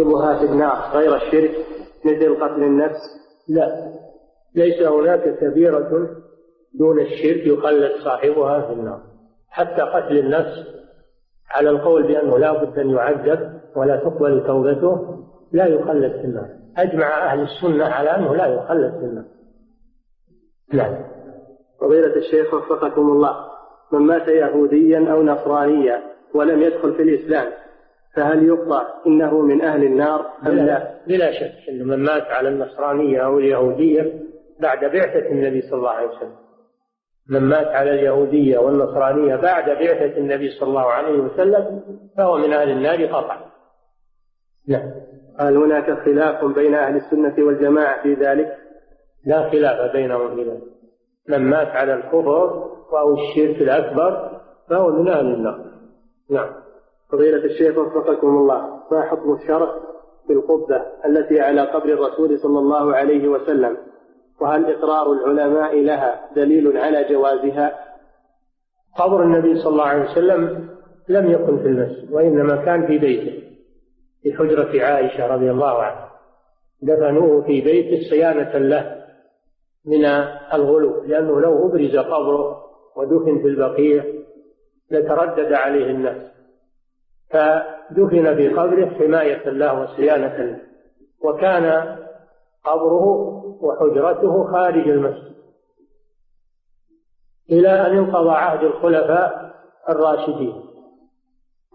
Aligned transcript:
صاحبها 0.00 0.38
في 0.38 0.52
النار 0.52 0.90
غير 0.92 1.16
الشرك 1.16 1.50
مثل 2.04 2.34
قتل 2.34 2.62
النفس؟ 2.62 3.00
لا. 3.48 3.92
ليس 4.54 4.82
هناك 4.82 5.38
كبيرة 5.38 6.08
دون 6.78 7.00
الشرك 7.00 7.46
يخلد 7.46 7.92
صاحبها 8.04 8.60
في 8.60 8.72
النار. 8.72 9.00
حتى 9.50 9.82
قتل 9.82 10.18
النفس 10.18 10.66
على 11.50 11.70
القول 11.70 12.02
بأنه 12.02 12.38
لا 12.38 12.64
بد 12.64 12.78
أن 12.78 12.90
يعذب 12.90 13.60
ولا 13.76 13.96
تقبل 13.96 14.46
توبته 14.46 15.24
لا 15.52 15.66
يخلد 15.66 16.12
في 16.12 16.24
النار. 16.24 16.48
أجمع 16.76 17.32
أهل 17.32 17.40
السنة 17.40 17.84
على 17.84 18.10
أنه 18.10 18.36
لا 18.36 18.46
يخلد 18.46 18.90
في 18.90 19.04
النار. 19.04 19.24
نعم 20.72 21.04
فضيلة 21.80 22.16
الشيخ 22.16 22.54
وفقكم 22.54 23.00
الله 23.12 23.36
من 23.92 24.00
مات 24.00 24.28
يهوديا 24.28 25.12
أو 25.12 25.22
نصرانيا 25.22 26.02
ولم 26.34 26.62
يدخل 26.62 26.94
في 26.94 27.02
الإسلام 27.02 27.52
فهل 28.14 28.46
يقطع 28.46 28.82
إنه 29.06 29.40
من 29.40 29.62
أهل 29.62 29.84
النار 29.84 30.26
أم 30.46 30.52
لا؟ 30.52 31.00
بلا 31.06 31.32
شك 31.32 31.68
أن 31.68 31.86
من 31.86 31.96
مات 31.96 32.22
على 32.22 32.48
النصرانية 32.48 33.24
أو 33.24 33.38
اليهودية 33.38 34.20
بعد 34.60 34.78
بعثة 34.78 35.30
النبي 35.30 35.62
صلى 35.62 35.78
الله 35.78 35.90
عليه 35.90 36.08
وسلم. 36.08 36.36
من 37.30 37.40
مات 37.40 37.66
على 37.66 37.90
اليهودية 37.90 38.58
والنصرانية 38.58 39.36
بعد 39.36 39.70
بعثة 39.70 40.18
النبي 40.18 40.50
صلى 40.50 40.68
الله 40.68 40.86
عليه 40.86 41.18
وسلم 41.20 41.82
فهو 42.16 42.38
من 42.38 42.52
أهل 42.52 42.70
النار 42.70 43.06
قطعا. 43.06 43.40
نعم. 44.68 44.90
هل 45.38 45.56
هناك 45.56 46.04
خلاف 46.04 46.44
بين 46.44 46.74
أهل 46.74 46.96
السنة 46.96 47.34
والجماعة 47.46 48.02
في 48.02 48.14
ذلك؟ 48.14 48.56
لا 49.26 49.50
خلاف 49.50 49.92
بينهم 49.92 50.36
في 50.36 50.50
ذلك 50.50 50.62
من 51.28 51.38
مات 51.38 51.68
على 51.68 51.94
الكفر 51.94 52.70
أو 52.98 53.14
الشرك 53.14 53.62
الأكبر 53.62 54.40
فهو 54.68 54.90
من 54.90 55.08
أهل 55.08 55.26
النار. 55.26 55.64
نعم. 56.30 56.69
فضيلة 57.12 57.44
الشيخ 57.44 57.78
وفقكم 57.78 58.26
الله 58.28 58.80
ما 58.92 59.02
حكم 59.02 59.32
الشرع 59.32 59.74
في 60.26 60.32
القبة 60.32 60.82
التي 61.06 61.40
على 61.40 61.60
قبر 61.60 61.84
الرسول 61.92 62.38
صلى 62.38 62.58
الله 62.58 62.96
عليه 62.96 63.28
وسلم؟ 63.28 63.76
وهل 64.40 64.66
إقرار 64.66 65.12
العلماء 65.12 65.80
لها 65.80 66.30
دليل 66.36 66.76
على 66.78 67.04
جوازها؟ 67.10 67.78
قبر 68.98 69.22
النبي 69.22 69.54
صلى 69.54 69.72
الله 69.72 69.84
عليه 69.84 70.10
وسلم 70.10 70.68
لم 71.08 71.30
يكن 71.30 71.58
في 71.58 71.66
المسجد 71.68 72.12
وإنما 72.12 72.56
كان 72.64 72.86
في 72.86 72.98
بيته 72.98 73.42
في 74.22 74.32
حجرة 74.32 74.84
عائشة 74.84 75.26
رضي 75.26 75.50
الله 75.50 75.82
عنها. 75.82 76.10
دفنوه 76.82 77.42
في 77.42 77.60
بيته 77.60 78.10
صيانة 78.10 78.58
له 78.58 78.96
من 79.86 80.04
الغلو 80.54 81.04
لأنه 81.04 81.40
لو 81.40 81.68
أبرز 81.68 81.96
قبره 81.96 82.62
ودفن 82.96 83.38
في 83.42 83.48
البقيع 83.48 84.04
لتردد 84.90 85.52
عليه 85.52 85.90
الناس. 85.90 86.30
فدفن 87.30 88.34
في 88.36 88.48
قبره 88.48 88.86
حماية 88.86 89.50
له 89.50 89.82
وصيانة 89.82 90.36
له. 90.36 90.60
وكان 91.24 91.96
قبره 92.64 93.04
وحجرته 93.60 94.52
خارج 94.52 94.88
المسجد. 94.88 95.34
إلى 97.50 97.68
أن 97.68 97.96
انقضى 97.96 98.30
عهد 98.30 98.64
الخلفاء 98.64 99.54
الراشدين. 99.88 100.62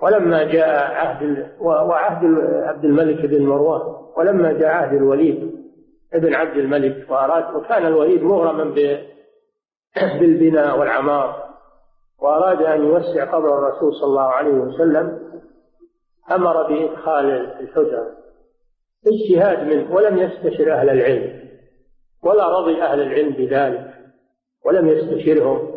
ولما 0.02 0.44
جاء 0.44 0.92
عهد 0.92 1.52
وعهد 1.60 2.26
عبد 2.64 2.86
الملك 2.86 3.26
بن 3.26 3.46
مروان. 3.46 3.82
ولما 4.18 4.52
جاء 4.52 4.70
عهد 4.70 4.94
الوليد 4.94 5.56
ابن 6.14 6.36
عبد 6.36 6.58
الملك 6.58 7.12
وأراد 7.12 7.56
وكان 7.56 7.86
الوليد 7.86 8.24
مغرما 8.24 8.64
بالبناء 10.20 10.80
والعمار. 10.80 11.46
وأراد 12.22 12.62
أن 12.62 12.84
يوسع 12.84 13.26
قبر 13.26 13.58
الرسول 13.58 13.94
صلى 13.94 14.08
الله 14.08 14.22
عليه 14.22 14.54
وسلم 14.54 15.25
أمر 16.32 16.64
بإدخال 16.64 17.26
الحجرة 17.60 18.12
اجتهاد 19.08 19.68
منه 19.68 19.96
ولم 19.96 20.18
يستشر 20.18 20.74
أهل 20.74 20.90
العلم 20.90 21.50
ولا 22.24 22.60
رضي 22.60 22.82
أهل 22.82 23.02
العلم 23.02 23.30
بذلك 23.30 23.94
ولم 24.66 24.88
يستشرهم 24.88 25.76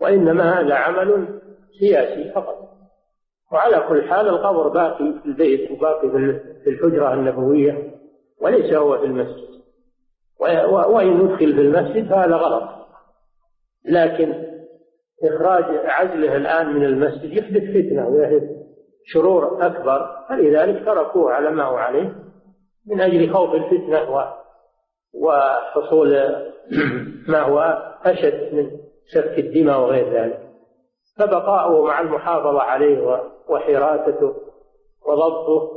وإنما 0.00 0.60
هذا 0.60 0.74
عمل 0.74 1.40
سياسي 1.78 2.32
فقط. 2.32 2.70
وعلى 3.52 3.84
كل 3.88 4.08
حال 4.08 4.28
القبر 4.28 4.68
باقي 4.68 5.14
في 5.22 5.26
البيت 5.26 5.70
وباقي 5.70 6.10
في 6.64 6.70
الحجرة 6.70 7.14
النبوية 7.14 7.90
وليس 8.40 8.72
هو 8.74 8.98
في 8.98 9.04
المسجد. 9.04 9.50
وإن 10.40 11.20
أدخل 11.20 11.54
في 11.54 11.60
المسجد 11.60 12.08
فهذا 12.08 12.36
غلط. 12.36 12.68
لكن 13.84 14.50
إخراج 15.24 15.64
عزله 15.84 16.36
الآن 16.36 16.72
من 16.72 16.84
المسجد 16.84 17.32
يحدث 17.32 17.62
فتنة 17.62 18.08
ويحدث 18.08 18.59
شرور 19.04 19.66
أكبر 19.66 20.16
فلذلك 20.28 20.84
تركوه 20.84 21.32
على 21.32 21.50
ما 21.50 21.64
هو 21.64 21.76
عليه 21.76 22.14
من 22.86 23.00
أجل 23.00 23.32
خوف 23.32 23.54
الفتنة 23.54 24.30
وحصول 25.14 26.08
ما 27.32 27.40
هو 27.40 27.58
أشد 28.04 28.54
من 28.54 28.70
سفك 29.14 29.38
الدماء 29.38 29.80
وغير 29.80 30.12
ذلك. 30.12 30.40
فبقاؤه 31.18 31.86
مع 31.86 32.00
المحافظة 32.00 32.60
عليه 32.60 33.22
وحراسته 33.48 34.34
وضبطه 35.06 35.70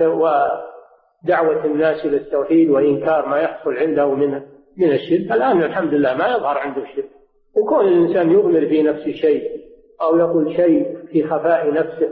ودعوة 0.00 1.64
الناس 1.64 2.04
إلى 2.04 2.16
التوحيد 2.16 2.70
وإنكار 2.70 3.28
ما 3.28 3.40
يحصل 3.40 3.74
عنده 3.74 4.14
من 4.14 4.30
من 4.76 4.92
الشرك. 4.92 5.32
الآن 5.32 5.62
الحمد 5.62 5.94
لله 5.94 6.14
ما 6.14 6.28
يظهر 6.28 6.58
عنده 6.58 6.82
الشرك 6.82 7.10
وكون 7.56 7.88
الإنسان 7.88 8.30
يغمر 8.30 8.66
في 8.66 8.82
نفسه 8.82 9.12
شيء 9.12 9.60
أو 10.02 10.18
يقول 10.18 10.56
شيء 10.56 10.96
في 11.12 11.24
خفاء 11.24 11.72
نفسه 11.72 12.08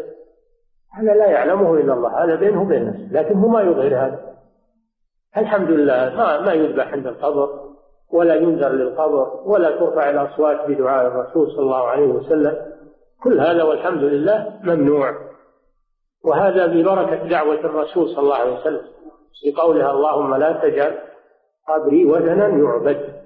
هذا 0.98 1.14
لا 1.14 1.26
يعلمه 1.26 1.74
إلا 1.74 1.94
الله 1.94 2.24
هذا 2.24 2.34
بينه 2.34 2.62
وبين 2.62 2.86
نفسه 2.86 3.12
لكن 3.12 3.38
هو 3.38 3.48
ما 3.48 3.62
يظهر 3.62 3.86
هذا. 3.86 4.18
الحمد 5.36 5.70
لله 5.70 6.14
ما 6.16 6.40
ما 6.40 6.52
يذبح 6.52 6.92
عند 6.92 7.06
القبر 7.06 7.48
ولا 8.12 8.34
ينذر 8.34 8.68
للقبر 8.68 9.40
ولا 9.44 9.70
ترفع 9.70 10.10
الأصوات 10.10 10.68
بدعاء 10.68 11.06
الرسول 11.06 11.50
صلى 11.50 11.60
الله 11.60 11.88
عليه 11.88 12.06
وسلم. 12.06 12.56
كل 13.22 13.40
هذا 13.40 13.62
والحمد 13.62 14.02
لله 14.02 14.60
ممنوع. 14.62 15.14
وهذا 16.24 16.66
ببركة 16.66 17.28
دعوة 17.28 17.60
الرسول 17.60 18.08
صلى 18.08 18.18
الله 18.18 18.36
عليه 18.36 18.60
وسلم 18.60 18.82
في 19.42 19.52
قولها 19.52 19.90
اللهم 19.90 20.34
لا 20.34 20.52
تجعل 20.52 20.98
قبري 21.68 22.06
وثنا 22.06 22.48
يعبد. 22.48 23.18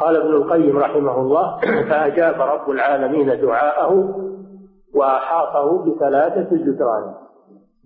قال 0.00 0.16
ابن 0.16 0.36
القيم 0.36 0.78
رحمه 0.78 1.20
الله 1.20 1.60
فأجاب 1.60 2.40
رب 2.40 2.70
العالمين 2.70 3.40
دعاءه 3.40 4.14
وأحاطه 4.94 5.84
بثلاثة 5.84 6.56
جدران. 6.56 7.14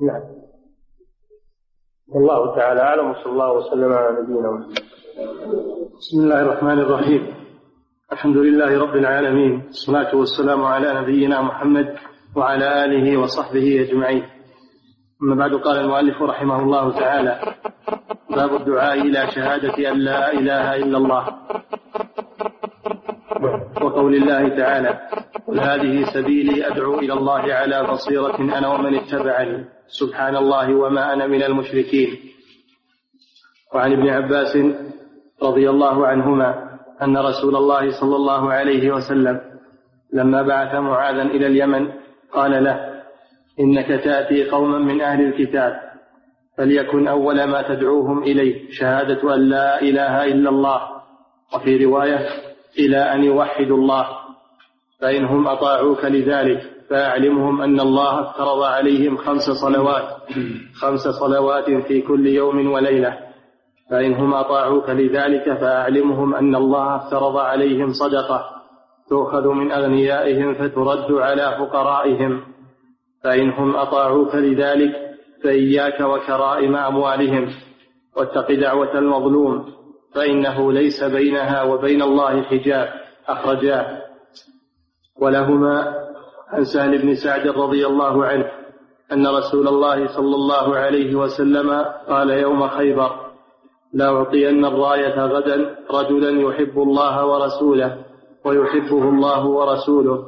نعم. 0.06 0.22
والله 2.08 2.56
تعالى 2.56 2.80
أعلم 2.80 3.10
وصلى 3.10 3.32
الله 3.32 3.52
وسلم 3.52 3.92
على 3.92 4.22
نبينا 4.22 4.50
محمد. 4.50 4.78
بسم 5.98 6.20
الله 6.22 6.40
الرحمن 6.40 6.78
الرحيم. 6.78 7.34
الحمد 8.12 8.36
لله 8.36 8.78
رب 8.78 8.96
العالمين 8.96 9.62
والصلاة 9.66 10.16
والسلام 10.16 10.64
على 10.64 11.00
نبينا 11.00 11.42
محمد 11.42 11.96
وعلى 12.36 12.84
آله 12.84 13.16
وصحبه 13.16 13.86
أجمعين. 13.88 14.24
أما 15.22 15.34
بعد 15.34 15.54
قال 15.54 15.76
المؤلف 15.76 16.22
رحمه 16.22 16.62
الله 16.62 16.98
تعالى 17.00 17.40
باب 18.30 18.54
الدعاء 18.54 19.00
إلى 19.00 19.26
شهادة 19.34 19.92
أن 19.92 19.98
لا 19.98 20.32
إله 20.32 20.76
إلا 20.76 20.98
الله. 20.98 21.24
وقول 24.06 24.22
الله 24.22 24.48
تعالى 24.48 24.98
قل 25.46 25.60
هذه 25.60 26.04
سبيلي 26.14 26.66
أدعو 26.66 26.98
إلى 26.98 27.12
الله 27.12 27.54
على 27.54 27.82
بصيرة 27.82 28.36
أنا 28.38 28.68
ومن 28.68 28.94
اتبعني. 28.94 29.64
سبحان 29.86 30.36
الله 30.36 30.74
وما 30.74 31.12
أنا 31.12 31.26
من 31.26 31.42
المشركين. 31.42 32.08
وعن 33.74 33.92
ابن 33.92 34.08
عباس 34.08 34.58
رضي 35.42 35.70
الله 35.70 36.06
عنهما 36.06 36.78
أن 37.02 37.16
رسول 37.16 37.56
الله 37.56 38.00
صلى 38.00 38.16
الله 38.16 38.52
عليه 38.52 38.90
وسلم 38.90 39.40
لما 40.12 40.42
بعث 40.42 40.74
معاذا 40.74 41.22
إلى 41.22 41.46
اليمن 41.46 41.92
قال 42.32 42.64
له 42.64 43.02
إنك 43.60 43.88
تأتي 44.04 44.50
قوما 44.50 44.78
من 44.78 45.00
أهل 45.00 45.24
الكتاب 45.24 45.80
فليكن 46.58 47.08
أول 47.08 47.44
ما 47.44 47.62
تدعوهم 47.62 48.22
إليه 48.22 48.70
شهادة 48.70 49.34
أن 49.34 49.40
لا 49.40 49.82
إله 49.82 50.24
إلا 50.24 50.50
الله. 50.50 50.80
وفي 51.54 51.84
رواية 51.84 52.28
إلى 52.78 52.98
أن 52.98 53.24
يوحدوا 53.24 53.76
الله 53.76 54.06
فإنهم 55.00 55.48
أطاعوك 55.48 56.04
لذلك 56.04 56.60
فأعلمهم 56.90 57.62
أن 57.62 57.80
الله 57.80 58.20
افترض 58.20 58.62
عليهم 58.62 59.16
خمس 59.16 59.50
صلوات 59.50 60.08
خمس 60.74 61.00
صلوات 61.00 61.70
في 61.70 62.00
كل 62.02 62.26
يوم 62.26 62.72
وليلة. 62.72 63.18
فإنهم 63.90 64.34
أطاعوك 64.34 64.90
لذلك 64.90 65.58
فأعلمهم 65.58 66.34
أن 66.34 66.54
الله 66.54 66.96
افترض 66.96 67.36
عليهم 67.36 67.92
صدقة 67.92 68.44
تؤخذ 69.10 69.48
من 69.48 69.72
أغنيائهم 69.72 70.54
فترد 70.54 71.12
على 71.12 71.56
فقرائهم. 71.58 72.40
فإنهم 73.24 73.76
أطاعوك 73.76 74.34
لذلك 74.34 74.92
فإياك 75.44 76.00
وكرائم 76.00 76.76
أموالهم. 76.76 77.48
واتق 78.16 78.52
دعوة 78.52 78.98
المظلوم. 78.98 79.66
فإنه 80.14 80.72
ليس 80.72 81.04
بينها 81.04 81.62
وبين 81.62 82.02
الله 82.02 82.42
حجاب 82.42 82.88
أخرجاه. 83.28 84.02
ولهما 85.20 85.94
عن 86.48 86.64
سهل 86.64 87.02
بن 87.02 87.14
سعد 87.14 87.46
رضي 87.46 87.86
الله 87.86 88.24
عنه 88.24 88.50
أن 89.12 89.26
رسول 89.26 89.68
الله 89.68 90.06
صلى 90.06 90.34
الله 90.34 90.76
عليه 90.76 91.14
وسلم 91.14 91.84
قال 92.08 92.30
يوم 92.30 92.68
خيبر 92.68 93.26
لأعطين 93.94 94.64
الراية 94.64 95.20
غدا 95.26 95.76
رجلا 95.90 96.30
يحب 96.40 96.78
الله 96.78 97.26
ورسوله 97.26 98.04
ويحبه 98.44 99.08
الله 99.08 99.46
ورسوله 99.46 100.24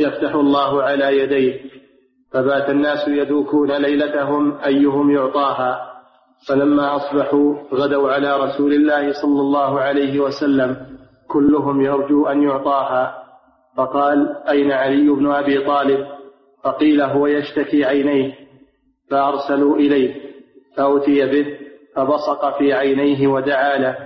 يفتح 0.00 0.34
الله 0.34 0.82
على 0.82 1.18
يديه 1.18 1.60
فبات 2.32 2.70
الناس 2.70 3.08
يدوكون 3.08 3.72
ليلتهم 3.72 4.58
أيهم 4.58 5.10
يعطاها. 5.10 5.91
فلما 6.48 6.96
أصبحوا 6.96 7.54
غدوا 7.74 8.12
على 8.12 8.36
رسول 8.36 8.72
الله 8.72 9.12
صلى 9.12 9.40
الله 9.40 9.80
عليه 9.80 10.20
وسلم 10.20 10.76
كلهم 11.28 11.80
يرجو 11.80 12.26
أن 12.26 12.42
يعطاها. 12.42 13.22
فقال 13.76 14.36
أين 14.48 14.72
علي 14.72 15.08
بن 15.08 15.32
أبي 15.32 15.66
طالب؟ 15.66 16.06
فقيل 16.64 17.02
هو 17.02 17.26
يشتكي 17.26 17.84
عينيه. 17.84 18.34
فأرسلوا 19.10 19.76
إليه. 19.76 20.14
فأتي 20.76 21.26
به 21.26 21.46
فبصق 21.96 22.58
في 22.58 22.72
عينيه 22.72 23.28
ودعا 23.28 23.78
له. 23.78 23.96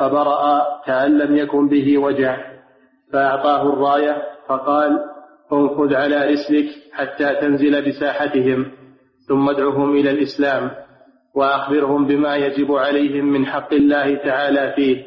فبرأ 0.00 0.62
كأن 0.86 1.18
لم 1.18 1.36
يكن 1.36 1.68
به 1.68 1.98
وجع. 1.98 2.36
فأعطاه 3.12 3.62
الراية 3.62 4.22
فقال 4.48 5.04
انفذ 5.52 5.94
على 5.94 6.32
رسلك 6.32 6.66
حتى 6.92 7.34
تنزل 7.34 7.88
بساحتهم 7.88 8.72
ثم 9.28 9.48
ادعهم 9.48 9.96
إلى 9.96 10.10
الإسلام. 10.10 10.70
وأخبرهم 11.34 12.06
بما 12.06 12.36
يجب 12.36 12.72
عليهم 12.72 13.24
من 13.24 13.46
حق 13.46 13.72
الله 13.72 14.14
تعالى 14.14 14.72
فيه. 14.76 15.06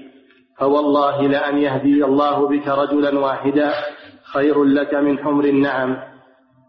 فوالله 0.60 1.27
لأن 1.27 1.57
يهدي 1.57 2.06
الله 2.06 2.48
بك 2.48 2.68
رجلا 2.68 3.19
واحدا 3.19 3.74
خير 4.33 4.63
لك 4.63 4.94
من 4.94 5.19
حمر 5.19 5.45
النعم. 5.45 5.98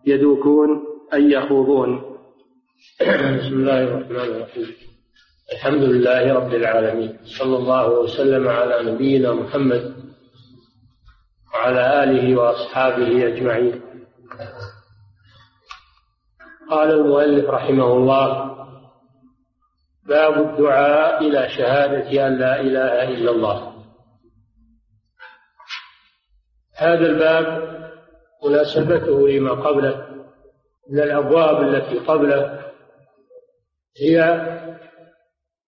يدوكون 0.07 0.69
أن 1.15 1.31
يخوضون. 1.31 2.17
بسم 3.01 3.55
الله 3.55 3.85
الرحمن 3.85 4.17
الرحيم. 4.17 4.67
الحمد 5.53 5.83
لله 5.83 6.35
رب 6.35 6.55
العالمين. 6.55 7.19
صلى 7.25 7.57
الله 7.57 7.91
وسلم 7.91 8.49
على 8.49 8.93
نبينا 8.93 9.33
محمد 9.33 9.95
وعلى 11.55 12.05
آله 12.05 12.37
وأصحابه 12.37 13.27
أجمعين. 13.27 13.81
قال 16.71 16.91
المؤلف 16.91 17.51
رحمه 17.51 17.93
الله 17.93 18.56
باب 20.09 20.39
الدعاء 20.39 21.27
إلى 21.27 21.49
شهادة 21.49 22.27
أن 22.27 22.39
لا 22.39 22.61
إله 22.61 23.09
إلا 23.09 23.31
الله. 23.31 23.73
هذا 26.77 27.07
الباب 27.07 27.77
مناسبته 28.45 29.29
لما 29.29 29.53
قبله 29.53 30.07
من 30.91 31.01
الأبواب 31.01 31.63
التي 31.63 31.99
قبله 31.99 32.63
هي 34.01 34.47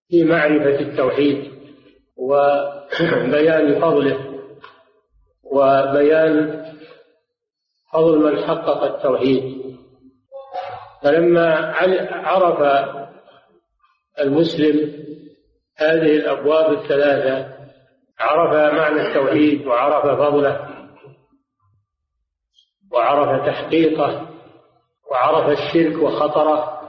في 0.09 0.23
معرفة 0.23 0.79
التوحيد 0.79 1.51
وبيان 2.17 3.81
فضله 3.81 4.39
وبيان 5.43 6.65
فضل 7.93 8.17
من 8.17 8.43
حقق 8.43 8.83
التوحيد. 8.83 9.59
فلما 11.03 11.55
عرف 12.11 12.59
المسلم 14.21 15.03
هذه 15.77 16.15
الأبواب 16.15 16.73
الثلاثة 16.73 17.59
عرف 18.19 18.73
معنى 18.73 19.01
التوحيد 19.01 19.67
وعرف 19.67 20.19
فضله 20.19 20.69
وعرف 22.91 23.45
تحقيقه 23.45 24.29
وعرف 25.11 25.59
الشرك 25.59 26.03
وخطره. 26.03 26.79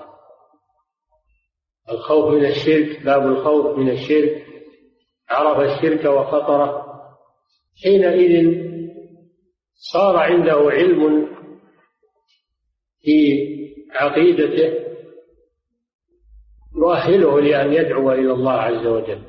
الخوف 1.90 2.34
من 2.34 2.44
الشرك 2.44 3.02
باب 3.04 3.26
الخوف 3.26 3.78
من 3.78 3.90
الشرك. 3.90 4.46
عرف 5.30 5.58
الشرك 5.60 6.04
وخطره. 6.04 6.86
حينئذ 7.84 8.60
صار 9.74 10.16
عنده 10.16 10.70
علم 10.70 11.28
في 13.00 13.48
عقيدته 13.92 14.89
يؤهله 16.80 17.40
لأن 17.40 17.72
يدعو 17.72 18.12
إلى 18.12 18.32
الله 18.32 18.52
عز 18.52 18.86
وجل. 18.86 19.22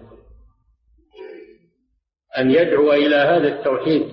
أن 2.37 2.51
يدعو 2.51 2.93
إلى 2.93 3.15
هذا 3.15 3.47
التوحيد 3.47 4.07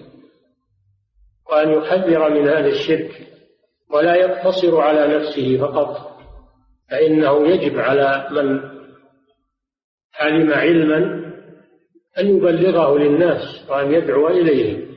وأن 1.51 1.73
يحذر 1.73 2.31
من 2.31 2.49
هذا 2.49 2.67
الشرك 2.67 3.11
ولا 3.91 4.15
يقتصر 4.15 4.81
على 4.81 5.17
نفسه 5.17 5.59
فقط 5.59 6.19
فإنه 6.91 7.47
يجب 7.47 7.79
على 7.79 8.29
من 8.31 8.61
علم 10.21 10.53
علما 10.53 10.97
أن 12.19 12.37
يبلغه 12.37 12.99
للناس 12.99 13.71
وأن 13.71 13.93
يدعو 13.93 14.29
إليه 14.29 14.89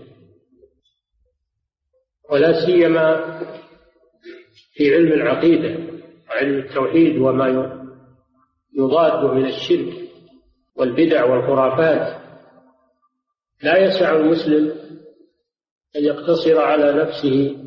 ولا 2.29 2.65
سيما 2.65 3.39
في 4.73 4.95
علم 4.95 5.11
العقيدة 5.13 5.79
وعلم 6.29 6.59
التوحيد 6.59 7.17
وما 7.17 7.80
يضاد 8.77 9.25
من 9.33 9.45
الشرك 9.45 9.93
والبدع 10.75 11.25
والخرافات. 11.25 12.21
لا 13.63 13.77
يسع 13.77 14.15
المسلم 14.15 14.69
أن 15.95 16.03
يقتصر 16.03 16.57
على 16.61 16.93
نفسه 16.93 17.57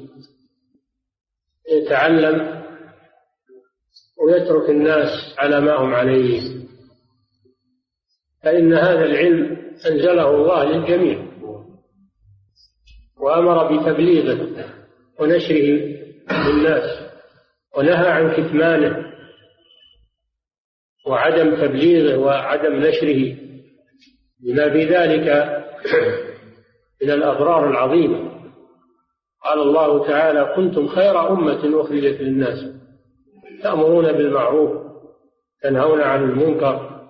يتعلم 1.72 2.64
ويترك 4.26 4.70
الناس 4.70 5.34
على 5.38 5.60
ما 5.60 5.76
هم 5.76 5.94
عليه. 5.94 6.40
فإن 8.42 8.72
هذا 8.74 9.04
العلم 9.04 9.56
أنزله 9.86 10.30
الله 10.30 10.64
للجميع 10.64 11.24
وأمر 13.20 13.76
بتبليغه 13.76 14.64
ونشره 15.20 15.94
للناس 16.46 17.00
ونهى 17.76 18.08
عن 18.08 18.32
كتمانه 18.32 19.13
وعدم 21.06 21.56
تبليغه 21.56 22.18
وعدم 22.18 22.72
نشره 22.74 23.36
بما 24.40 24.70
في 24.70 24.84
ذلك 24.84 25.28
من 27.02 27.10
الأضرار 27.10 27.70
العظيمة. 27.70 28.34
قال 29.44 29.60
الله 29.60 30.06
تعالى 30.06 30.52
كنتم 30.56 30.88
خير 30.88 31.32
أمة 31.32 31.80
أخرجت 31.80 32.20
للناس 32.20 32.74
تأمرون 33.62 34.12
بالمعروف 34.12 34.84
تنهون 35.62 36.00
عن 36.00 36.22
المنكر 36.22 37.00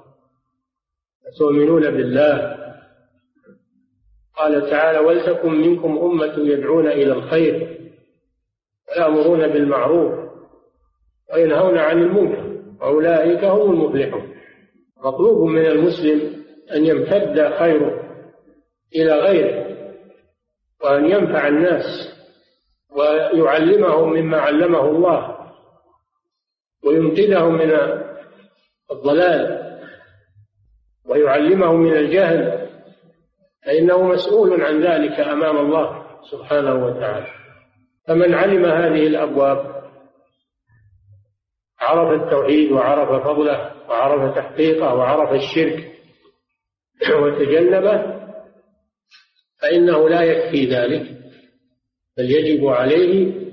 وتؤمنون 1.27 1.91
بالله 1.91 2.57
قال 4.37 4.71
تعالى 4.71 4.99
ولتكن 4.99 5.53
منكم 5.53 5.99
أمة 5.99 6.35
يدعون 6.39 6.87
إلى 6.87 7.13
الخير 7.13 7.79
ويأمرون 8.89 9.49
بالمعروف 9.49 10.31
وينهون 11.35 11.79
عن 11.79 12.03
المنكر 12.03 12.54
وأولئك 12.81 13.45
هم 13.45 13.71
المفلحون. 13.71 14.35
مطلوب 15.05 15.49
من 15.49 15.67
المسلم 15.67 16.45
أن 16.75 16.85
يمتد 16.85 17.55
خيره 17.59 18.01
إلى 18.97 19.13
غيره 19.13 19.77
وأن 20.85 21.11
ينفع 21.11 21.49
الناس 21.49 21.85
ويعلمهم 22.97 24.13
مما 24.13 24.39
علمه 24.39 24.89
الله 24.89 25.37
وينقذهم 26.85 27.55
من 27.55 27.71
الضلال 28.91 29.65
ويعلمهم 31.07 31.81
من 31.81 31.97
الجهل. 31.97 32.69
فإنه 33.67 34.03
مسؤول 34.03 34.63
عن 34.63 34.83
ذلك 34.83 35.21
أمام 35.21 35.57
الله 35.57 36.05
سبحانه 36.31 36.87
وتعالى. 36.87 37.27
فمن 38.09 38.35
علم 38.35 38.65
هذه 38.65 39.07
الأبواب 39.07 39.74
عرف 41.85 42.23
التوحيد 42.23 42.73
وعرف 42.73 43.25
فضله 43.27 43.73
وعرف 43.89 44.37
تحقيقه 44.37 44.95
وعرف 44.95 45.33
الشرك 45.33 45.93
وتجنبه 47.23 48.25
فإنه 49.63 50.09
لا 50.09 50.23
يكفي 50.23 50.67
ذلك 50.67 51.25
بل 52.17 52.31
يجب 52.31 52.67
عليه 52.67 53.45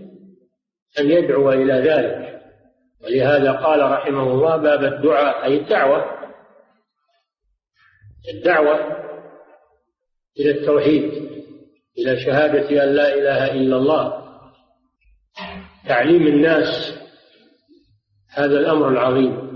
أن 0.99 1.11
يدعو 1.11 1.51
إلى 1.51 1.73
ذلك. 1.73 2.41
ولهذا 3.03 3.51
قال 3.51 3.91
رحمه 3.91 4.23
الله 4.23 4.57
باب 4.57 4.83
الدعاء 4.83 5.45
أي 5.45 5.57
الدعوة. 5.57 6.05
الدعوة 8.33 8.75
إلى 10.39 10.51
التوحيد 10.51 11.03
إلى 11.97 12.19
شهادة 12.25 12.83
أن 12.83 12.89
لا 12.89 13.13
إله 13.13 13.51
إلا 13.51 13.75
الله. 13.75 14.21
تعليم 15.87 16.27
الناس 16.27 16.90
هذا 18.33 18.59
الأمر 18.59 18.89
العظيم. 18.89 19.51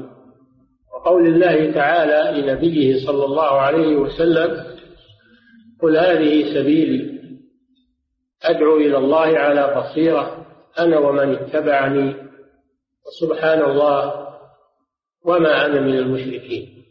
وقول 0.94 1.28
الله 1.28 1.72
تعالى 1.72 2.42
لنبيه 2.42 3.06
صلى 3.06 3.26
الله 3.26 3.52
عليه 3.52 3.96
وسلم 3.96 4.76
قل 5.82 5.98
هذه 5.98 6.54
سبيلي 6.54 7.16
أدعو 8.44 8.78
إلى 8.78 8.98
الله 8.98 9.38
على 9.38 9.76
بصيرة 9.76 10.46
أنا 10.80 10.98
ومن 10.98 11.36
اتبعني 11.36 12.16
سبحان 13.20 13.62
الله 13.62 14.28
وما 15.26 15.66
أنا 15.66 15.82
من 15.82 15.98
المشركين. 15.98 16.86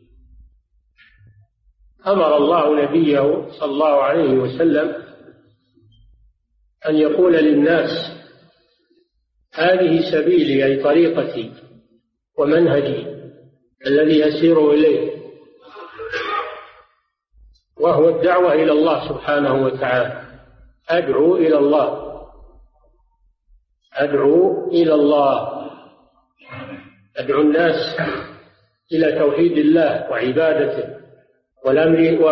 أمر 2.06 2.36
الله 2.36 2.82
نبيه 2.84 3.48
صلى 3.60 3.70
الله 3.70 4.02
عليه 4.02 4.32
وسلم 4.32 5.04
أن 6.88 6.96
يقول 6.96 7.32
للناس 7.32 7.90
هذه 9.54 10.10
سبيلي 10.12 10.64
أي 10.64 10.82
طريقتي 10.82 11.52
ومنهجي 12.38 13.06
الذي 13.86 14.28
أسير 14.28 14.70
إليه 14.70 15.14
وهو 17.80 18.08
الدعوة 18.08 18.52
إلى 18.52 18.72
الله 18.72 19.08
سبحانه 19.08 19.64
وتعالى. 19.64 20.24
أدعو 20.88 21.36
إلى 21.36 21.58
الله. 21.58 22.14
أدعو 23.94 24.68
إلى 24.68 24.94
الله. 24.94 25.64
أدعو 27.16 27.40
الناس 27.40 27.96
إلى 28.92 29.18
توحيد 29.18 29.58
الله 29.58 30.10
وعبادته 30.10 30.94
والأمر 31.64 32.22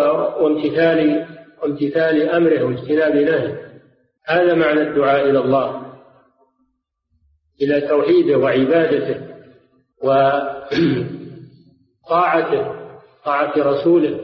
وامتثال 0.42 1.26
وامتثال 1.62 2.28
أمره 2.28 2.62
واجتناب 2.62 3.16
نهيه. 3.16 3.80
هذا 4.26 4.54
معنى 4.54 4.80
الدعاء 4.80 5.30
إلى 5.30 5.38
الله. 5.38 5.92
إلى 7.62 7.80
توحيده 7.80 8.38
وعبادته. 8.38 9.31
وطاعته 12.04 12.82
طاعة 13.24 13.52
رسوله. 13.56 14.20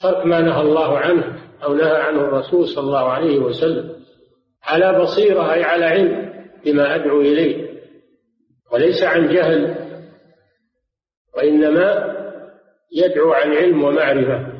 ترك 0.00 0.26
ما 0.26 0.40
نهى 0.40 0.60
الله 0.60 0.98
عنه 0.98 1.38
أو 1.62 1.74
نهى 1.74 1.96
عنه 1.96 2.20
الرسول 2.20 2.68
صلى 2.68 2.84
الله 2.84 3.10
عليه 3.10 3.38
وسلم. 3.38 3.96
على 4.62 5.02
بصيرة 5.02 5.52
أي 5.52 5.64
على 5.64 5.84
علم 5.84 6.32
بما 6.64 6.94
أدعو 6.94 7.20
إليه. 7.20 7.66
وليس 8.72 9.02
عن 9.02 9.28
جهل 9.28 9.76
وإنما 11.36 12.16
يدعو 12.92 13.32
عن 13.32 13.52
علم 13.52 13.84
ومعرفة. 13.84 14.52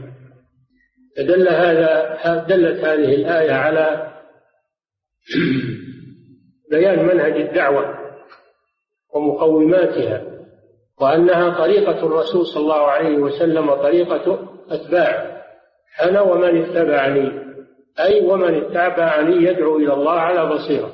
فدل 1.17 1.49
هذا 1.49 2.17
دلت 2.49 2.85
هذه 2.85 3.15
الآية 3.15 3.53
على 3.53 4.13
بيان 6.71 7.07
منهج 7.07 7.33
الدعوة. 7.33 8.06
ومقوماتها 9.16 10.23
وأنها 11.00 11.58
طريقة 11.58 12.06
الرسول 12.06 12.46
صلى 12.46 12.62
الله 12.62 12.87
عليه 12.87 13.18
وسلم 13.18 13.68
وطريقة 13.68 14.49
أتباعه 14.70 15.42
أنا 16.02 16.20
ومن 16.20 16.62
اتبعني 16.62 17.46
أي 18.00 18.26
ومن 18.26 18.54
اتبعني 18.54 19.37
يدعو 19.37 19.76
إلى 19.76 19.92
الله 19.92 20.12
على 20.12 20.46
بصيرة. 20.54 20.92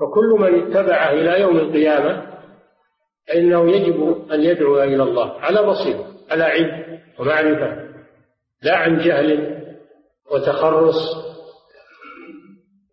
فكل 0.00 0.36
من 0.40 0.62
اتبعه 0.62 1.10
إلى 1.10 1.40
يوم 1.40 1.56
القيامة 1.58 2.32
فإنه 3.28 3.70
يجب 3.70 4.26
أن 4.32 4.40
يدعو 4.42 4.82
إلى 4.82 5.02
الله 5.02 5.40
على 5.40 5.62
بصيرة 5.62 6.06
على 6.30 6.44
علم 6.44 7.00
ومعرفة 7.18 7.92
لا 8.62 8.76
عن 8.76 8.98
جهل 8.98 9.58
وتخرص 10.32 11.16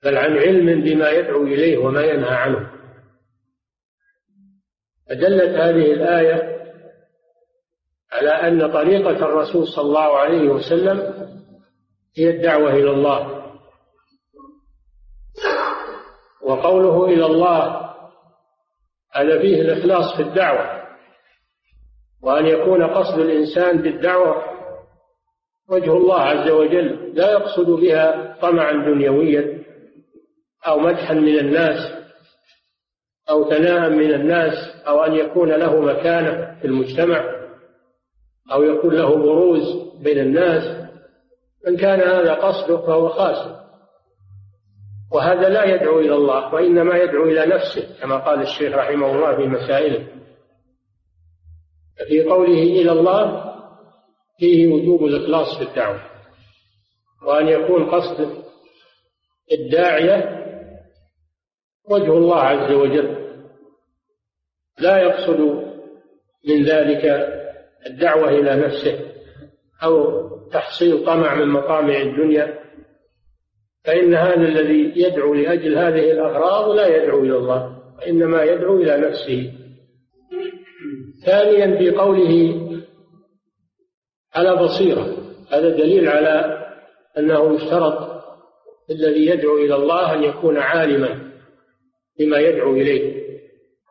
بل 0.04 0.18
عن 0.18 0.38
علم 0.38 0.82
بما 0.82 1.10
يدعو 1.10 1.44
إليه 1.44 1.78
وما 1.78 2.02
ينهى 2.02 2.36
عنه. 2.36 2.79
فدلت 5.10 5.56
هذه 5.56 5.94
الآية 5.94 6.60
على 8.12 8.30
أن 8.30 8.72
طريقة 8.72 9.26
الرسول 9.26 9.68
صلى 9.68 9.86
الله 9.86 10.18
عليه 10.18 10.50
وسلم 10.50 11.30
هي 12.18 12.30
الدعوة 12.30 12.74
إلى 12.74 12.92
الله 12.92 13.40
وقوله 16.42 17.06
إلى 17.06 17.26
الله 17.26 17.90
هذا 19.14 19.42
فيه 19.42 19.62
الإخلاص 19.62 20.16
في 20.16 20.22
الدعوة 20.22 20.80
وأن 22.22 22.46
يكون 22.46 22.84
قصد 22.84 23.20
الإنسان 23.20 23.82
بالدعوة 23.82 24.44
وجه 25.70 25.94
الله 25.94 26.20
عز 26.20 26.50
وجل 26.50 27.14
لا 27.14 27.32
يقصد 27.32 27.70
بها 27.70 28.38
طمعا 28.42 28.72
دنيويا 28.72 29.64
أو 30.68 30.80
مدحا 30.80 31.14
من 31.14 31.40
الناس. 31.40 31.99
أو 33.30 33.50
ثناء 33.50 33.90
من 33.90 34.14
الناس 34.14 34.54
أو 34.88 35.04
أن 35.04 35.14
يكون 35.16 35.50
له 35.50 35.82
مكانة 35.82 36.60
في 36.62 36.68
المجتمع 36.68 37.40
أو 38.52 38.64
يكون 38.64 38.96
له 38.96 39.16
بروز 39.16 39.62
بين 40.04 40.20
الناس 40.20 40.90
من 41.68 41.78
كان 41.78 42.00
هذا 42.00 42.34
قصده 42.34 42.78
فهو 42.78 43.10
خاسر. 43.10 43.60
وهذا 45.12 45.50
لا 45.50 45.64
يدعو 45.64 46.00
إلى 46.00 46.16
الله 46.16 46.54
وإنما 46.54 46.98
يدعو 46.98 47.24
إلى 47.24 47.46
نفسه 47.46 48.00
كما 48.02 48.18
قال 48.18 48.42
الشيخ 48.42 48.76
رحمه 48.76 49.12
الله 49.16 49.36
في 49.36 49.48
مسائله. 49.48 50.08
في 52.08 52.24
قوله 52.24 52.64
إلى 52.64 52.92
الله 52.92 53.54
فيه 54.40 54.68
وجوب 54.68 55.06
الإخلاص 55.06 55.58
في 55.58 55.64
الدعوة 55.64 56.02
وأن 57.28 57.48
يكون 57.48 57.90
قصد 57.90 58.44
الداعية 59.52 60.39
وجه 61.90 62.18
الله 62.18 62.36
عز 62.36 62.72
وجل 62.72 63.16
لا 64.80 64.98
يقصد 64.98 65.40
من 66.48 66.64
ذلك 66.64 67.06
الدعوة 67.88 68.30
إلى 68.30 68.56
نفسه 68.56 69.00
أو 69.84 70.20
تحصيل 70.52 71.06
طمع 71.06 71.36
من 71.36 71.48
مطامع 71.48 72.02
الدنيا 72.02 72.60
فإن 73.86 74.14
هذا 74.14 74.48
الذي 74.48 74.94
يدعو 74.96 75.34
لأجل 75.34 75.78
هذه 75.78 76.12
الأغراض 76.12 76.70
لا 76.70 76.88
يدعو 76.88 77.20
إلى 77.24 77.38
الله 77.38 77.80
وإنما 77.98 78.44
يدعو 78.44 78.76
إلى 78.76 78.98
نفسه. 78.98 79.54
ثانيا 81.26 81.78
في 81.78 81.92
قوله 81.92 82.62
على 84.36 84.56
بصيرة 84.56 85.18
هذا 85.52 85.70
دليل 85.70 86.10
على 86.10 86.66
أنه 87.18 87.56
يشترط 87.56 88.24
الذي 88.90 89.26
يدعو 89.26 89.58
إلى 89.58 89.76
الله 89.76 90.14
أن 90.14 90.24
يكون 90.24 90.58
عالما. 90.58 91.29
بما 92.20 92.38
يدعو 92.38 92.74
إليه 92.74 93.20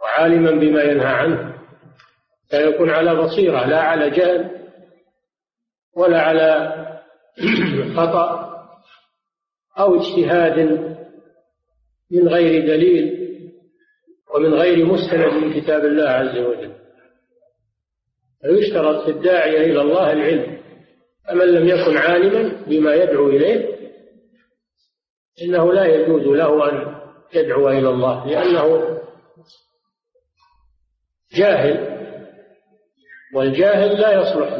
وعالما 0.02 0.50
بما 0.50 0.82
ينهى 0.82 1.06
عنه 1.06 1.54
فيكون 2.50 2.90
على 2.90 3.14
بصيرة 3.14 3.66
لا 3.66 3.80
على 3.80 4.10
جهل 4.10 4.50
ولا 5.96 6.20
على 6.20 6.74
خطأ 7.96 8.48
أو 9.78 10.00
اجتهاد 10.00 10.58
من 12.10 12.28
غير 12.28 12.66
دليل 12.66 13.18
ومن 14.34 14.54
غير 14.54 14.86
مستند 14.86 15.32
من 15.32 15.60
كتاب 15.60 15.84
الله 15.84 16.08
عز 16.08 16.38
وجل. 16.38 16.72
فيشترط 18.42 19.04
في 19.04 19.10
الداعية 19.10 19.60
إلى 19.60 19.80
الله 19.80 20.12
العلم 20.12 20.58
فمن 21.28 21.46
لم 21.46 21.68
يكن 21.68 21.96
عالما 21.96 22.64
بما 22.66 22.94
يدعو 22.94 23.28
إليه 23.28 23.78
إنه 25.42 25.72
لا 25.72 25.86
يجوز 25.86 26.22
له 26.22 26.68
أن 26.68 26.97
يدعو 27.34 27.68
إلى 27.68 27.88
الله 27.88 28.26
لأنه 28.26 28.98
جاهل 31.36 31.98
والجاهل 33.34 34.00
لا 34.00 34.20
يصلح 34.22 34.58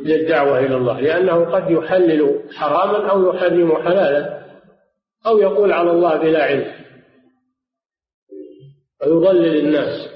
للدعوة 0.00 0.58
إلى 0.58 0.76
الله 0.76 1.00
لأنه 1.00 1.44
قد 1.44 1.70
يحلل 1.70 2.42
حراما 2.54 3.10
أو 3.10 3.34
يحرم 3.34 3.82
حلالا 3.82 4.40
أو 5.26 5.38
يقول 5.38 5.72
على 5.72 5.90
الله 5.90 6.16
بلا 6.16 6.44
علم. 6.44 6.72
ويضلل 9.02 9.56
الناس. 9.58 10.10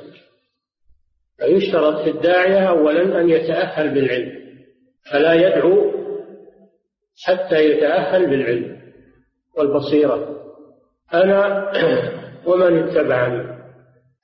فيشترط 1.38 2.02
في 2.04 2.10
الداعية 2.10 2.68
أولا 2.68 3.20
أن 3.20 3.30
يتأهل 3.30 3.94
بالعلم 3.94 4.44
فلا 5.10 5.34
يدعو 5.34 5.92
حتى 7.24 7.64
يتأهل 7.64 8.26
بالعلم 8.26 8.92
والبصيرة. 9.56 10.43
أنا 11.12 11.72
ومن 12.48 12.78
اتبعني. 12.78 13.54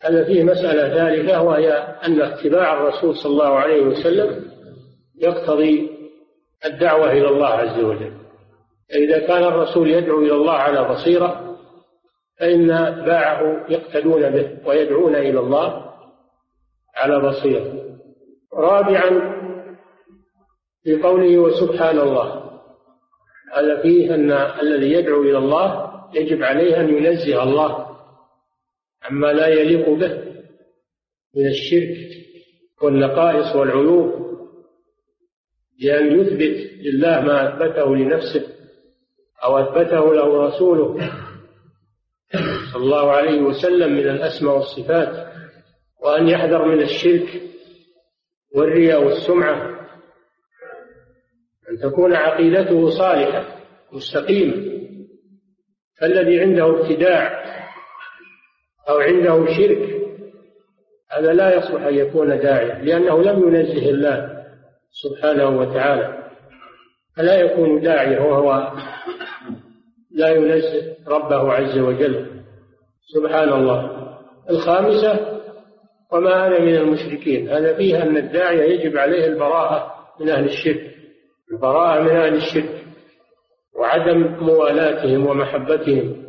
هذا 0.02 0.24
فيه 0.24 0.42
مسألة 0.42 0.94
ثالثة 0.94 1.42
وهي 1.42 1.72
أن 2.06 2.22
اتباع 2.22 2.72
الرسول 2.72 3.16
صلى 3.16 3.32
الله 3.32 3.58
عليه 3.58 3.82
وسلم 3.82 4.44
يقتضي 5.18 5.90
الدعوة 6.64 7.12
إلى 7.12 7.28
الله 7.28 7.46
عز 7.46 7.84
وجل. 7.84 8.12
فإذا 8.90 9.18
كان 9.26 9.44
الرسول 9.44 9.90
يدعو 9.90 10.18
إلى 10.18 10.32
الله 10.32 10.52
على 10.52 10.88
بصيرة 10.88 11.56
فإن 12.38 12.70
أتباعه 12.70 13.66
يقتدون 13.68 14.30
به 14.30 14.58
ويدعون 14.66 15.14
إلى 15.14 15.40
الله 15.40 15.92
على 16.96 17.20
بصيرة. 17.20 17.90
رابعا 18.54 19.40
في 20.82 21.02
قوله 21.02 21.38
وسبحان 21.38 21.98
الله 21.98 22.50
هذا 23.56 23.82
فيه 23.82 24.14
أن 24.14 24.30
الذي 24.32 24.92
يدعو 24.92 25.22
إلى 25.22 25.38
الله 25.38 25.89
يجب 26.14 26.42
عليه 26.42 26.80
أن 26.80 26.88
ينزه 26.88 27.42
الله 27.42 27.96
عما 29.02 29.32
لا 29.32 29.48
يليق 29.48 29.88
به 29.88 30.24
من 31.36 31.46
الشرك 31.46 31.96
والنقائص 32.82 33.56
والعيوب 33.56 34.20
بأن 35.80 36.20
يثبت 36.20 36.70
لله 36.82 37.20
ما 37.20 37.48
أثبته 37.48 37.96
لنفسه 37.96 38.46
أو 39.44 39.58
أثبته 39.58 40.14
له 40.14 40.46
رسوله 40.46 41.10
صلى 42.72 42.82
الله 42.82 43.10
عليه 43.10 43.40
وسلم 43.40 43.92
من 43.92 44.08
الأسماء 44.08 44.54
والصفات 44.54 45.32
وأن 46.02 46.28
يحذر 46.28 46.64
من 46.64 46.82
الشرك 46.82 47.42
والرياء 48.54 49.04
والسمعة 49.04 49.80
أن 51.70 51.78
تكون 51.82 52.14
عقيدته 52.14 52.90
صالحة 52.90 53.56
مستقيمة. 53.92 54.79
فالذي 56.00 56.40
عنده 56.40 56.80
ابتداع 56.80 57.44
أو 58.88 58.98
عنده 58.98 59.46
شرك 59.56 60.00
هذا 61.12 61.32
لا 61.32 61.56
يصلح 61.56 61.82
أن 61.82 61.94
يكون 61.94 62.38
داعيا 62.38 62.74
لأنه 62.82 63.22
لم 63.22 63.48
ينزه 63.48 63.90
الله 63.90 64.44
سبحانه 64.90 65.48
وتعالى. 65.48 66.18
فلا 67.16 67.40
يكون 67.40 67.80
داعيا 67.80 68.20
وهو 68.20 68.72
لا 70.10 70.28
ينزه 70.28 70.96
ربه 71.08 71.52
عز 71.52 71.78
وجل. 71.78 72.26
سبحان 73.14 73.52
الله. 73.52 74.08
الخامسة 74.50 75.40
وما 76.12 76.46
أنا 76.46 76.58
من 76.58 76.76
المشركين. 76.76 77.48
هذا 77.48 77.76
فيها 77.76 78.02
أن 78.02 78.16
الداعية 78.16 78.62
يجب 78.62 78.96
عليه 78.96 79.26
البراءة 79.26 79.94
من 80.20 80.28
أهل 80.28 80.44
الشرك. 80.44 80.94
البراءة 81.52 82.02
من 82.02 82.10
أهل 82.10 82.34
الشرك. 82.34 82.79
وعدم 83.80 84.36
موالاتهم 84.40 85.26
ومحبتهم 85.26 86.24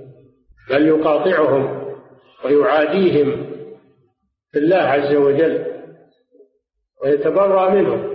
بل 0.70 0.88
يقاطعهم 0.88 1.94
ويعاديهم 2.46 3.52
في 4.52 4.60
الله 4.60 4.78
عز 4.78 5.16
وجل 5.16 5.66
ويتبرأ 7.04 7.70
منهم. 7.70 8.12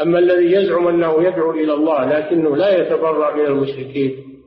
أما 0.00 0.18
الذي 0.18 0.52
يزعم 0.52 0.88
أنه 0.88 1.22
يدعو 1.22 1.50
إلى 1.50 1.74
الله 1.74 2.04
لكنه 2.04 2.56
لا 2.56 2.78
يتبرأ 2.78 3.36
من 3.36 3.44
المشركين 3.44 4.42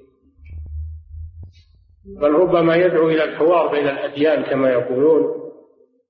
بل 2.22 2.32
ربما 2.32 2.76
يدعو 2.76 3.10
إلى 3.10 3.24
الحوار 3.24 3.68
بين 3.68 3.88
الأديان 3.88 4.44
كما 4.44 4.70
يقولون 4.72 5.24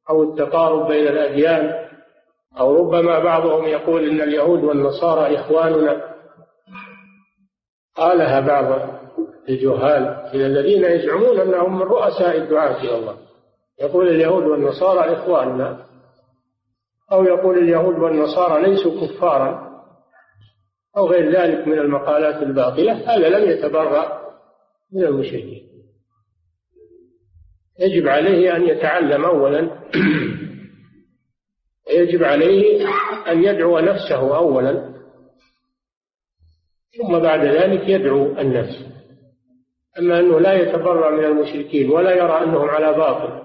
أو 0.10 0.24
التقارب 0.24 0.88
بين 0.88 1.08
الأديان 1.08 1.88
أو 2.60 2.76
ربما 2.76 3.20
بعضهم 3.20 3.66
يقول 3.66 4.10
إن 4.10 4.22
اليهود 4.22 4.64
والنصارى 4.64 5.36
إخواننا. 5.40 6.14
قالها 7.96 8.40
بعض 8.40 8.90
الجهال 9.50 10.04
إلى 10.34 10.46
الذين 10.46 10.86
يزعمون 10.86 11.40
أنهم 11.40 11.76
من 11.76 11.82
رؤساء 11.82 12.38
الدعاة 12.38 12.82
إلى 12.82 12.98
الله. 12.98 13.18
يقول 13.82 14.08
اليهود 14.08 14.44
والنصارى 14.44 15.14
إخواننا. 15.14 15.86
أو 17.12 17.24
يقول 17.24 17.58
اليهود 17.58 18.00
والنصارى 18.00 18.62
ليسوا 18.62 19.08
كفارا. 19.08 19.74
أو 20.98 21.08
غير 21.08 21.32
ذلك 21.32 21.68
من 21.68 21.80
المقالات 21.80 22.44
الباطلة. 22.44 22.94
هذا 22.94 23.30
لم 23.30 23.50
يتبرأ 23.52 24.24
من 24.94 25.04
المشركين 25.04 25.64
يجب 27.80 28.08
عليه 28.08 28.56
أن 28.56 28.64
يتعلم 28.64 29.26
أولا 29.26 29.70
ويجب 31.94 32.24
عليه 32.24 32.88
أن 33.32 33.44
يدعو 33.44 33.80
نفسه 33.80 34.38
أولا 34.38 34.94
ثم 36.98 37.20
بعد 37.20 37.46
ذلك 37.46 37.90
يدعو 37.90 38.26
النفس. 38.26 38.86
أما 40.00 40.20
أنه 40.20 40.40
لا 40.40 40.54
يتبرأ 40.54 41.12
من 41.12 41.26
المشركين 41.26 41.90
ولا 41.90 42.12
يرى 42.12 42.44
أنهم 42.44 42.70
على 42.70 42.94
باطل 42.94 43.44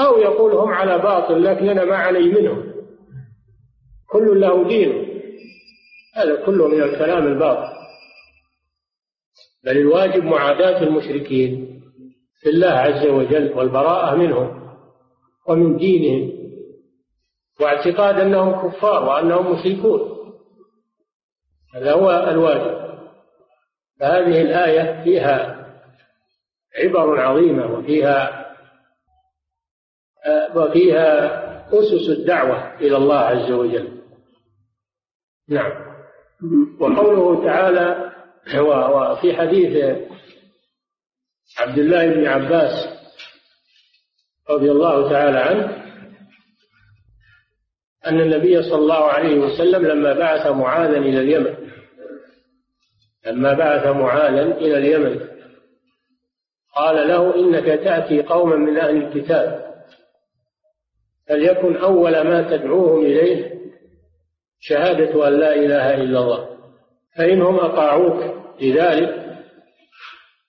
أو 0.00 0.18
يقول 0.18 0.52
هم 0.52 0.68
على 0.68 0.98
باطل 0.98 1.44
لكن 1.44 1.68
أنا 1.68 1.84
ما 1.84 1.96
علي 1.96 2.28
منهم. 2.28 2.74
كل 4.08 4.40
له 4.40 4.68
دين. 4.68 5.20
هذا 6.16 6.44
كله 6.46 6.68
من 6.68 6.82
الكلام 6.82 7.26
الباطل. 7.26 7.74
بل 9.64 9.76
الواجب 9.76 10.24
معاداة 10.24 10.82
المشركين 10.82 11.80
في 12.40 12.48
الله 12.48 12.70
عز 12.70 13.06
وجل 13.06 13.52
والبراءة 13.52 14.16
منهم 14.16 14.70
ومن 15.48 15.76
دينهم. 15.76 16.33
واعتقاد 17.60 18.20
أنهم 18.20 18.68
كفار 18.68 19.04
وأنهم 19.04 19.52
مشركون. 19.52 20.14
هذا 21.74 21.92
هو 21.92 22.10
الواجب. 22.10 22.84
فهذه 24.00 24.42
الآية 24.42 25.04
فيها 25.04 25.64
عبر 26.78 27.20
عظيمة 27.20 27.78
وفيها 27.78 28.44
وفيها 30.54 31.44
أسس 31.68 32.18
الدعوة 32.18 32.74
إلى 32.74 32.96
الله 32.96 33.18
عز 33.18 33.52
وجل. 33.52 34.02
نعم. 35.48 35.72
وقوله 36.80 37.44
تعالى 37.44 38.12
وفي 38.60 39.36
حديث 39.36 39.98
عبد 41.58 41.78
الله 41.78 42.06
بن 42.06 42.26
عباس 42.26 42.88
رضي 44.50 44.70
الله 44.70 45.10
تعالى 45.10 45.38
عنه 45.38 45.83
أن 48.06 48.20
النبي 48.20 48.62
صلى 48.62 48.78
الله 48.78 49.04
عليه 49.04 49.38
وسلم 49.38 49.86
لما 49.86 50.12
بعث 50.12 50.46
معاذا 50.46 50.96
إلى 50.96 51.20
اليمن 51.20 51.54
لما 53.26 53.52
بعث 53.54 53.86
معاذا 53.86 54.42
إلى 54.42 54.78
اليمن 54.78 55.20
قال 56.76 57.08
له 57.08 57.34
إنك 57.34 57.64
تأتي 57.64 58.22
قوما 58.22 58.56
من 58.56 58.78
أهل 58.78 58.96
الكتاب 58.96 59.64
فليكن 61.28 61.76
أول 61.76 62.20
ما 62.20 62.56
تدعوهم 62.56 63.04
إليه 63.04 63.54
شهادة 64.60 65.28
أن 65.28 65.32
لا 65.32 65.54
إله 65.54 65.94
إلا 65.94 66.18
الله 66.18 66.48
فإنهم 67.16 67.56
أطاعوك 67.56 68.34
لذلك 68.60 69.24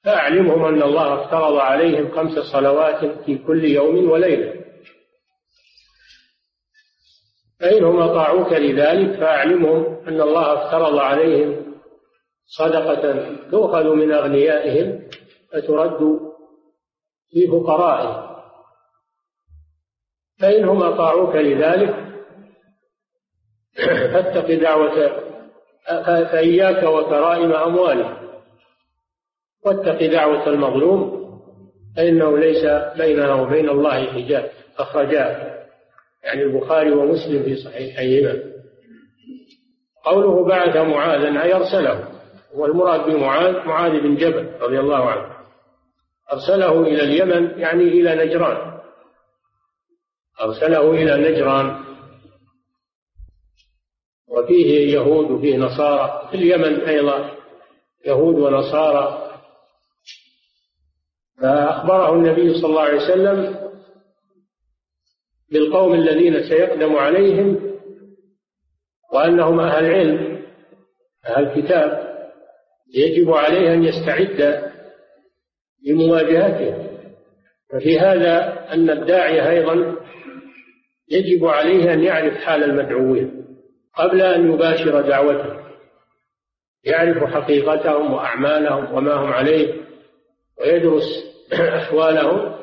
فأعلمهم 0.03 0.65
أن 0.65 0.81
الله 0.81 1.23
افترض 1.23 1.57
عليهم 1.57 2.11
خمس 2.11 2.39
صلوات 2.39 3.05
في 3.25 3.37
كل 3.37 3.65
يوم 3.65 4.09
وليلة. 4.11 4.64
فإنهم 7.59 7.99
أطاعوك 7.99 8.53
لذلك 8.53 9.19
فأعلمهم 9.19 10.07
أن 10.07 10.21
الله 10.21 10.53
افترض 10.53 10.97
عليهم 10.97 11.75
صدقة 12.45 13.25
تؤخذ 13.51 13.93
من 13.93 14.11
أغنيائهم 14.11 15.09
فترد 15.51 16.19
في 17.29 17.47
فقرائهم. 17.47 18.35
فإنهم 20.39 20.83
أطاعوك 20.83 21.35
لذلك 21.35 21.95
فاتق 24.13 24.51
دعوة 24.51 25.25
فإياك 26.05 26.83
وكرائم 26.83 27.51
أموالهم 27.53 28.17
واتق 29.65 30.05
دعوة 30.05 30.47
المظلوم 30.47 31.25
فإنه 31.97 32.37
ليس 32.37 32.65
بينها 32.97 33.33
وبين 33.33 33.69
الله 33.69 34.05
حجاب 34.05 34.51
أخرجاه. 34.77 35.64
يعني 36.25 36.43
البخاري 36.43 36.91
ومسلم 36.91 37.43
في 37.43 37.55
صحيحيهما. 37.55 38.43
قوله 40.05 40.45
بعث 40.45 40.77
معاذا 40.77 41.43
أي 41.43 41.53
أرسله. 41.53 42.11
والمراد 42.53 43.05
بمعاذ 43.09 43.53
معاذ 43.65 43.91
بن 43.91 44.15
جبل 44.15 44.51
رضي 44.61 44.79
الله 44.79 45.09
عنه. 45.09 45.35
أرسله 46.33 46.81
إلى 46.81 47.03
اليمن 47.03 47.59
يعني 47.59 47.83
إلى 47.83 48.25
نجران. 48.25 48.79
أرسله 50.41 50.91
إلى 50.91 51.31
نجران. 51.31 51.83
وفيه 54.27 54.93
يهود 54.93 55.31
وفيه 55.31 55.57
نصارى. 55.57 56.27
في 56.31 56.37
اليمن 56.37 56.81
أيضا 56.81 57.31
يهود 58.05 58.35
ونصارى. 58.35 59.31
فأخبره 61.41 62.13
النبي 62.13 62.53
صلى 62.53 62.69
الله 62.69 62.81
عليه 62.81 63.03
وسلم 63.03 63.64
بالقوم 65.51 65.93
الذين 65.93 66.43
سيقدم 66.49 66.95
عليهم 66.95 67.77
وأنهم 69.13 69.59
أهل 69.59 69.85
علم 69.85 70.41
أهل 71.25 71.61
كتاب 71.61 72.15
يجب 72.93 73.31
عليه 73.31 73.73
أن 73.73 73.83
يستعد 73.83 74.71
لمواجهته. 75.87 76.85
ففي 77.71 77.99
هذا 77.99 78.65
أن 78.73 78.89
الداعية 78.89 79.49
أيضا 79.49 79.95
يجب 81.11 81.45
عليه 81.45 81.93
أن 81.93 82.03
يعرف 82.03 82.33
حال 82.33 82.63
المدعوين 82.63 83.45
قبل 83.95 84.21
أن 84.21 84.53
يباشر 84.53 85.01
دعوته. 85.01 85.65
يعرف 86.83 87.33
حقيقتهم 87.33 88.13
وأعمالهم 88.13 88.93
وما 88.93 89.13
هم 89.13 89.33
عليه 89.33 89.73
ويدرس 90.59 91.35
أحوالهم 91.53 92.55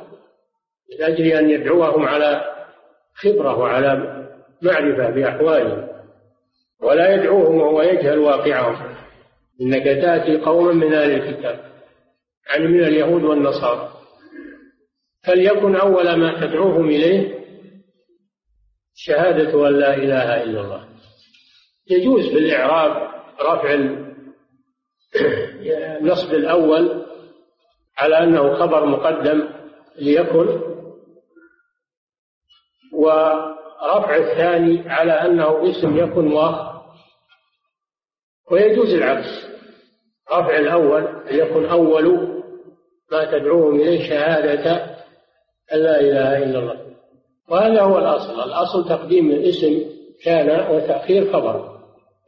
من 0.90 1.03
أجل 1.03 1.27
أن 1.27 1.51
يدعوهم 1.51 2.05
على 2.05 2.52
خبرة 3.14 3.59
وعلى 3.59 4.22
معرفة 4.62 5.11
بأحوالهم 5.11 5.88
ولا 6.81 7.14
يدعوهم 7.14 7.61
وهو 7.61 7.83
يجهل 7.83 8.18
واقعهم. 8.18 8.94
إنك 9.61 9.85
تأتي 9.85 10.37
قوما 10.37 10.72
من 10.72 10.94
أهل 10.94 11.11
الكتاب 11.11 11.72
يعني 12.48 12.66
من 12.66 12.85
اليهود 12.85 13.22
والنصارى. 13.22 13.92
فليكن 15.25 15.77
أول 15.77 16.14
ما 16.14 16.46
تدعوهم 16.46 16.88
إليه 16.88 17.38
شهادة 18.94 19.68
أن 19.68 19.79
لا 19.79 19.96
إله 19.96 20.42
إلا 20.42 20.61
الله. 20.61 20.88
يجوز 21.90 22.29
بالإعراب 22.29 23.12
رفع 23.40 23.75
النصب 26.01 26.35
الأول 26.42 27.07
على 27.98 28.18
أنه 28.18 28.55
خبر 28.55 28.87
مقدم 28.87 29.48
ليكن 29.98 30.72
ورفع 32.93 34.17
الثاني 34.17 34.89
على 34.91 35.13
أنه 35.13 35.71
اسم 35.71 35.97
يكن 35.97 36.25
مؤخر 36.25 36.73
ويجوز 38.51 38.95
العكس. 38.95 39.47
رفع 40.33 40.57
الأول 40.57 41.23
ليكن 41.31 41.65
أول 41.65 42.29
ما 43.13 43.25
تدعوهم 43.25 43.81
إليه 43.81 44.09
شهادة 44.09 44.73
أن 45.73 45.79
لا 45.79 46.01
إله 46.01 46.39
إلا 46.39 46.59
الله. 46.59 46.81
وهذا 47.49 47.83
هو 47.83 47.99
الأصل. 47.99 48.43
الأصل 48.43 48.89
تقديم 48.89 49.31
الاسم 49.31 49.85
كان 50.25 50.75
وتأخير 50.75 51.33
خبر 51.33 51.79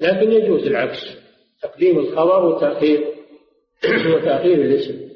لكن 0.01 0.33
يجوز 0.33 0.67
العكس. 0.67 1.01
تقديم 1.63 1.99
الخبر 1.99 2.45
وتأخير 2.45 3.15
وتأخير 4.15 4.55
الاسم. 4.55 5.09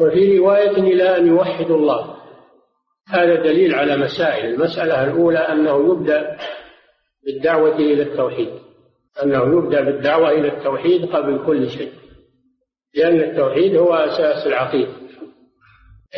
وفي 0.00 0.38
رواية 0.38 0.70
إلى 0.70 1.16
أن 1.16 1.26
يوحدوا 1.26 1.76
الله. 1.76 2.15
هذا 3.08 3.34
دليل 3.34 3.74
على 3.74 3.96
مسائل. 3.96 4.54
المسألة 4.54 5.04
الأولى 5.04 5.38
أنه 5.38 5.92
يبدأ 5.92 6.36
بالدعوة 7.26 7.76
إلى 7.76 8.02
التوحيد. 8.02 8.50
أنه 9.22 9.58
يبدأ 9.58 9.80
بالدعوة 9.80 10.30
إلى 10.30 10.48
التوحيد 10.48 11.04
قبل 11.06 11.46
كل 11.46 11.70
شيء. 11.70 11.92
لأن 12.94 13.20
التوحيد 13.20 13.76
هو 13.76 13.94
أساس 13.94 14.46
العقيدة. 14.46 14.92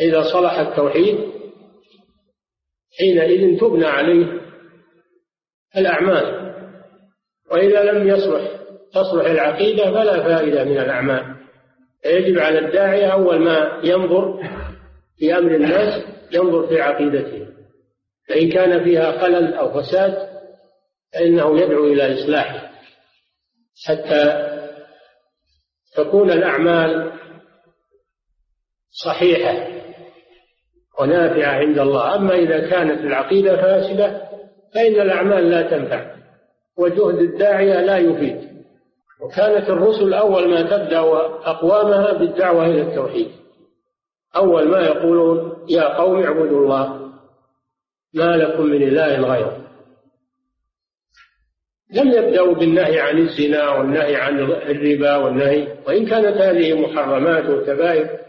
إذا 0.01 0.21
صلح 0.21 0.59
التوحيد 0.59 1.17
حينئذ 2.99 3.59
تبنى 3.59 3.85
عليه 3.85 4.41
الأعمال. 5.77 6.53
وإذا 7.51 7.91
لم 7.91 8.07
يصلح 8.07 8.51
تصلح 8.93 9.25
العقيدة 9.25 9.83
فلا 9.83 10.23
فائدة 10.23 10.63
من 10.63 10.77
الأعمال. 10.77 11.35
فيجب 12.03 12.39
على 12.39 12.59
الداعية 12.59 13.07
أول 13.07 13.39
ما 13.39 13.81
ينظر 13.83 14.43
في 15.17 15.37
أمر 15.37 15.55
الناس 15.55 16.18
ينظر 16.31 16.67
في 16.67 16.81
عقيدته. 16.81 17.47
فإن 18.29 18.51
كان 18.51 18.83
فيها 18.83 19.21
خلل 19.21 19.53
أو 19.53 19.81
فساد 19.81 20.29
فإنه 21.13 21.59
يدعو 21.59 21.83
إلى 21.83 22.13
إصلاحه. 22.13 22.71
حتى 23.87 24.49
تكون 25.95 26.31
الأعمال 26.31 27.11
صحيحة 29.05 29.67
ونافعة 30.99 31.51
عند 31.51 31.79
الله. 31.79 32.15
أما 32.15 32.35
إذا 32.35 32.69
كانت 32.69 32.99
العقيدة 33.01 33.55
فاسدة 33.55 34.29
فإن 34.75 35.01
الأعمال 35.01 35.49
لا 35.49 35.61
تنفع 35.61 36.15
وجهد 36.77 37.19
الداعية 37.19 37.81
لا 37.81 37.97
يفيد. 37.97 38.49
وكانت 39.21 39.69
الرسل 39.69 40.13
أول 40.13 40.49
ما 40.49 40.61
تبدأ 40.61 40.99
أقوامها 41.43 42.13
بالدعوة 42.13 42.65
إلى 42.65 42.81
التوحيد. 42.81 43.31
أول 44.35 44.67
ما 44.67 44.79
يقولون 44.79 45.65
يا 45.69 45.97
قوم 45.97 46.23
اعبدوا 46.23 46.63
الله 46.63 47.11
ما 48.13 48.37
لكم 48.37 48.63
من 48.63 48.83
إله 48.83 49.21
غيره. 49.21 49.59
لم 51.93 52.11
يبدأوا 52.11 52.53
بالنهي 52.53 52.99
عن 52.99 53.17
الزنا 53.17 53.69
والنهي 53.69 54.15
عن 54.15 54.39
الربا 54.39 55.15
والنهي 55.15 55.77
وإن 55.87 56.05
كانت 56.05 56.37
هذه 56.37 56.81
محرمات 56.81 57.49
وكبائر 57.49 58.19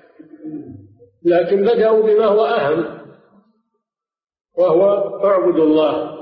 لكن 1.24 1.62
بدأوا 1.62 2.02
بما 2.02 2.24
هو 2.24 2.44
أهم 2.44 3.00
وهو 4.58 4.84
اعبدوا 5.24 5.64
الله 5.64 6.20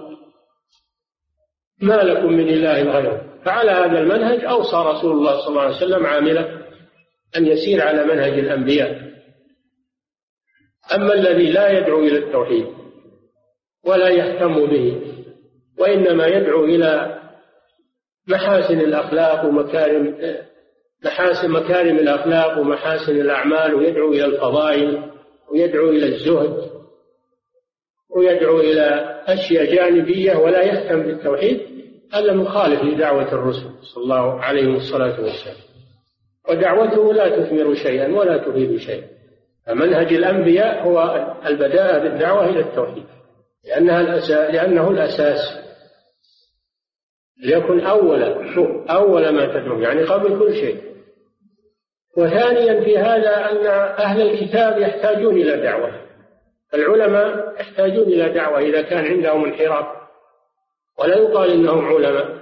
ما 1.82 1.94
لكم 1.94 2.32
من 2.32 2.48
إله 2.48 2.82
غيره. 2.82 3.24
فعلى 3.44 3.70
هذا 3.70 4.00
المنهج 4.00 4.44
أوصى 4.44 4.76
رسول 4.76 5.12
الله 5.12 5.40
صلى 5.40 5.48
الله 5.48 5.62
عليه 5.62 5.76
وسلم 5.76 6.06
عامله 6.06 6.62
أن 7.36 7.46
يسير 7.46 7.82
على 7.82 8.04
منهج 8.04 8.38
الأنبياء. 8.38 9.07
أما 10.94 11.14
الذي 11.14 11.52
لا 11.52 11.78
يدعو 11.78 11.98
إلى 11.98 12.18
التوحيد 12.18 12.66
ولا 13.86 14.08
يهتم 14.08 14.66
به 14.66 15.02
وإنما 15.78 16.26
يدعو 16.26 16.64
إلى 16.64 17.18
محاسن 18.28 18.80
الأخلاق 18.80 19.44
ومكارم 19.44 20.14
محاسن 21.04 21.50
مكارم 21.50 21.96
الأخلاق 21.96 22.58
ومحاسن 22.58 23.20
الأعمال 23.20 23.74
ويدعو 23.74 24.12
إلى 24.12 24.24
الفضائل 24.24 25.02
ويدعو 25.52 25.88
إلى 25.88 26.06
الزهد 26.06 26.70
ويدعو 28.16 28.60
إلى 28.60 29.18
أشياء 29.26 29.74
جانبية 29.74 30.36
ولا 30.36 30.62
يهتم 30.62 31.02
بالتوحيد 31.02 31.60
هذا 32.12 32.32
مخالف 32.32 32.82
لدعوة 32.82 33.32
الرسل 33.32 33.70
صلى 33.82 34.02
الله 34.02 34.40
عليه 34.40 34.76
الصلاة 34.76 35.20
والسلام. 35.20 35.56
ودعوته 36.48 37.12
لا 37.12 37.28
تثمر 37.28 37.74
شيئا 37.74 38.16
ولا 38.16 38.36
تفيد 38.36 38.76
شيئا. 38.76 39.17
فمنهج 39.68 40.12
الأنبياء 40.12 40.82
هو 40.82 41.26
البداءة 41.46 41.98
بالدعوة 41.98 42.44
إلى 42.44 42.60
التوحيد 42.60 43.06
لأنها 43.64 44.00
الأساس 44.00 44.54
لأنه 44.54 44.90
الأساس. 44.90 45.38
ليكن 47.44 47.80
أول 47.80 48.22
أول 48.90 49.28
ما 49.28 49.46
تدعو 49.46 49.80
يعني 49.80 50.02
قبل 50.02 50.38
كل 50.38 50.54
شيء. 50.54 50.82
وثانيا 52.16 52.80
في 52.84 52.98
هذا 52.98 53.50
أن 53.50 53.66
أهل 53.98 54.22
الكتاب 54.22 54.78
يحتاجون 54.78 55.36
إلى 55.36 55.62
دعوة. 55.62 56.00
العلماء 56.74 57.60
يحتاجون 57.60 58.06
إلى 58.06 58.28
دعوة 58.28 58.58
إذا 58.58 58.82
كان 58.82 59.04
عندهم 59.04 59.44
انحراف. 59.44 59.86
ولا 60.98 61.16
يقال 61.16 61.50
إنهم 61.50 61.86
علماء. 61.86 62.38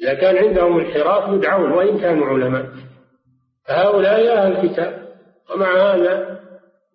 إذا 0.00 0.14
كان 0.14 0.36
عندهم 0.36 0.78
انحراف 0.78 1.34
يدعون 1.34 1.72
وإن 1.72 1.98
كانوا 2.00 2.26
علماء. 2.26 2.66
فهؤلاء 3.68 4.36
أهل 4.38 4.52
الكتاب. 4.52 4.99
ومع 5.54 5.94
هذا 5.94 6.40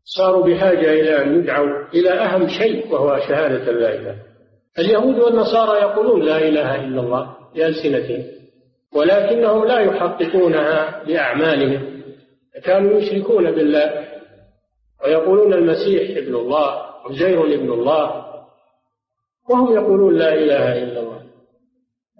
صاروا 0.03 0.45
بحاجة 0.45 0.93
إلى 0.93 1.21
أن 1.21 1.39
يدعوا 1.39 1.87
إلى 1.93 2.09
أهم 2.09 2.47
شيء 2.47 2.93
وهو 2.93 3.19
شهادة 3.19 3.71
لا 3.71 3.93
إله. 3.93 4.15
اليهود 4.79 5.19
والنصارى 5.19 5.81
يقولون 5.81 6.21
لا 6.21 6.37
إله 6.37 6.75
إلا 6.75 7.01
الله 7.01 7.35
بألسنتهم 7.55 8.23
ولكنهم 8.95 9.65
لا 9.65 9.79
يحققونها 9.79 11.03
بأعمالهم 11.03 12.01
كانوا 12.63 12.99
يشركون 12.99 13.51
بالله 13.51 14.05
ويقولون 15.03 15.53
المسيح 15.53 16.17
ابن 16.17 16.35
الله 16.35 16.85
عزير 17.05 17.43
ابن 17.43 17.71
الله 17.71 18.25
وهم 19.49 19.73
يقولون 19.73 20.17
لا 20.17 20.33
إله 20.33 20.83
إلا 20.83 20.99
الله. 20.99 21.21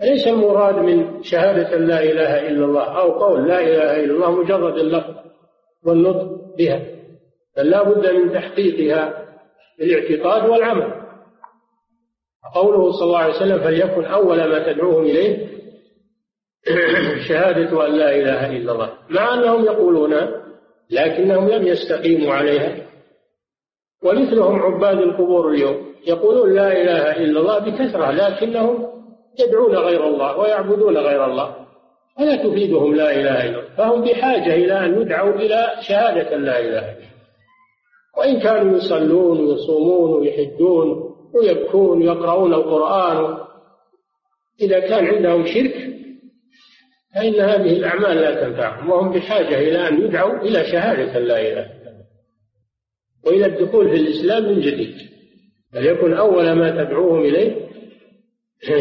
ليس 0.01 0.27
المراد 0.27 0.75
من 0.75 1.23
شهادة 1.23 1.77
لا 1.77 2.03
إله 2.03 2.47
إلا 2.47 2.65
الله 2.65 2.83
أو 2.83 3.11
قول 3.11 3.47
لا 3.47 3.59
إله 3.59 4.03
إلا 4.03 4.13
الله 4.13 4.31
مجرد 4.31 4.77
اللفظ؟ 4.77 5.24
والنطق 5.85 6.55
بها 6.57 6.81
بل 7.57 7.69
لا 7.69 7.83
بد 7.83 8.13
من 8.13 8.33
تحقيقها 8.33 9.25
بالاعتقاد 9.79 10.49
والعمل. 10.49 11.05
قوله 12.55 12.91
صلى 12.91 13.03
الله 13.03 13.19
عليه 13.19 13.35
وسلم 13.35 13.59
فليكن 13.59 14.05
أول 14.05 14.37
ما 14.37 14.73
تدعوهم 14.73 15.03
إليه 15.03 15.55
شهادة 17.27 17.87
أن 17.87 17.91
لا 17.91 18.15
إله 18.15 18.57
إلا 18.57 18.71
الله. 18.71 18.93
مع 19.09 19.33
أنهم 19.33 19.65
يقولون 19.65 20.13
لكنهم 20.89 21.49
لم 21.49 21.67
يستقيموا 21.67 22.33
عليها. 22.33 22.75
ومثلهم 24.03 24.61
عباد 24.61 24.97
القبور 24.97 25.49
اليوم 25.49 25.85
يقولون 26.07 26.53
لا 26.55 26.81
إله 26.81 27.23
إلا 27.23 27.39
الله 27.39 27.59
بكثرة 27.59 28.11
لكنهم 28.11 28.87
يدعون 29.39 29.75
غير 29.75 30.07
الله 30.07 30.37
ويعبدون 30.37 30.97
غير 30.97 31.25
الله. 31.25 31.64
فلا 32.17 32.35
تفيدهم 32.35 32.95
لا 32.95 33.11
إله 33.11 33.49
إلا 33.49 33.59
الله. 33.59 33.75
فهم 33.77 34.01
بحاجة 34.01 34.53
إلى 34.53 34.85
أن 34.85 35.01
يدعوا 35.01 35.35
إلى 35.35 35.71
شهادة 35.81 36.37
لا 36.37 36.59
إله 36.59 36.65
إلا 36.67 36.79
الله. 36.79 37.09
وإن 38.17 38.39
كانوا 38.39 38.77
يصلون 38.77 39.39
ويصومون 39.39 40.21
ويحجون 40.21 41.15
ويبكون 41.33 42.01
ويقرؤون 42.01 42.53
القرآن 42.53 43.37
إذا 44.61 44.79
كان 44.79 45.05
عندهم 45.05 45.45
شرك 45.45 45.95
فإن 47.15 47.35
هذه 47.35 47.73
الأعمال 47.73 48.17
لا 48.17 48.43
تنفعهم. 48.43 48.89
وهم 48.89 49.11
بحاجة 49.11 49.59
إلى 49.59 49.87
أن 49.87 50.01
يدعوا 50.01 50.41
إلى 50.41 50.65
شهادة 50.65 51.19
لا 51.19 51.41
إله 51.41 51.65
إلا 51.65 51.89
الله. 51.89 52.05
وإلى 53.25 53.45
الدخول 53.45 53.89
في 53.89 53.95
الإسلام 53.95 54.43
من 54.43 54.61
جديد. 54.61 54.95
فليكن 55.73 56.13
أول 56.13 56.51
ما 56.51 56.83
تدعوهم 56.83 57.21
إليه 57.21 57.65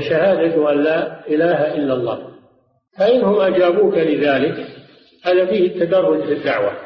شهادة 0.08 0.72
أن 0.72 0.82
لا 0.84 1.28
إله 1.28 1.74
إلا 1.74 1.94
الله. 1.94 2.33
فإنهم 2.98 3.40
أجابوك 3.40 3.94
لذلك 3.94 4.66
هذا 5.24 5.46
فيه 5.46 5.66
التدرج 5.66 6.24
في 6.24 6.32
الدعوة. 6.32 6.76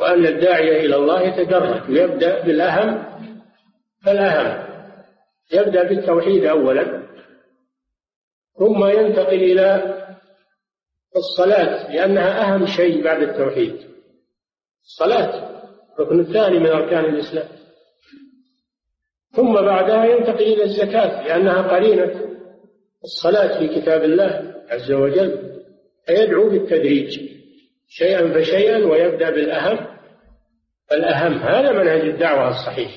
وأن 0.00 0.26
الداعية 0.26 0.86
إلى 0.86 0.96
الله 0.96 1.22
يتدرج 1.22 1.90
ويبدأ 1.90 2.42
بالأهم 2.44 3.04
فالأهم. 4.04 4.64
يبدأ 5.52 5.82
بالتوحيد 5.82 6.44
أولا 6.44 7.04
ثم 8.58 8.84
ينتقل 8.84 9.42
إلى 9.42 9.94
الصلاة 11.16 11.92
لأنها 11.92 12.42
أهم 12.42 12.66
شيء 12.66 13.04
بعد 13.04 13.22
التوحيد. 13.22 13.76
الصلاة 14.84 15.50
الركن 15.98 16.20
الثاني 16.20 16.58
من 16.58 16.66
أركان 16.66 17.04
الإسلام. 17.04 17.48
ثم 19.32 19.52
بعدها 19.52 20.04
ينتقل 20.04 20.42
إلى 20.42 20.64
الزكاة 20.64 21.22
لأنها 21.22 21.62
قرينة. 21.62 22.23
الصلاة 23.04 23.58
في 23.58 23.80
كتاب 23.80 24.04
الله 24.04 24.54
عز 24.70 24.92
وجل 24.92 25.38
فيدعو 26.06 26.50
بالتدريج 26.50 27.20
شيئا 27.88 28.34
فشيئا 28.34 28.86
ويبدأ 28.86 29.30
بالأهم. 29.30 29.86
فالأهم 30.90 31.32
هذا 31.32 31.72
منهج 31.72 32.00
الدعوة 32.00 32.48
الصحيح 32.48 32.90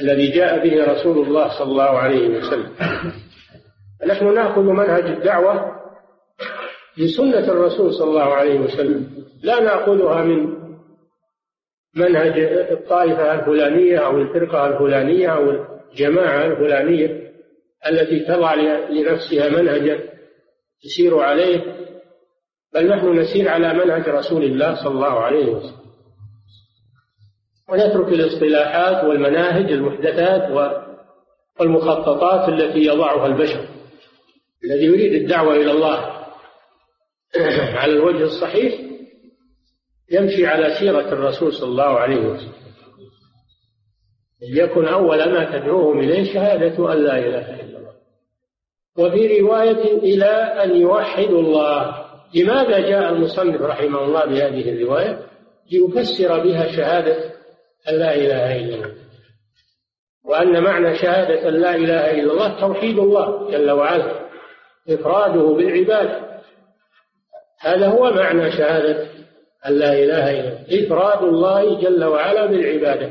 الذي 0.00 0.30
جاء 0.30 0.68
به 0.68 0.92
رسول 0.92 1.26
الله 1.26 1.58
صلى 1.58 1.70
الله 1.70 1.98
عليه 1.98 2.28
وسلم. 2.28 2.70
نحن 4.06 4.34
نأخذ 4.34 4.62
منهج 4.62 5.04
الدعوة 5.04 5.74
بسنة 6.98 7.48
الرسول 7.52 7.94
صلى 7.94 8.08
الله 8.08 8.34
عليه 8.34 8.60
وسلم. 8.60 9.24
لا 9.42 9.60
نأخذها 9.60 10.22
من 10.22 10.64
منهج 11.96 12.38
الطائفة 12.70 13.34
الفلانية 13.34 13.98
أو 13.98 14.18
الفرقة 14.18 14.66
الفلانية 14.66 15.28
أو 15.28 15.66
الجماعة 15.92 16.46
الفلانية. 16.46 17.33
التي 17.90 18.20
تضع 18.20 18.54
لنفسها 18.90 19.48
منهجا 19.48 20.00
تسير 20.82 21.18
عليه 21.18 21.84
بل 22.74 22.88
نحن 22.88 23.18
نسير 23.18 23.48
على 23.48 23.74
منهج 23.74 24.08
رسول 24.08 24.44
الله 24.44 24.74
صلى 24.74 24.94
الله 24.94 25.20
عليه 25.20 25.50
وسلم. 25.50 25.84
ونترك 27.68 28.08
الاصطلاحات 28.08 29.04
والمناهج 29.04 29.72
المحدثات 29.72 30.50
والمخططات 31.60 32.48
التي 32.48 32.78
يضعها 32.78 33.26
البشر. 33.26 33.68
الذي 34.64 34.84
يريد 34.84 35.12
الدعوة 35.22 35.56
إلى 35.56 35.70
الله 35.70 35.98
على 37.80 37.92
الوجه 37.92 38.22
الصحيح 38.22 38.80
يمشي 40.10 40.46
على 40.46 40.74
سيرة 40.78 41.12
الرسول 41.12 41.52
صلى 41.52 41.68
الله 41.68 41.98
عليه 41.98 42.20
وسلم. 42.20 42.52
ليكن 44.52 44.84
أول 44.84 45.32
ما 45.32 45.58
تدعوهم 45.58 46.00
إليه 46.00 46.34
شهادة 46.34 46.92
أن 46.92 46.98
لا 46.98 47.18
إله 47.18 47.60
إلا 47.60 47.64
الله. 47.64 47.73
وفي 48.98 49.40
رواية 49.40 49.98
إلى 49.98 50.32
أن 50.64 50.76
يوحدوا 50.76 51.40
الله. 51.40 52.04
لماذا 52.34 52.78
جاء 52.78 53.12
المصنف 53.12 53.60
رحمه 53.60 54.04
الله 54.04 54.24
بهذه 54.24 54.70
الرواية؟ 54.70 55.18
ليفسر 55.72 56.44
بها 56.44 56.76
شهادة 56.76 57.16
أن 57.88 57.94
لا 57.94 58.14
إله 58.14 58.56
إلا 58.56 58.74
الله. 58.74 58.94
وأن 60.24 60.62
معنى 60.62 60.98
شهادة 60.98 61.48
أن 61.48 61.54
لا 61.54 61.74
إله 61.74 62.10
إلا 62.10 62.32
الله 62.32 62.60
توحيد 62.60 62.98
الله 62.98 63.50
جل 63.50 63.70
وعلا 63.70 64.24
إفراده 64.90 65.42
بالعبادة 65.42 66.40
هذا 67.60 67.86
هو 67.86 68.10
معنى 68.10 68.50
شهادة 68.50 69.08
أن 69.66 69.78
لا 69.78 69.92
إله 69.92 70.30
إلا 70.30 70.48
الله 70.48 70.86
إفراد 70.86 71.22
الله 71.22 71.80
جل 71.80 72.04
وعلا 72.04 72.46
بالعبادة. 72.46 73.10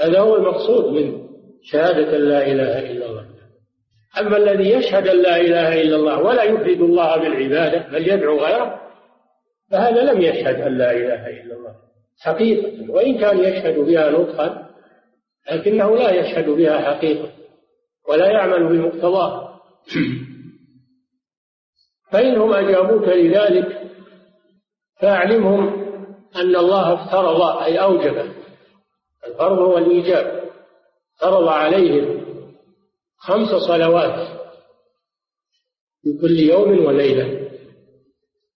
هذا 0.00 0.20
هو 0.20 0.36
المقصود 0.36 0.92
من 0.92 1.26
شهادة 1.62 2.16
أن 2.16 2.22
لا 2.28 2.46
إله 2.46 2.90
إلا 2.90 3.06
الله. 3.06 3.35
أما 4.18 4.36
الذي 4.36 4.70
يشهد 4.70 5.08
أن 5.08 5.22
لا 5.22 5.36
إله 5.36 5.82
إلا 5.82 5.96
الله 5.96 6.18
ولا 6.18 6.42
يفرد 6.42 6.80
الله 6.80 7.16
بالعبادة 7.16 7.88
بل 7.92 8.08
يدعو 8.08 8.38
غيره 8.38 8.80
فهذا 9.70 10.12
لم 10.12 10.20
يشهد 10.20 10.60
أن 10.60 10.78
لا 10.78 10.90
إله 10.90 11.26
إلا 11.26 11.54
الله 11.54 11.74
حقيقة 12.20 12.92
وإن 12.92 13.18
كان 13.18 13.38
يشهد 13.38 13.78
بها 13.78 14.10
نطقا 14.10 14.66
لكنه 15.52 15.96
لا 15.96 16.10
يشهد 16.10 16.50
بها 16.50 16.80
حقيقة 16.80 17.28
ولا 18.08 18.26
يعمل 18.26 18.66
بمقتضاها 18.66 19.60
فإنهم 22.12 22.52
أجابوك 22.52 23.08
لذلك 23.08 23.82
فأعلمهم 25.00 25.86
أن 26.36 26.56
الله 26.56 26.94
افترض 26.94 27.62
أي 27.62 27.82
أوجب 27.82 28.16
الفرض 29.26 29.58
هو 29.58 29.78
الإيجاب 29.78 30.42
فرض 31.20 31.48
عليهم 31.48 32.26
خمس 33.18 33.48
صلوات 33.48 34.28
في 36.02 36.18
كل 36.20 36.38
يوم 36.38 36.84
وليلة. 36.84 37.50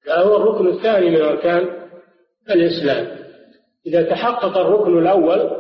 هذا 0.07 0.23
هو 0.23 0.37
الركن 0.37 0.69
الثاني 0.69 1.11
من 1.11 1.23
أركان 1.23 1.69
الإسلام. 2.51 3.21
إذا 3.87 4.03
تحقق 4.03 4.59
الركن 4.59 4.99
الأول 4.99 5.51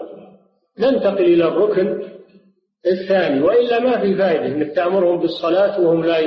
ننتقل 0.78 1.24
إلى 1.24 1.44
الركن 1.44 2.10
الثاني 2.86 3.42
وإلا 3.42 3.78
ما 3.78 4.00
في 4.00 4.14
فائدة 4.14 4.46
أنك 4.46 4.74
تأمرهم 4.76 5.20
بالصلاة 5.20 5.80
وهم 5.80 6.04
لا 6.04 6.20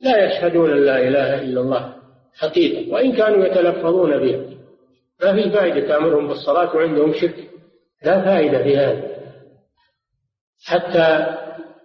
لا 0.00 0.24
يشهدون 0.24 0.70
لا 0.70 1.08
إله 1.08 1.42
إلا 1.42 1.60
الله 1.60 1.94
حقيقة 2.34 2.92
وإن 2.92 3.12
كانوا 3.12 3.46
يتلفظون 3.46 4.18
بها. 4.18 4.40
ما 5.22 5.42
في 5.42 5.50
فائدة 5.50 5.88
تأمرهم 5.88 6.28
بالصلاة 6.28 6.76
وعندهم 6.76 7.12
شرك. 7.12 7.50
لا 8.04 8.24
فائدة 8.24 8.62
في 8.62 8.76
هذا. 8.76 9.18
حتى 10.64 11.38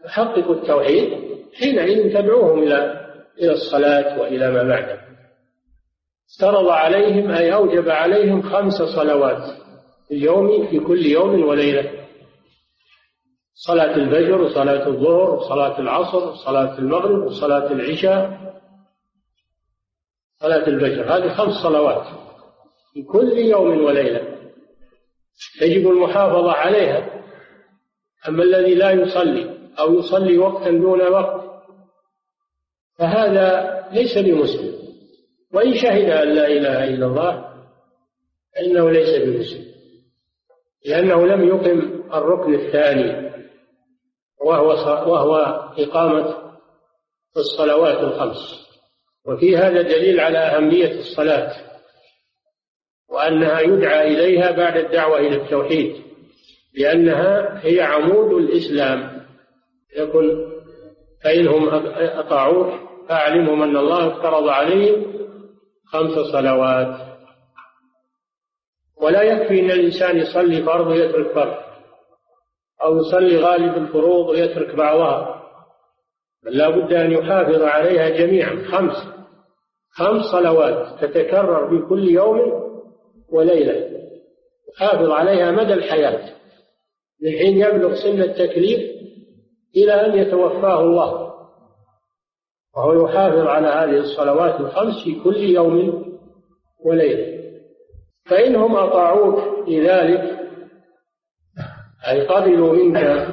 يحققوا 0.06 0.56
التوحيد 0.56 1.14
حينئذ 1.60 2.14
تدعوهم 2.14 2.64
إلى 2.64 3.04
إلى 3.42 3.52
الصلاة 3.52 4.20
وإلى 4.22 4.52
ما 4.52 4.64
بعده. 4.64 5.00
افترض 6.34 6.68
عليهم 6.68 7.32
أي 7.32 7.54
أوجب 7.54 7.90
عليهم 7.90 8.42
خمس 8.42 8.74
صلوات 8.74 9.44
في 10.08 10.14
اليوم 10.14 10.68
في 10.68 10.80
كل 10.80 11.06
يوم 11.06 11.44
وليلة. 11.44 11.92
صلاة 13.54 13.96
الفجر 13.96 14.42
وصلاة 14.42 14.88
الظهر 14.88 15.30
وصلاة 15.30 15.80
العصر 15.80 16.28
وصلاة 16.30 16.80
المغرب 16.80 17.24
وصلاة 17.26 17.72
العشاء 17.72 18.40
صلاة 20.40 20.68
الفجر. 20.68 21.18
هذه 21.18 21.34
خمس 21.34 21.54
صلوات 21.54 22.06
في 22.94 23.04
كل 23.04 23.38
يوم 23.38 23.84
وليلة. 23.84 24.38
يجب 25.62 25.88
المحافظة 25.92 26.52
عليها. 26.52 27.24
أما 28.28 28.44
الذي 28.44 28.76
لا 28.76 28.92
يصلي 28.92 29.53
أو 29.80 29.94
يصلي 29.94 30.38
وقتا 30.38 30.72
دون 30.72 31.02
وقت. 31.02 31.44
فهذا 33.00 33.74
ليس 33.92 34.18
بمسلم. 34.18 34.74
وإن 35.54 35.74
شهد 35.76 36.10
أن 36.10 36.28
لا 36.36 36.48
إله 36.48 36.84
إلا 36.84 37.06
الله 37.06 37.54
فإنه 38.56 38.92
ليس 38.92 39.22
بمسلم. 39.22 39.66
لأنه 40.86 41.28
لم 41.28 41.48
يقم 41.48 42.04
الركن 42.14 42.54
الثاني 42.54 43.34
وهو 44.42 44.68
وهو 45.12 45.36
إقامة 45.78 46.36
الصلوات 47.38 48.00
الخمس. 48.00 48.64
وفي 49.26 49.58
هذا 49.58 49.82
دليل 49.82 50.20
على 50.20 50.38
أهمية 50.38 51.00
الصلاة 51.00 51.54
وأنها 53.10 53.60
يدعى 53.60 54.08
إليها 54.08 54.52
بعد 54.52 54.78
الدعوة 54.78 55.20
إلى 55.20 55.36
التوحيد 55.36 55.96
لأنها 56.78 57.60
هي 57.66 57.82
عمود 57.82 58.34
الإسلام. 58.34 59.13
يكن 59.98 60.54
فإنهم 61.24 61.70
أطاعوه 61.96 62.80
فأعلمهم 63.10 63.64
أن 63.64 63.78
الله 63.78 64.08
افترض 64.08 64.48
عليهم 64.48 65.14
خمس 65.86 66.14
صلوات. 66.32 67.14
ولا 69.02 69.22
يكفي 69.22 69.60
أن 69.60 69.72
الإنسان 69.72 70.18
يصلي 70.18 70.64
فرض 70.64 70.88
ويترك 70.88 71.32
فرض 71.32 71.54
أو 72.84 72.98
يصلي 72.98 73.38
غالب 73.38 73.78
الفروض 73.78 74.30
ويترك 74.30 74.76
بعضها. 74.76 75.44
بل 76.44 76.58
لا 76.58 76.70
بد 76.70 76.94
أن 76.94 77.12
يحافظ 77.12 77.62
عليها 77.62 78.10
جميعا. 78.10 78.66
خمس 78.72 78.96
خمس 79.92 80.26
صلوات 80.26 81.00
تتكرر 81.02 81.70
في 81.70 81.90
كل 81.90 82.10
يوم 82.10 82.40
وليلة. 83.30 83.90
يحافظ 84.74 85.10
عليها 85.10 85.52
مدى 85.52 85.74
الحياة. 85.74 86.34
من 87.22 87.32
حين 87.32 87.58
يبلغ 87.58 87.94
سن 87.94 88.22
التكليف 88.22 88.94
إلى 89.76 89.94
أن 90.06 90.18
يتوفاه 90.18 90.80
الله. 90.80 91.34
وهو 92.78 93.06
يحافظ 93.06 93.48
على 93.48 93.68
هذه 93.68 94.00
الصلوات 94.00 94.60
الخمس 94.60 95.04
في 95.04 95.20
كل 95.24 95.38
يوم 95.38 96.06
وليلة. 96.86 97.44
فإنهم 98.26 98.76
أطاعوك 98.76 99.68
لذلك 99.68 100.40
أي 102.08 102.28
قبلوا 102.28 102.74
منك 102.74 103.28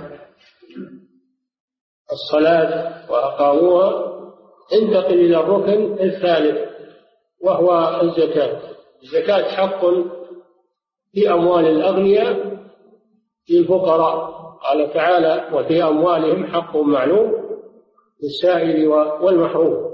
الصلاة 2.12 3.11
وأقاموها. 3.12 4.11
انتقل 4.83 5.14
إلى 5.14 5.40
الركن 5.40 5.92
الثالث 5.92 6.70
وهو 7.42 8.00
الزكاة. 8.03 8.61
الزكاة 9.03 9.42
حق 9.42 9.81
في 11.12 11.31
أموال 11.31 11.66
الأغنياء 11.66 12.59
للفقراء 13.50 14.39
قال 14.62 14.92
تعالى 14.92 15.49
وفي 15.53 15.83
أموالهم 15.83 16.46
حق 16.46 16.77
معلوم 16.77 17.51
للسائل 18.23 18.88
والمحروم. 19.20 19.90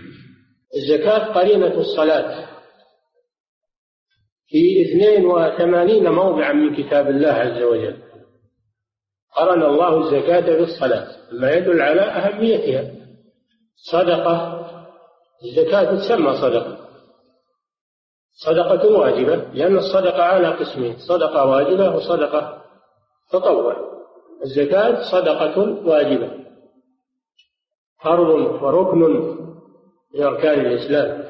الزكاة 0.76 1.32
قرينة 1.32 1.80
الصلاة. 1.80 2.46
في 4.46 4.82
اثنين 4.82 5.26
وثمانين 5.26 6.10
موضعا 6.10 6.52
من 6.52 6.76
كتاب 6.76 7.08
الله 7.08 7.28
عز 7.28 7.62
وجل. 7.62 7.96
قرن 9.36 9.62
الله 9.62 9.98
الزكاة 9.98 10.56
بالصلاة. 10.56 11.06
مما 11.32 11.52
يدل 11.52 11.82
على 11.82 12.00
أهميتها. 12.00 12.90
صدقة. 13.76 14.66
الزكاة 15.44 15.96
تسمى 15.96 16.34
صدقة. 16.34 16.80
صدقة 18.44 18.98
واجبة 18.98 19.36
لأن 19.36 19.76
الصدقة 19.76 20.22
على 20.22 20.48
قسمين 20.48 20.96
صدقة 20.96 21.44
واجبة 21.44 21.96
وصدقة 21.96 22.62
تطوع. 23.30 23.89
الزكاة 24.44 25.02
صدقة 25.02 25.86
واجبة. 25.86 26.30
فرض 28.04 28.28
وركن 28.62 28.98
من 30.14 30.22
أركان 30.22 30.60
الإسلام. 30.60 31.24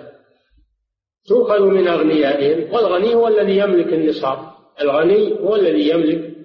تؤخذ 1.29 1.62
من 1.62 1.88
أغنيائهم 1.88 2.75
والغني 2.75 3.14
هو 3.14 3.29
الذي 3.29 3.59
يملك 3.59 3.92
النصاب. 3.92 4.38
الغني 4.81 5.40
هو 5.40 5.57
الذي 5.57 5.88
يملك 5.88 6.37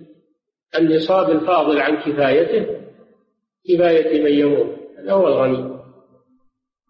النصاب 0.79 1.29
الفاضل 1.29 1.81
عن 1.81 1.95
كفايته 1.95 2.65
كفاية 3.69 4.23
من 4.23 4.31
يموت. 4.31 4.75
هذا 4.99 5.11
هو 5.11 5.27
الغني. 5.27 5.75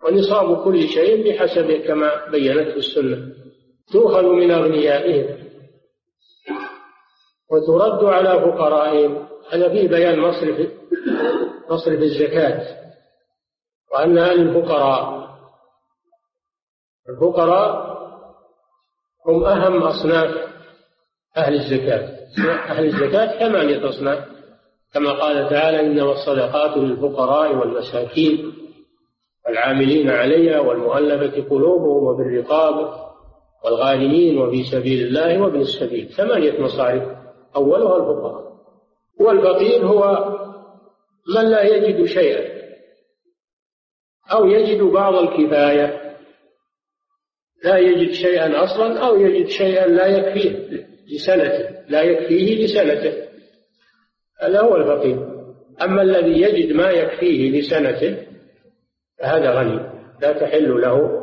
ونصاب 0.04 0.64
كل 0.64 0.82
شيء 0.82 1.30
بحسب 1.30 1.72
كما 1.72 2.30
بينته 2.32 2.76
السنة. 2.76 3.18
تؤخذ 3.94 4.24
من 4.24 4.52
أغنيائهم. 4.52 5.38
وترد 7.52 8.04
على 8.04 8.40
فقرائهم. 8.40 9.35
هذا 9.52 9.70
فيه 9.70 9.88
بيان 9.88 10.20
مصرف 10.20 10.70
مصرف 11.70 12.00
الزكاة 12.02 12.86
وأنها 13.94 14.34
للفقراء 14.34 15.26
الفقراء 17.10 17.96
هم 19.28 19.46
أهم 19.46 19.84
أصناف 19.84 20.56
أهل 21.38 21.54
الزكاة. 21.54 22.16
أهل 22.70 22.86
الزكاة 22.86 23.40
ثمانية 23.40 23.90
أصناف. 23.90 24.26
كما 24.94 25.12
قال 25.12 25.50
تعالى 25.50 25.80
إنما 25.80 26.12
الصدقات 26.12 26.78
للفقراء 26.78 27.56
والمساكين 27.56 28.54
والعاملين 29.48 30.10
عليها 30.10 30.60
والمؤلفة 30.60 31.50
قلوبهم 31.50 32.04
وبالرقاب 32.04 32.94
والغالمين 33.66 34.38
وفي 34.38 34.64
سبيل 34.64 35.08
الله 35.08 35.42
وابن 35.42 35.60
السبيل. 35.60 36.10
ثمانية 36.10 36.62
مصارف 36.62 37.04
أولها 37.56 37.98
الفقراء. 37.98 38.45
والفقير 39.20 39.86
هو 39.86 40.36
من 41.36 41.50
لا 41.50 41.64
يجد 41.64 42.06
شيئا 42.06 42.56
أو 44.32 44.46
يجد 44.46 44.82
بعض 44.82 45.16
الكفاية. 45.16 46.16
لا 47.64 47.78
يجد 47.78 48.12
شيئا 48.12 48.64
أصلا 48.64 49.00
أو 49.08 49.20
يجد 49.20 49.48
شيئا 49.48 49.88
لا 49.88 50.06
يكفيه 50.06 50.86
لسنته 51.16 51.86
لا 51.90 52.02
يكفيه 52.02 52.66
لسنته. 52.66 53.26
هذا 54.42 54.62
هو 54.62 54.76
الفقير 54.76 55.36
أما 55.82 56.02
الذي 56.02 56.42
يجد 56.42 56.76
ما 56.76 56.90
يكفيه 56.90 57.60
لسنته 57.60 58.18
فهذا 59.20 59.52
غني 59.52 59.92
لا 60.22 60.32
تحل 60.32 60.82
له 60.82 61.22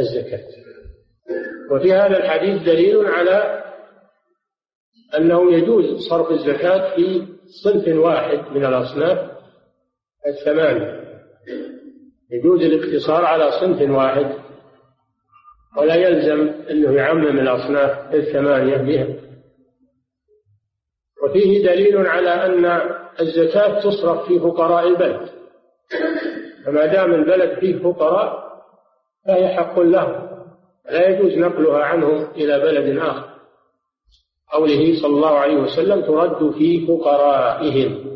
الزكاة. 0.00 0.46
وفي 1.70 1.92
هذا 1.92 2.16
الحديث 2.16 2.62
دليل 2.62 3.06
على 3.06 3.64
أنه 5.16 5.52
يجوز 5.52 6.08
صرف 6.08 6.30
الزكاة 6.30 6.96
في 6.96 7.26
صنف 7.64 7.96
واحد 7.96 8.38
من 8.56 8.64
الأصناف 8.64 9.30
الثمانية. 10.26 11.00
يجوز 12.30 12.62
الاقتصار 12.62 13.24
على 13.24 13.50
صنف 13.60 13.90
واحد 13.90 14.34
ولا 15.76 15.94
يلزم 15.94 16.52
أنه 16.70 16.92
يعمم 16.92 17.38
الأصناف 17.38 18.14
الثمانية 18.14 18.76
بها. 18.76 19.06
وفيه 21.24 21.64
دليل 21.64 22.06
على 22.06 22.30
أن 22.30 22.80
الزكاة 23.20 23.80
تصرف 23.80 24.28
في 24.28 24.40
فقراء 24.40 24.88
البلد. 24.88 25.28
فما 26.66 26.86
دام 26.86 27.14
البلد 27.14 27.58
فيه 27.58 27.78
فقراء 27.82 28.50
فهي 29.26 29.48
حق 29.48 29.80
لهم 29.80 30.30
لا 30.90 31.08
يجوز 31.08 31.38
نقلها 31.38 31.84
عنهم 31.84 32.30
إلى 32.30 32.58
بلد 32.60 32.98
آخر. 32.98 33.29
قوله 34.52 35.02
صلى 35.02 35.16
الله 35.16 35.30
عليه 35.30 35.56
وسلم 35.56 36.00
ترد 36.00 36.50
في 36.50 36.86
فقرائهم. 36.86 38.10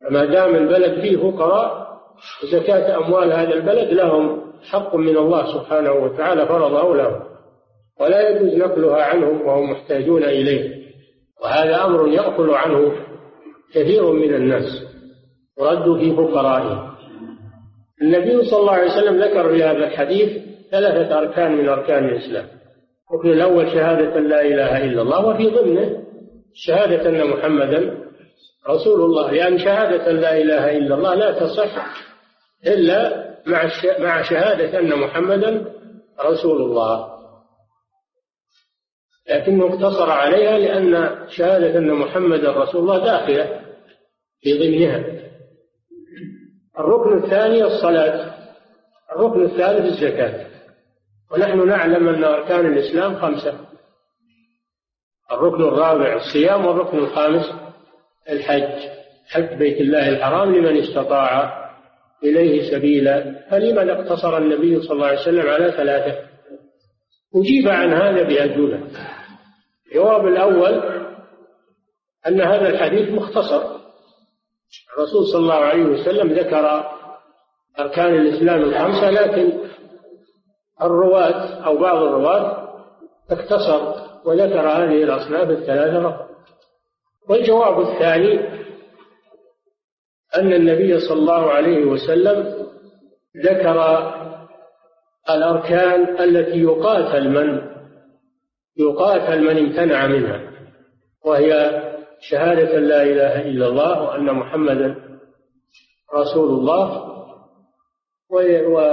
فما 0.00 0.24
دام 0.24 0.54
البلد 0.54 1.00
فيه 1.00 1.16
فقراء 1.16 1.88
زكاة 2.52 2.96
أموال 2.96 3.32
هذا 3.32 3.54
البلد 3.54 3.92
لهم 3.92 4.40
حق 4.70 4.96
من 4.96 5.16
الله 5.16 5.52
سبحانه 5.54 5.92
وتعالى 5.92 6.46
فرضه 6.46 6.96
لهم 6.96 7.20
ولا 8.00 8.30
يجوز 8.30 8.54
نقلها 8.54 9.02
عنهم 9.02 9.46
وهم 9.46 9.70
محتاجون 9.70 10.24
إليه. 10.24 10.78
وهذا 11.42 11.84
أمر 11.84 12.08
يغفل 12.08 12.50
عنه 12.50 12.92
كثير 13.74 14.12
من 14.12 14.34
الناس. 14.34 14.84
رد 15.60 15.98
في 15.98 16.16
فقرائهم 16.16 16.88
النبي 18.02 18.44
صلى 18.44 18.60
الله 18.60 18.72
عليه 18.72 18.92
وسلم 18.92 19.22
ذكر 19.22 19.48
في 19.48 19.62
هذا 19.64 19.86
الحديث 19.86 20.42
ثلاثة 20.70 21.18
أركان 21.18 21.56
من 21.56 21.68
أركان 21.68 22.04
الإسلام. 22.04 22.46
الركن 23.10 23.30
الأول 23.30 23.72
شهادة 23.72 24.20
لا 24.20 24.40
إله 24.40 24.84
إلا 24.84 25.02
الله 25.02 25.26
وفي 25.26 25.46
ضمنه 25.46 26.04
شهادة 26.54 27.08
أن 27.08 27.30
محمدا 27.30 28.04
رسول 28.68 29.00
الله. 29.00 29.30
لأن 29.30 29.58
شهادة 29.58 30.12
لا 30.12 30.36
إله 30.36 30.76
إلا 30.76 30.94
الله 30.94 31.14
لا 31.14 31.40
تصح 31.40 31.86
إلا 32.66 33.28
مع 33.46 33.70
مع 33.98 34.22
شهادة 34.22 34.78
أن 34.78 34.98
محمدا 34.98 35.74
رسول 36.20 36.62
الله. 36.62 37.18
لكنه 39.30 39.66
اقتصر 39.66 40.10
عليها 40.10 40.58
لأن 40.58 41.18
شهادة 41.28 41.78
أن 41.78 41.92
محمدا 41.92 42.52
رسول 42.52 42.80
الله 42.80 42.98
داخلة 43.04 43.60
في 44.40 44.52
ضمنها. 44.58 45.04
الركن 46.78 47.24
الثاني 47.24 47.64
الصلاة 47.64 48.34
الركن 49.12 49.44
الثالث 49.44 49.84
الزكاة. 49.86 50.47
ونحن 51.30 51.68
نعلم 51.68 52.08
أن 52.08 52.24
أركان 52.24 52.66
الإسلام 52.66 53.16
خمسة. 53.16 53.58
الركن 55.32 55.62
الرابع 55.62 56.16
الصيام 56.16 56.66
والركن 56.66 56.98
الخامس 56.98 57.52
الحج. 58.30 58.88
حج 59.28 59.54
بيت 59.54 59.80
الله 59.80 60.08
الحرام 60.08 60.54
لمن 60.54 60.78
استطاع 60.78 61.54
إليه 62.24 62.70
سبيلا. 62.70 63.48
فلمن 63.50 63.90
اقتصر 63.90 64.38
النبي 64.38 64.82
صلى 64.82 64.92
الله 64.92 65.06
عليه 65.06 65.20
وسلم 65.20 65.48
على 65.48 65.72
ثلاثة؟ 65.72 66.28
أجيب 67.34 67.68
عن 67.68 67.92
هذا 67.92 68.22
بأجوبة 68.22 68.80
الجواب 69.86 70.26
الأول 70.26 70.98
أن 72.26 72.40
هذا 72.40 72.68
الحديث 72.68 73.10
مختصر. 73.10 73.78
الرسول 74.96 75.26
صلى 75.26 75.40
الله 75.40 75.54
عليه 75.54 75.82
وسلم 75.82 76.32
ذكر 76.32 76.84
أركان 77.80 78.14
الإسلام 78.14 78.60
الخمسة 78.60 79.10
لكن 79.10 79.52
الرواة 80.82 81.64
أو 81.66 81.78
بعض 81.78 82.02
الرواة 82.02 82.68
اختصر 83.30 84.08
وذكر 84.24 84.60
هذه 84.60 85.02
الأصناف 85.02 85.50
الثلاثة 85.50 86.02
فقط. 86.10 86.28
والجواب 87.28 87.80
الثاني 87.80 88.40
أن 90.36 90.52
النبي 90.52 91.00
صلى 91.00 91.18
الله 91.18 91.50
عليه 91.50 91.84
وسلم 91.84 92.66
ذكر 93.36 94.08
الأركان 95.30 96.20
التي 96.20 96.62
يقاتل 96.62 97.28
من 97.28 97.68
يقاتل 98.76 99.44
من 99.44 99.58
امتنع 99.58 100.06
منها 100.06 100.40
وهي 101.24 101.82
شهادة 102.20 102.78
لا 102.78 103.02
إله 103.02 103.40
إلا 103.40 103.66
الله 103.66 104.02
وأن 104.02 104.24
محمدا 104.24 104.94
رسول 106.14 106.48
الله 106.48 107.08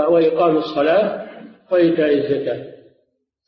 وإقام 0.10 0.58
الصلاة 0.58 1.26
وإيتاء 1.72 2.14
الزكاة 2.14 2.76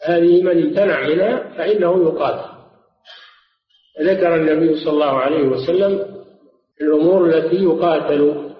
هذه 0.05 0.43
من 0.43 0.63
امتنع 0.63 1.07
منها 1.07 1.57
فإنه 1.57 2.03
يقاتل. 2.03 2.57
ذكر 4.01 4.35
النبي 4.35 4.83
صلى 4.83 4.93
الله 4.93 5.17
عليه 5.17 5.43
وسلم 5.43 6.17
الأمور 6.81 7.25
التي 7.25 7.63
يقاتل 7.63 8.53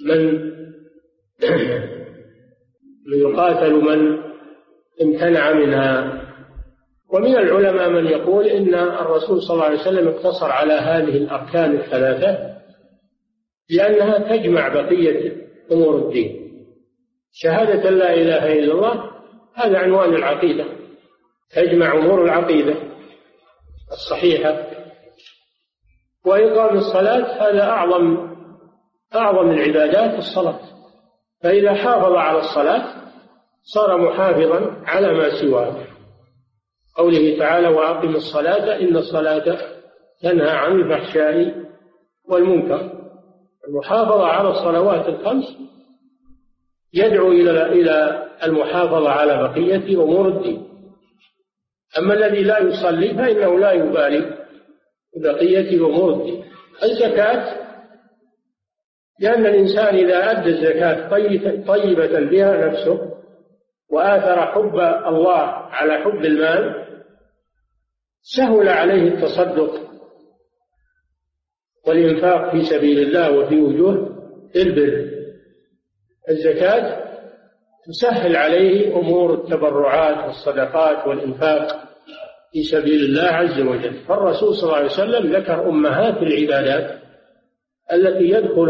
من 0.06 0.50
يقاتل 3.18 3.72
من 3.72 4.18
امتنع 5.02 5.52
منها. 5.52 6.20
ومن 7.12 7.36
العلماء 7.36 7.90
من 7.90 8.06
يقول 8.06 8.46
إن 8.46 8.74
الرسول 8.74 9.42
صلى 9.42 9.54
الله 9.54 9.64
عليه 9.64 9.80
وسلم 9.80 10.08
اقتصر 10.08 10.46
على 10.46 10.72
هذه 10.72 11.16
الأركان 11.16 11.76
الثلاثة 11.76 12.50
لأنها 13.70 14.36
تجمع 14.36 14.68
بقية 14.68 15.32
أمور 15.72 15.98
الدين. 15.98 16.39
شهادة 17.32 17.90
لا 17.90 18.14
إله 18.14 18.52
إلا 18.52 18.72
الله 18.72 19.10
هذا 19.54 19.78
عنوان 19.78 20.14
العقيدة 20.14 20.64
تجمع 21.54 21.92
أمور 21.92 22.24
العقيدة 22.24 22.74
الصحيحة. 23.92 24.66
وإقام 26.26 26.76
الصلاة 26.76 27.48
هذا 27.48 27.62
أعظم 27.62 28.30
أعظم 29.14 29.50
العبادات 29.50 30.18
الصلاة. 30.18 30.60
فإذا 31.42 31.74
حافظ 31.74 32.12
على 32.12 32.38
الصلاة 32.38 32.84
صار 33.62 33.98
محافظا 33.98 34.82
على 34.86 35.14
ما 35.14 35.40
سواه. 35.40 35.86
قوله 36.96 37.38
تعالى 37.38 37.68
وأقم 37.68 38.16
الصلاة 38.16 38.80
إن 38.80 38.96
الصلاة 38.96 39.58
تنهى 40.22 40.50
عن 40.50 40.72
الفحشاء 40.72 41.54
والمنكر. 42.28 42.92
المحافظة 43.68 44.26
على 44.26 44.48
الصلوات 44.48 45.08
الخمس 45.08 45.56
يدعو 46.94 47.32
إلى 47.32 47.66
إلى 47.66 48.26
المحافظة 48.44 49.10
على 49.10 49.36
بقية 49.36 50.02
أمور 50.02 50.28
الدين. 50.28 50.66
أما 51.98 52.14
الذي 52.14 52.42
لا 52.42 52.58
يصلي 52.58 53.14
فإنه 53.14 53.58
لا 53.58 53.72
يبالي 53.72 54.38
ببقية 55.16 55.86
أمور 55.86 56.12
الدين. 56.12 56.44
الزكاة 56.82 57.60
لأن 59.20 59.46
الإنسان 59.46 59.94
إذا 59.94 60.30
أدى 60.30 60.48
الزكاة 60.50 61.08
طيبة 61.66 62.20
بها 62.20 62.66
نفسه 62.66 63.10
وآثر 63.90 64.46
حب 64.46 64.74
الله 65.06 65.42
على 65.48 65.92
حب 65.98 66.24
المال 66.24 66.86
سهل 68.22 68.68
عليه 68.68 69.02
التصدق 69.02 69.90
والإنفاق 71.86 72.50
في 72.50 72.62
سبيل 72.64 72.98
الله 72.98 73.38
وفي 73.38 73.60
وجوه 73.60 74.16
البر. 74.56 75.19
الزكاة 76.30 77.10
تسهل 77.86 78.36
عليه 78.36 78.96
أمور 78.96 79.34
التبرعات 79.34 80.24
والصدقات 80.26 81.06
والإنفاق 81.06 81.66
في 82.52 82.62
سبيل 82.62 83.04
الله 83.04 83.22
عز 83.22 83.60
وجل. 83.60 83.94
فالرسول 84.08 84.54
صلى 84.54 84.62
الله 84.62 84.76
عليه 84.76 84.86
وسلم 84.86 85.36
ذكر 85.36 85.68
أمهات 85.68 86.22
العبادات 86.22 87.00
التي 87.92 88.24
يدخل 88.24 88.68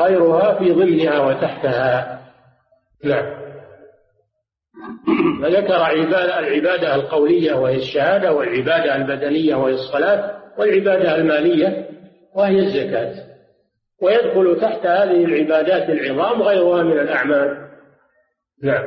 غيرها 0.00 0.58
في 0.58 0.72
ضمنها 0.72 1.20
وتحتها. 1.20 2.18
نعم. 3.04 3.38
فذكر 5.42 5.76
العبادة 6.38 6.94
القولية 6.94 7.54
وهي 7.54 7.76
الشهادة 7.76 8.32
والعبادة 8.32 8.96
البدنية 8.96 9.54
وهي 9.54 9.74
الصلاة 9.74 10.38
والعبادة 10.58 11.16
المالية 11.16 11.88
وهي 12.34 12.58
الزكاة. 12.58 13.27
ويدخل 14.02 14.60
تحت 14.60 14.86
هذه 14.86 15.24
العبادات 15.24 15.90
العظام 15.90 16.42
غيرها 16.42 16.82
من 16.82 16.98
الأعمال. 16.98 17.68
نعم. 18.62 18.84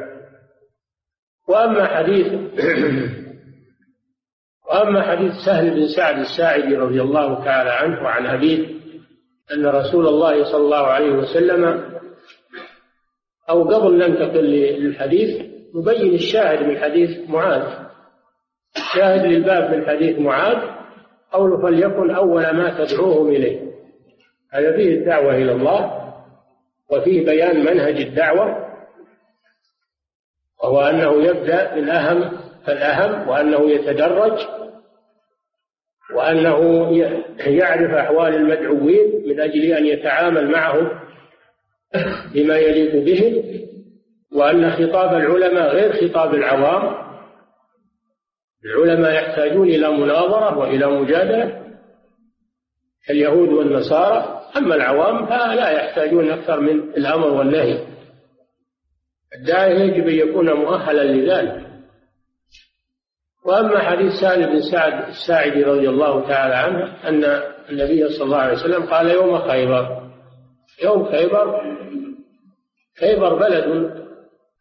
وأما 1.48 1.86
حديث 1.86 2.28
وأما 4.70 5.02
حديث 5.02 5.32
سهل 5.46 5.70
بن 5.70 5.88
سعد 5.88 6.20
الساعدي 6.20 6.76
رضي 6.76 7.02
الله 7.02 7.46
تعالى 7.46 7.70
عنه 7.70 8.04
وعن 8.04 8.26
أبيه 8.26 8.68
أن 9.54 9.66
رسول 9.66 10.08
الله 10.08 10.52
صلى 10.52 10.62
الله 10.62 10.88
عليه 10.88 11.12
وسلم 11.12 11.92
أو 13.50 13.64
قبل 13.64 13.98
ننتقل 13.98 14.46
للحديث 14.46 15.46
نبين 15.76 16.14
الشاهد 16.14 16.68
من 16.68 16.78
حديث 16.78 17.30
معاذ. 17.30 17.64
شاهد 18.96 19.26
للباب 19.26 19.76
من 19.76 19.86
حديث 19.86 20.20
معاذ 20.20 20.58
قوله 21.32 21.62
فليكن 21.62 22.12
أول 22.12 22.42
ما 22.42 22.86
تدعوهم 22.86 23.28
إليه. 23.30 23.71
هذا 24.54 24.76
فيه 24.76 24.96
الدعوة 24.96 25.36
إلى 25.36 25.52
الله 25.52 26.14
وفيه 26.92 27.26
بيان 27.26 27.60
منهج 27.60 28.02
الدعوة 28.02 28.72
وهو 30.64 30.82
أنه 30.82 31.24
يبدأ 31.24 31.76
بالأهم 31.76 32.38
فالأهم 32.66 33.30
وأنه 33.30 33.70
يتدرج 33.72 34.40
وأنه 36.16 36.92
يعرف 37.40 37.92
أحوال 37.92 38.36
المدعوين 38.36 39.24
من 39.28 39.40
أجل 39.40 39.64
أن 39.64 39.86
يتعامل 39.86 40.52
معهم 40.52 40.90
بما 42.34 42.58
يليق 42.58 43.04
بهم 43.06 43.62
وأن 44.34 44.72
خطاب 44.72 45.16
العلماء 45.16 45.76
غير 45.76 46.10
خطاب 46.10 46.34
العوام. 46.34 47.02
العلماء 48.66 49.14
يحتاجون 49.14 49.68
إلى 49.68 49.92
مناظرة 49.92 50.58
وإلى 50.58 50.88
مجادلة 50.88 51.62
كاليهود 53.08 53.50
والنصارى 53.50 54.41
أما 54.58 54.76
العوام 54.76 55.26
فلا 55.26 55.70
يحتاجون 55.70 56.32
أكثر 56.32 56.60
من 56.60 56.80
الأمر 56.80 57.28
والنهي. 57.28 57.88
الداعي 59.36 59.82
يجب 59.82 60.08
أن 60.08 60.30
يكون 60.30 60.54
مؤهلا 60.54 61.04
لذلك. 61.04 61.68
وأما 63.46 63.80
حديث 63.80 64.12
سالم 64.22 64.54
بن 64.54 64.62
سعد 64.62 65.08
الساعدي 65.10 65.64
رضي 65.64 65.90
الله 65.90 66.28
تعالى 66.28 66.56
عنه 66.56 67.08
أن 67.08 67.24
النبي 67.70 68.10
صلى 68.10 68.24
الله 68.24 68.38
عليه 68.38 68.54
وسلم 68.54 68.84
قال 68.84 69.10
يوم 69.10 69.40
خيبر. 69.40 70.12
يوم 70.84 71.12
خيبر 71.12 71.62
خيبر 73.00 73.36
بلد 73.36 73.92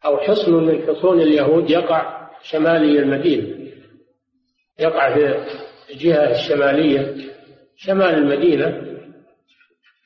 أو 0.05 0.17
حصن 0.17 0.53
من 0.53 0.81
حصون 0.87 1.21
اليهود 1.21 1.69
يقع 1.69 2.29
شمالي 2.43 2.99
المدينة. 2.99 3.71
يقع 4.79 5.13
في 5.13 5.93
الجهة 5.93 6.31
الشمالية 6.31 7.15
شمال 7.77 8.13
المدينة. 8.13 8.90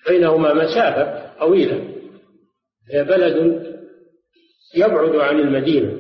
بينهما 0.10 0.54
مسافة 0.54 1.32
طويلة. 1.40 1.82
هي 2.92 3.04
بلد 3.04 3.66
يبعد 4.76 5.16
عن 5.16 5.40
المدينة 5.40 6.00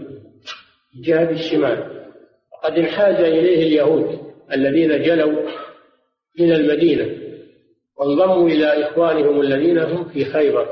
جهة 1.03 1.30
الشمال. 1.30 2.06
وقد 2.53 2.78
انحاز 2.78 3.16
إليه 3.16 3.68
اليهود 3.68 4.20
الذين 4.53 5.03
جلوا 5.03 5.49
من 6.39 6.51
المدينة 6.51 7.18
وانضموا 7.97 8.49
إلى 8.49 8.66
إخوانهم 8.66 9.41
الذين 9.41 9.78
هم 9.78 10.10
في 10.10 10.26
خيبر. 10.26 10.68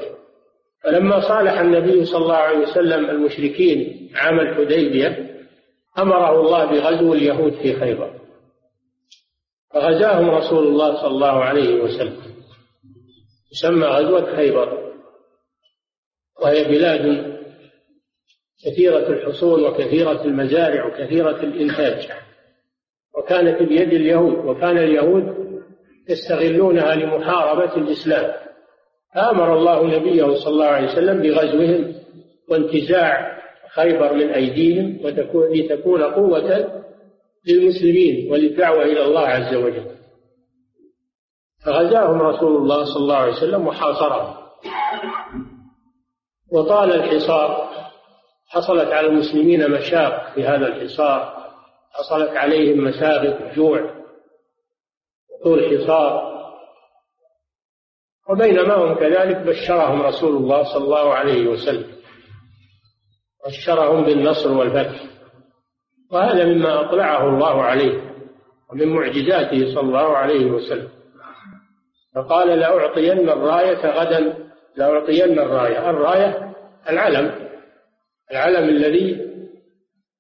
فلما 0.84 1.28
صالح 1.28 1.60
النبي 1.60 2.06
صلى 2.06 2.22
الله 2.24 2.36
عليه 2.36 2.60
وسلم 2.60 3.10
المشركين 3.10 4.10
عام 4.16 4.40
الحديبية 4.40 5.38
أمره 6.00 6.42
الله 6.42 6.66
بغزو 6.66 7.14
اليهود 7.14 7.54
في 7.54 7.74
خيبر. 7.74 8.14
فغزاهم 9.74 10.30
رسول 10.30 10.68
الله 10.68 11.02
صلى 11.02 11.12
الله 11.12 11.44
عليه 11.44 11.82
وسلم. 11.82 12.18
تسمى 13.54 13.86
غزوة 13.86 14.36
خيبر 14.36 14.94
وهي 16.42 16.64
بلاد 16.64 17.34
كثيرة 18.66 19.08
الحصول 19.10 19.64
وكثيرة 19.64 20.26
المزارع 20.26 20.86
وكثيرة 20.86 21.44
الإنتاج. 21.44 22.08
وكانت 23.18 23.62
بيد 23.64 23.94
اليهود 23.94 24.46
وكان 24.46 24.78
اليهود 24.78 25.36
يستغلونها 26.10 26.96
لمحاربة 26.96 27.76
الإسلام. 27.78 28.34
فأمر 29.16 29.58
الله 29.58 30.00
نبيه 30.00 30.34
صلى 30.34 30.54
الله 30.54 30.66
عليه 30.66 30.92
وسلم 30.92 31.22
بغزوهم 31.22 31.96
وانتزاع 32.50 33.40
خيبر 33.70 34.14
من 34.14 34.30
أيديهم 34.30 35.00
لتكون 35.54 36.04
قوة 36.04 36.84
للمسلمين 37.48 38.32
وللدعوة 38.32 38.84
إلى 38.84 39.06
الله 39.06 39.28
عز 39.28 39.56
وجل. 39.56 39.93
فغزاهم 41.66 42.22
رسول 42.22 42.56
الله 42.58 42.86
صلى 42.86 43.04
الله 43.04 43.16
عليه 43.16 43.34
وسلم 43.34 43.68
وحاصرهم. 43.68 44.36
وطال 46.52 46.92
الحصار. 46.92 47.70
حصلت 48.48 48.92
على 48.92 49.08
المسلمين 49.08 49.72
مشاق 49.72 50.34
في 50.36 50.44
هذا 50.44 50.68
الحصار. 50.68 51.48
حصلت 51.92 52.30
عليهم 52.30 52.84
مساغب 52.84 53.54
جوع 53.56 54.04
طول 55.44 55.78
حصار 55.78 56.34
وبينما 58.30 58.76
هم 58.76 58.96
كذلك 58.96 59.38
بشرهم 59.38 60.02
رسول 60.02 60.36
الله 60.36 60.64
صلى 60.64 60.84
الله 60.84 61.14
عليه 61.14 61.48
وسلم. 61.48 61.94
بشرهم 63.48 64.04
بالنصر 64.04 64.52
والفتح. 64.52 65.04
وهذا 66.12 66.46
مما 66.46 66.82
أطلعه 66.82 67.30
الله 67.30 67.64
عليه 67.64 68.14
ومن 68.72 68.88
معجزاته 68.88 69.76
صلى 69.76 69.80
الله 69.80 70.18
عليه 70.18 70.46
وسلم. 70.46 71.03
فقال 72.16 72.60
لأعطين 72.60 73.30
الراية 73.30 73.88
غدا 73.88 74.50
لأعطين 74.76 75.40
الراية. 75.40 75.90
الراية 75.90 76.56
العلم 76.90 77.50
العلم 78.32 78.70
الذي 78.70 79.30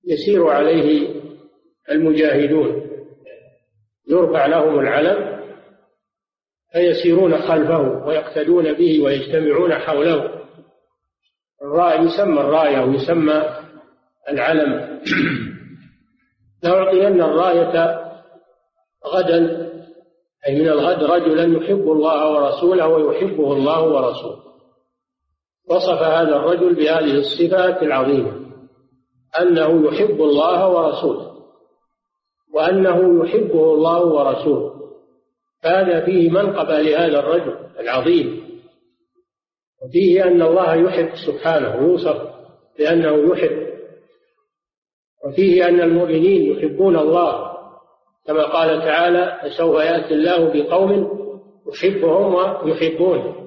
يسير 0.08 0.48
عليه 0.48 1.10
المجاهدون. 1.91 2.89
يرفع 4.10 4.46
لهم 4.46 4.80
العلم 4.80 5.44
فيسيرون 6.74 7.38
خلفه 7.38 8.06
ويقتدون 8.06 8.74
به 8.74 9.04
ويجتمعون 9.04 9.74
حوله. 9.74 10.44
الراية 11.62 12.02
يسمى 12.02 12.41
الراية 12.41 12.80
ويسمى 12.80 13.44
العلم. 14.30 15.00
لأعطين 16.64 17.22
الراية 17.22 18.04
غدا 19.06 19.62
أي 20.48 20.60
من 20.60 20.68
الغد 20.68 21.04
رجلا 21.04 21.58
يحب 21.58 21.91
الله 21.91 22.32
ورسوله 22.32 22.88
ويحبه 22.88 23.54
الله 23.54 23.84
ورسوله. 23.84 24.44
وصف 25.70 26.02
هذا 26.02 26.36
الرجل 26.36 26.76
بهذه 26.76 27.20
الصفات 27.20 27.84
العظيمة 27.84 28.44
أنه 29.41 29.88
يحب 29.88 30.22
الله 30.22 30.70
ورسوله 30.70 31.34
وأنه 32.54 33.26
يحبه 33.26 33.74
الله 33.74 34.06
ورسوله. 34.06 34.74
هذا 35.64 36.06
فيه 36.06 36.30
منقبة 36.30 36.82
لهذا 36.82 37.20
الرجل 37.20 37.56
العظيم 37.80 38.44
وفيه 39.84 40.24
أن 40.24 40.41
الله 40.41 40.76
يحب 40.76 41.10
سبحانه 41.28 41.76
يوصف 41.76 42.22
بأنه 42.80 43.34
يحب 43.34 43.74
وفيه 45.26 45.68
أن 45.70 45.82
المؤمنين 45.82 46.52
يحبون 46.52 46.96
الله 46.98 47.54
كما 48.28 48.43
قال 48.43 48.80
تعالى 48.80 49.39
فسوف 49.43 49.76
يأتي 49.76 50.13
الله 50.13 50.53
بقوم 50.53 50.91
يحبهم 51.67 52.36
ويحبونه 52.63 53.43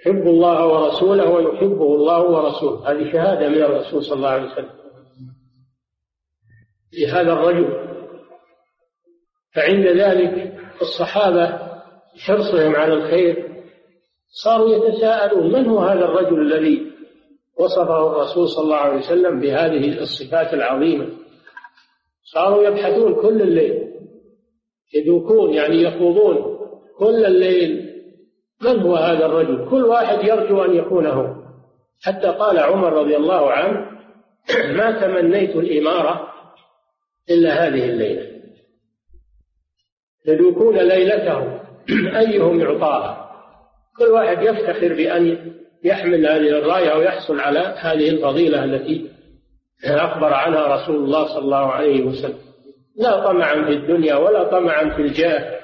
يحب 0.00 0.26
الله 0.28 0.66
ورسوله 0.66 1.30
ويحبه 1.30 1.94
الله 1.94 2.22
ورسوله. 2.22 2.90
هذه 2.90 3.12
شهادة 3.12 3.48
من 3.48 3.62
الرسول 3.62 4.04
صلى 4.04 4.16
الله 4.16 4.28
عليه 4.28 4.52
وسلم. 4.52 4.70
لهذا 6.98 7.32
الرجل. 7.32 7.84
فعند 9.54 9.86
ذلك 9.86 10.58
الصحابة 10.82 11.58
حرصهم 12.18 12.76
على 12.76 12.92
الخير 12.94 13.54
صاروا 14.28 14.76
يتساءلون 14.76 15.52
من 15.52 15.66
هو 15.66 15.78
هذا 15.78 16.04
الرجل 16.04 16.40
الذي 16.40 16.92
وصفه 17.58 18.06
الرسول 18.06 18.48
صلى 18.48 18.64
الله 18.64 18.76
عليه 18.76 18.98
وسلم 18.98 19.40
بهذه 19.40 19.98
الصفات 20.02 20.54
العظيمة؟ 20.54 21.23
صاروا 22.24 22.64
يبحثون 22.64 23.14
كل 23.14 23.42
الليل. 23.42 23.94
يدوكون 24.94 25.54
يعني 25.54 25.82
يخوضون 25.82 26.58
كل 26.98 27.24
الليل. 27.24 27.94
من 28.62 28.80
هو 28.80 28.96
هذا 28.96 29.26
الرجل؟ 29.26 29.70
كل 29.70 29.84
واحد 29.84 30.24
يرجو 30.24 30.64
أن 30.64 30.76
يكون 30.76 31.06
هو. 31.06 31.34
حتى 32.02 32.26
قال 32.26 32.58
عمر 32.58 32.92
رضي 32.92 33.16
الله 33.16 33.50
عنه 33.50 33.90
ما 34.76 35.00
تمنيت 35.00 35.56
الإمارة 35.56 36.28
إلا 37.30 37.66
هذه 37.66 37.84
الليلة. 37.84 38.34
يدوكون 40.26 40.78
ليلتهم. 40.78 41.60
أيهم 42.16 42.60
يعطاها؟ 42.60 43.24
كل 43.98 44.04
واحد 44.04 44.42
يفتخر 44.42 44.94
بأن 44.94 45.52
يحمل 45.84 46.26
هذه 46.26 46.58
الراية 46.58 46.94
ويحصل 46.98 47.40
على 47.40 47.58
هذه 47.58 48.08
الفضيلة 48.08 48.64
التي 48.64 49.13
أخبر 49.90 50.34
عنها 50.34 50.66
رسول 50.66 50.96
الله 50.96 51.26
صلى 51.26 51.44
الله 51.44 51.66
عليه 51.72 52.04
وسلم. 52.04 52.38
لا 52.96 53.24
طمعا 53.24 53.54
في 53.64 53.72
الدنيا 53.72 54.14
ولا 54.14 54.50
طمعا 54.50 54.96
في 54.96 55.02
الجاه 55.02 55.60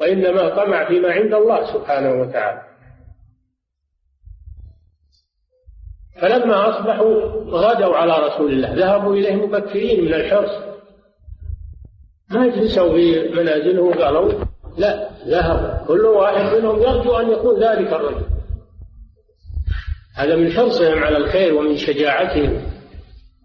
وإنما 0.00 0.48
طمع 0.48 0.88
فيما 0.88 1.12
عند 1.12 1.34
الله 1.34 1.72
سبحانه 1.72 2.20
وتعالى. 2.20 2.62
فلما 6.20 6.68
أصبحوا 6.68 7.14
غدوا 7.46 7.96
على 7.96 8.26
رسول 8.26 8.52
الله 8.52 8.74
ذهبوا 8.74 9.14
إليه 9.14 9.34
مبكرين 9.34 10.04
من 10.04 10.14
الحرص. 10.14 10.50
ما 12.30 12.46
جلسوا 12.46 12.92
في 12.92 13.28
منازلهم؟ 13.28 13.88
وقالوا 13.88 14.32
لا 14.78 15.10
ذهبوا. 15.26 15.86
كل 15.86 16.04
واحد 16.06 16.56
منهم 16.56 16.82
يرجو 16.82 17.16
أن 17.16 17.30
يكون 17.30 17.62
ذلك 17.62 17.92
الرجل. 17.92 18.26
هذا 20.16 20.36
من 20.36 20.52
حرصهم 20.52 21.04
على 21.04 21.16
الخير 21.16 21.54
ومن 21.54 21.76
شجاعتهم. 21.76 22.71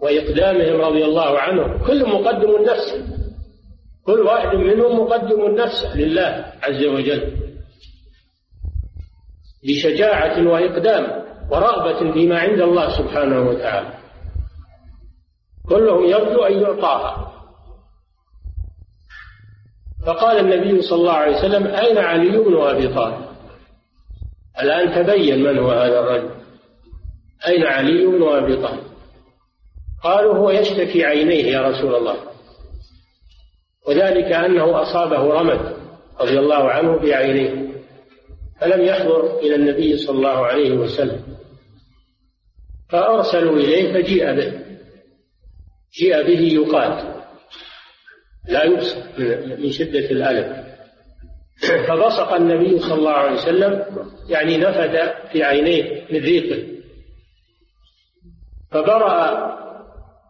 وإقدامهم 0.02 0.82
رضي 0.82 1.06
الله 1.06 1.40
عنهم. 1.40 1.88
كل 1.88 2.10
مقدم 2.10 2.56
النفس. 2.56 3.18
كل 4.06 4.20
واحد 4.20 4.56
منهم 4.56 5.00
مقدم 5.00 5.46
النفس 5.46 5.86
لله 5.96 6.54
عز 6.64 6.84
وجل. 6.84 7.38
بشجاعة 9.64 10.48
وإقدام 10.48 11.24
ورغبة 11.52 12.12
فيما 12.14 12.40
عند 12.40 12.62
الله 12.62 12.98
سبحانه 12.98 13.50
وتعالى. 13.50 13.94
كلهم 15.70 16.04
يرجو 16.06 16.44
أن 16.44 16.62
يعطاها. 16.62 17.34
فقال 20.06 20.40
النبي 20.40 20.82
صلى 20.82 21.00
الله 21.00 21.14
عليه 21.14 21.38
وسلم 21.38 21.68
أين 21.68 21.98
علي 21.98 22.38
بن 22.38 22.62
أبي 22.62 22.88
طالب؟ 22.88 23.28
الآن 24.62 25.06
تبين 25.06 25.44
من 25.44 25.60
هو 25.60 25.72
هذا 25.72 26.00
الرجل. 26.00 26.32
أين 27.48 27.64
علي 27.64 28.06
بن 28.06 28.24
أبي 28.24 28.56
طالب؟ 28.56 28.87
قالوا 30.04 30.36
هو 30.38 30.52
يشتكي 30.52 31.06
عينيه 31.06 31.46
يا 31.46 31.62
رسول 31.62 31.96
الله. 31.96 32.18
وذلك 33.88 34.32
أنه 34.32 34.82
أصابه 34.82 35.34
رمد 35.34 35.78
رضي 36.22 36.40
الله 36.40 36.72
عنه 36.72 36.98
بعينيه 36.98 37.68
فلم 38.62 38.82
يحضر 38.82 39.40
إلى 39.40 39.56
النبي 39.56 39.98
صلى 39.98 40.18
الله 40.18 40.46
عليه 40.46 40.72
وسلم. 40.72 41.38
فأرسلوا 42.90 43.58
إليه 43.58 43.94
فجيء 43.94 44.36
به 44.36 44.66
جيء 46.00 46.24
به 46.24 46.42
يقال 46.54 47.24
لا 48.48 48.64
يبصر 48.64 49.04
من 49.58 49.72
شدة 49.72 50.00
الألم. 50.12 50.68
فبصق 51.88 52.34
النبي 52.34 52.80
صلى 52.80 52.94
الله 52.94 53.12
عليه 53.12 53.42
وسلم 53.42 53.86
يعني 54.30 54.58
نفد 54.58 55.14
في 55.32 55.44
عينيه 55.44 56.08
من 56.12 56.20
ريقه 56.20 56.68
فبرأ 58.72 59.58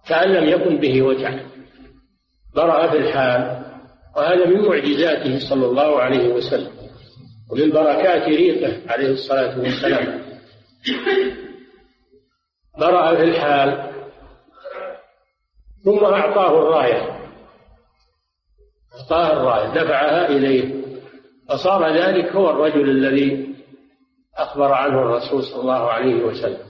كأن 0.09 0.29
لم 0.29 0.49
يكن 0.49 0.77
به 0.77 1.01
وجع 1.01 1.39
برأ 2.55 2.87
في 2.91 2.97
الحال 2.97 3.63
وهذا 4.17 4.45
من 4.45 4.61
معجزاته 4.67 5.49
صلى 5.49 5.65
الله 5.65 5.99
عليه 6.01 6.27
وسلم 6.33 6.71
ومن 7.51 7.69
بركات 7.69 8.23
ريقه 8.27 8.91
عليه 8.91 9.07
الصلاة 9.11 9.59
والسلام. 9.59 10.21
برأ 12.79 13.15
في 13.15 13.23
الحال 13.23 13.91
ثم 15.85 16.03
أعطاه 16.05 16.49
الراية 16.59 17.19
أعطاه 19.01 19.33
الراية 19.33 19.83
دفعها 19.83 20.29
إليه 20.29 20.83
فصار 21.49 21.97
ذلك 21.97 22.31
هو 22.31 22.49
الرجل 22.49 22.89
الذي 22.89 23.55
أخبر 24.37 24.73
عنه 24.73 25.01
الرسول 25.01 25.43
صلى 25.43 25.61
الله 25.61 25.91
عليه 25.91 26.23
وسلم. 26.23 26.67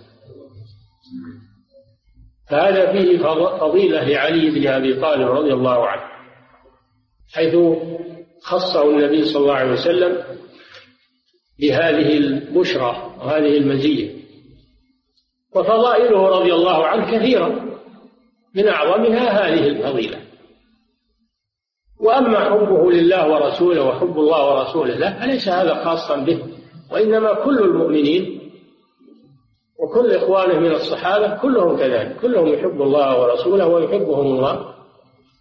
فهذا 2.50 2.92
فيه 2.92 3.18
فضيلة 3.60 4.04
لعلي 4.04 4.50
بن 4.50 4.68
أبي 4.68 5.02
طالب 5.02 5.32
رضي 5.32 5.54
الله 5.54 5.88
عنه 5.88 6.02
حيث 7.34 7.56
خصه 8.42 8.90
النبي 8.90 9.26
صلى 9.26 9.42
الله 9.42 9.54
عليه 9.54 9.72
وسلم 9.72 10.24
بهذه 11.60 12.18
البشرى 12.18 13.16
وهذه 13.20 13.58
المزية. 13.58 14.18
وفضائله 15.56 16.28
رضي 16.28 16.54
الله 16.54 16.86
عنه 16.86 17.18
كثيرة 17.18 17.78
من 18.56 18.68
أعظمها 18.68 19.30
هذه 19.30 19.68
الفضيلة. 19.68 20.18
وأما 22.00 22.40
حبه 22.40 22.92
لله 22.92 23.30
ورسوله 23.32 23.84
وحب 23.84 24.20
الله 24.20 24.56
ورسوله 24.56 24.96
له 24.96 25.20
فليس 25.20 25.48
هذا 25.50 25.84
خاصا 25.84 26.16
به 26.16 26.44
وإنما 26.92 27.34
كل 27.34 27.60
المؤمنين 27.60 28.37
وكل 29.80 30.12
إخوانه 30.16 30.60
من 30.60 30.72
الصحابة 30.72 31.42
كلهم 31.42 31.78
كذلك 31.78 32.18
كلهم 32.22 32.48
يحب 32.48 32.82
الله 32.82 33.22
ورسوله 33.22 33.68
ويحبهم 33.68 34.28
الله 34.28 34.76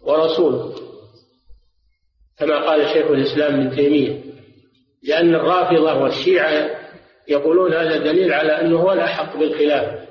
ورسوله. 0.01 0.73
كما 2.39 2.69
قال 2.69 2.89
شيخ 2.89 3.11
الإسلام 3.11 3.53
ابن 3.53 3.75
تيمية 3.75 4.23
لأن 5.03 5.35
الرافضة 5.35 6.03
والشيعة 6.03 6.69
يقولون 7.27 7.73
هذا 7.73 7.97
دليل 7.97 8.33
على 8.33 8.61
أنه 8.61 8.79
هو 8.79 8.93
الأحق 8.93 9.37
بالخلافة 9.37 10.07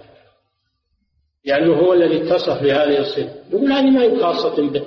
لأنه 1.44 1.74
هو 1.74 1.92
الذي 1.92 2.22
اتصف 2.22 2.62
بهذه 2.62 2.98
الصفة. 2.98 3.34
يقول 3.52 3.72
هذه 3.72 3.90
ما 3.90 4.02
هي 4.02 4.20
خاصة 4.20 4.70
به. 4.70 4.84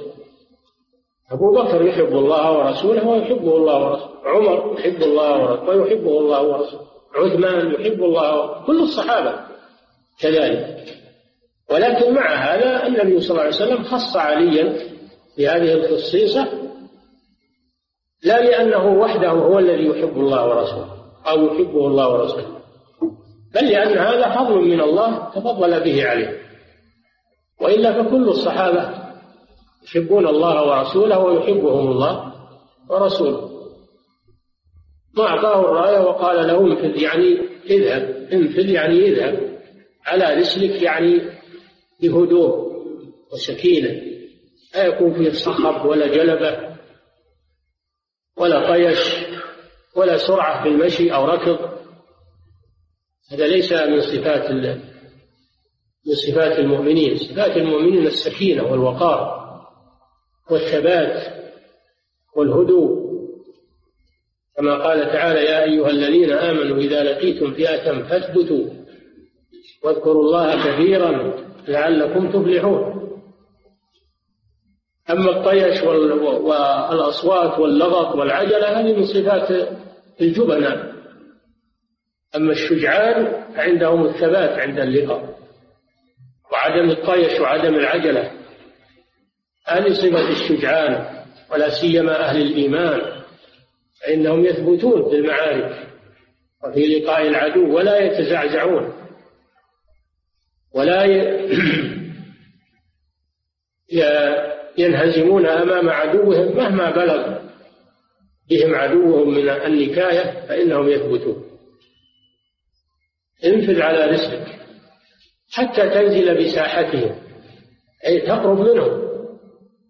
أبو 1.31 1.53
بكر 1.53 1.81
يحب 1.87 2.11
الله 2.15 2.57
ورسوله 2.57 3.07
ويحبه 3.07 3.57
الله 3.57 3.85
ورسوله 3.85 4.09
عمر 4.25 4.79
يحب 4.79 5.03
الله 5.03 5.43
ورسوله 5.43 5.81
ويحبه 5.81 6.19
الله 6.19 6.43
ورسوله. 6.43 6.88
عثمان 7.15 7.71
يحب 7.71 8.03
الله 8.03 8.65
كل 8.65 8.81
الصحابة 8.81 9.39
كذلك. 10.19 10.85
ولكن 11.71 12.13
مع 12.13 12.35
هذا 12.35 12.87
النبي 12.87 13.19
صلى 13.19 13.31
الله 13.31 13.41
عليه 13.41 13.55
وسلم 13.55 13.83
خص 13.83 14.17
عليا 14.17 14.77
بهذه 15.37 15.73
الخصيصة 15.73 16.47
لا 18.23 18.41
لأنه 18.41 18.87
وحده 18.87 19.29
هو 19.29 19.59
الذي 19.59 19.85
يحب 19.85 20.17
الله 20.17 20.47
ورسوله 20.47 20.95
أو 21.27 21.45
يحبه 21.45 21.87
الله 21.87 22.09
ورسوله 22.13 22.59
بل 23.55 23.67
لأن 23.67 23.97
هذا 23.97 24.35
فضل 24.35 24.55
من 24.55 24.81
الله 24.81 25.29
تفضل 25.29 25.83
به 25.83 26.09
عليه. 26.09 26.39
وإلا 27.61 28.03
فكل 28.03 28.29
الصحابة 28.29 28.89
يحبون 29.87 30.27
الله 30.27 30.67
ورسوله 30.67 31.19
ويحبهم 31.19 31.91
الله 31.91 32.33
ورسوله. 32.89 33.48
ما 35.19 35.25
أعطاه 35.25 35.59
الراية 35.61 35.99
وقال 35.99 36.47
له 36.47 36.61
انفذ 36.61 37.01
يعني 37.01 37.39
اذهب 37.69 38.29
انفذ 38.33 38.69
يعني 38.69 39.05
اذهب. 39.05 39.59
على 40.05 40.33
رسلك 40.33 40.81
يعني 40.81 41.21
بهدوء 42.01 42.69
وسكينة. 43.33 44.01
لا 44.75 44.85
يكون 44.85 45.13
فيه 45.13 45.29
صخب 45.29 45.85
ولا 45.85 46.07
جلبة 46.07 46.77
ولا 48.37 48.71
طيش 48.71 49.15
ولا 49.95 50.17
سرعة 50.17 50.63
في 50.63 50.69
المشي 50.69 51.13
أو 51.13 51.25
ركض. 51.25 51.59
هذا 53.31 53.47
ليس 53.47 53.73
من 53.73 54.01
صفات 54.01 54.51
من 56.05 56.15
صفات 56.15 56.59
المؤمنين. 56.59 57.17
صفات 57.17 57.57
المؤمنين 57.57 58.07
السكينة 58.07 58.71
والوقار 58.71 59.39
والثبات 60.51 61.33
والهدوء. 62.35 63.08
كما 64.59 64.83
قال 64.83 65.11
تعالى 65.11 65.43
يا 65.43 65.63
أيها 65.63 65.89
الذين 65.89 66.31
آمنوا 66.31 66.77
إذا 66.77 67.03
لقيتم 67.03 67.53
فئة 67.53 68.03
فاثبتوا 68.03 68.65
واذكروا 69.83 70.23
الله 70.23 70.55
كثيرا 70.65 71.33
لعلكم 71.67 72.31
تفلحون. 72.31 73.09
أما 75.09 75.29
الطيش 75.29 75.83
والأصوات 75.83 77.59
واللغط 77.59 78.15
والعجلة 78.15 78.79
هذه 78.79 78.93
من 78.95 79.05
صفات 79.05 79.69
الجبناء 80.21 80.93
أما 82.35 82.51
الشجعان 82.51 83.45
فعندهم 83.55 84.05
الثبات 84.05 84.59
عند 84.59 84.79
اللقاء 84.79 85.39
وعدم 86.51 86.89
الطيش 86.89 87.39
وعدم 87.39 87.75
العجلة. 87.75 88.31
هذه 89.65 89.93
صفة 89.93 90.29
الشجعان 90.29 91.23
ولا 91.51 91.69
سيما 91.69 92.19
أهل 92.19 92.41
الإيمان. 92.41 93.18
فإنهم 94.01 94.45
يثبتون 94.45 95.09
في 95.09 95.15
المعارك 95.15 95.87
وفي 96.63 96.79
لقاء 96.79 97.27
العدو 97.27 97.75
ولا 97.75 97.99
يتزعزعون 97.99 98.93
ولا 100.75 101.05
ينهزمون 104.77 105.45
أمام 105.45 105.89
عدوهم 105.89 106.57
مهما 106.57 106.91
بلغ 106.91 107.39
بهم 108.49 108.75
عدوهم 108.75 109.29
من 109.29 109.49
النكاية 109.49 110.47
فإنهم 110.47 110.89
يثبتون. 110.89 111.43
انفذ 113.45 113.81
على 113.81 114.05
رزقك 114.05 114.47
حتى 115.51 115.89
تنزل 115.89 116.43
بساحتهم 116.43 117.15
أي 118.07 118.21
تقرب 118.21 118.59
منهم. 118.59 119.09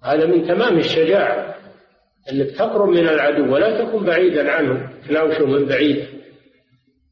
هذا 0.03 0.25
من 0.25 0.47
تمام 0.47 0.77
الشجاعة. 0.77 1.55
أنك 2.31 2.51
تقرب 2.51 2.89
من 2.89 3.09
العدو 3.09 3.53
ولا 3.53 3.85
تكن 3.85 4.05
بعيدا 4.05 4.51
عنه 4.51 4.91
تناوشه 5.07 5.45
من 5.45 5.65
بعيد 5.65 6.07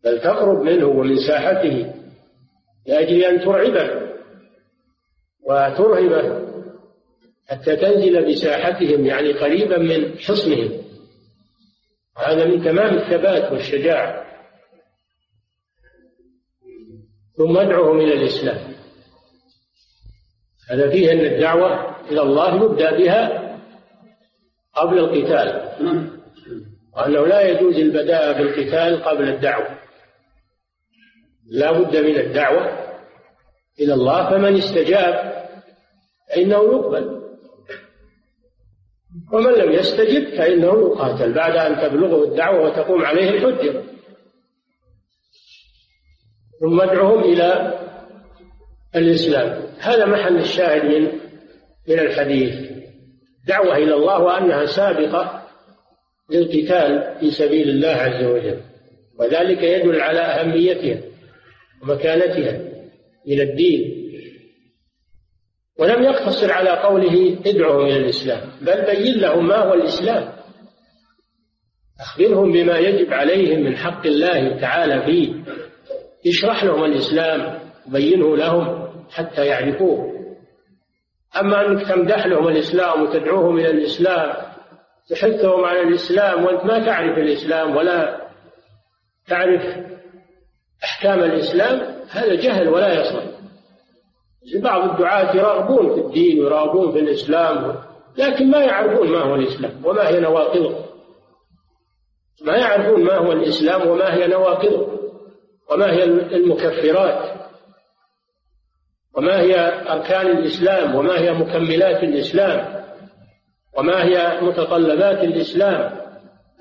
بل 0.03 0.22
تقرب 0.22 0.62
منه 0.62 0.88
ومن 0.88 1.16
ساحته 1.28 1.93
لأجل 2.88 3.24
أن 3.24 3.39
ترعبه 3.39 4.08
وترهبه 5.43 6.47
حتى 7.47 7.76
تنزل 7.76 8.32
بساحتهم 8.32 9.05
يعني 9.05 9.34
قريبا 9.34 9.78
من 9.78 10.20
حصنهم. 10.20 10.82
هذا 12.18 12.45
من 12.45 12.64
تمام 12.64 12.97
الثبات 12.97 13.51
والشجاعة. 13.51 14.28
ثم 17.38 17.58
ادعوهم 17.58 17.99
إلى 17.99 18.14
الإسلام. 18.14 18.74
هذا 20.70 20.89
فيه 20.89 21.12
أن 21.12 21.20
الدعوة 21.20 21.95
إلى 22.12 22.22
الله 22.22 22.66
يبدأ 22.66 22.97
بها 22.97 23.47
قبل 24.78 24.99
القتال. 24.99 25.69
وأنه 26.97 27.28
لا 27.28 27.41
يجوز 27.41 27.75
البداء 27.75 28.38
بالقتال 28.38 29.03
قبل 29.03 29.30
الدعوة. 29.30 29.78
لا 31.49 31.71
بد 31.71 31.97
من 31.97 32.15
الدعوة 32.15 32.88
إلى 33.80 33.93
الله 33.93 34.30
فمن 34.30 34.57
استجاب 34.57 35.47
فإنه 36.30 36.63
يقبل. 36.63 37.17
ومن 39.34 39.51
لم 39.51 39.71
يستجب 39.71 40.38
فإنه 40.38 40.65
يقاتل 40.65 41.34
بعد 41.34 41.55
أن 41.55 41.89
تبلغه 41.89 42.23
الدعوة 42.23 42.65
وتقوم 42.65 43.05
عليه 43.05 43.30
الحجة. 43.30 43.84
ثم 46.59 46.82
ادعهم 46.82 47.19
إلى 47.19 47.80
الإسلام. 48.95 49.63
هذا 49.80 50.05
محل 50.05 50.38
الشاهد 50.38 50.86
من 50.86 51.03
من 51.88 51.99
الحديث. 51.99 52.76
دعوة 53.48 53.78
إلى 53.78 53.93
الله 53.93 54.20
وأنها 54.20 54.66
سابقة 54.66 55.43
للقتال 56.32 57.18
في 57.20 57.32
سبيل 57.32 57.70
الله 57.70 57.88
عز 57.88 58.24
وجل. 58.24 58.62
وذلك 59.20 59.64
يدل 59.64 60.02
على 60.02 60.20
أهميتها 60.20 61.02
ومكانتها 61.84 62.60
من 63.28 63.41
الدين. 63.41 63.98
ولم 65.80 66.04
يقتصر 66.04 66.52
على 66.52 66.70
قوله 66.70 67.39
ادعهم 67.45 67.86
إلى 67.86 67.98
الإسلام 67.98 68.52
بل 68.62 68.86
بين 68.86 69.20
لهم 69.20 69.48
ما 69.48 69.58
هو 69.58 69.74
الإسلام. 69.74 70.34
أخبرهم 72.02 72.52
بما 72.52 72.78
يجب 72.78 73.14
عليهم 73.14 73.60
من 73.64 73.78
حق 73.78 74.06
الله 74.06 74.60
تعالى 74.60 75.06
فيه. 75.06 75.34
اشرح 76.28 76.64
لهم 76.64 76.86
الإسلام 76.86 77.60
وبينه 77.88 78.38
لهم 78.38 78.88
حتى 79.10 79.45
يعرفوه. 79.45 80.16
أما 81.36 81.67
أنك 81.67 81.88
تمدح 81.88 82.28
لهم 82.28 82.47
الإسلام 82.47 83.03
وتدعوهم 83.03 83.57
إلى 83.57 83.69
الإسلام 83.69 84.34
تحثهم 85.09 85.65
على 85.65 85.82
الإسلام 85.82 86.45
وأنت 86.45 86.65
ما 86.65 86.86
تعرف 86.86 87.17
الإسلام 87.17 87.75
ولا 87.75 88.28
تعرف 89.28 89.61
أحكام 90.84 91.19
الإسلام 91.19 91.97
هذا 92.09 92.36
جهل 92.36 92.69
ولا 92.69 93.01
يصلح. 93.01 93.23
بعض 94.55 94.89
الدعاة 94.89 95.36
يراغبون 95.36 95.95
في 95.95 96.01
الدين 96.01 96.39
ويراغبون 96.39 96.91
في 96.91 96.99
الإسلام 96.99 97.75
لكن 98.17 98.51
ما 98.51 98.59
يعرفون 98.59 99.11
ما 99.11 99.19
هو 99.19 99.36
الإسلام 99.36 99.71
وما 99.86 100.07
هي 100.07 100.19
نواقضه. 100.19 100.86
ما 102.41 102.57
يعرفون 102.57 103.03
ما 103.03 103.17
هو 103.17 103.32
الإسلام 103.32 103.88
وما 103.88 104.13
هي 104.13 104.28
نواقضه 104.28 104.88
وما 105.71 105.91
هي 105.91 106.03
المكفرات. 106.03 107.47
وما 109.16 109.41
هي 109.41 109.55
أركان 109.89 110.28
الإسلام 110.28 110.95
وما 110.95 111.20
هي 111.20 111.34
مكملات 111.34 112.03
الإسلام 112.03 112.84
وما 113.78 114.03
هي 114.05 114.41
متطلبات 114.41 115.24
الإسلام. 115.24 115.97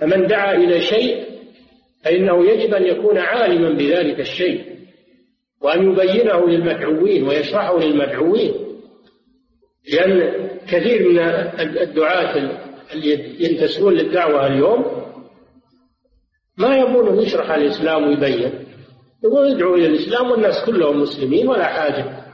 فمن 0.00 0.26
دعا 0.26 0.54
إلى 0.54 0.80
شيء 0.80 1.24
فإنه 2.04 2.50
يجب 2.50 2.74
أن 2.74 2.86
يكون 2.86 3.18
عالما 3.18 3.70
بذلك 3.70 4.20
الشيء 4.20 4.76
وأن 5.60 5.92
يبينه 5.92 6.48
للمدعوين 6.48 7.28
ويشرحه 7.28 7.78
للمدعوين. 7.78 8.54
لأن 9.92 10.32
كثير 10.68 11.08
من 11.08 11.18
الدعاة 11.80 12.36
اللي 12.94 13.44
ينتسبون 13.44 13.94
للدعوة 13.94 14.46
اليوم 14.46 15.06
ما 16.58 16.76
يبون 16.76 17.18
يشرح 17.18 17.50
الإسلام 17.50 18.08
ويبين. 18.08 18.52
يقول 19.24 19.50
يدعو 19.50 19.74
إلى 19.74 19.86
الإسلام 19.86 20.30
والناس 20.30 20.64
كلهم 20.66 21.00
مسلمين 21.00 21.48
ولا 21.48 21.64
حاجة. 21.64 22.25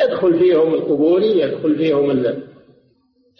يدخل 0.00 0.38
فيهم 0.38 0.74
القبوري 0.74 1.40
يدخل 1.40 1.76
فيهم 1.76 2.10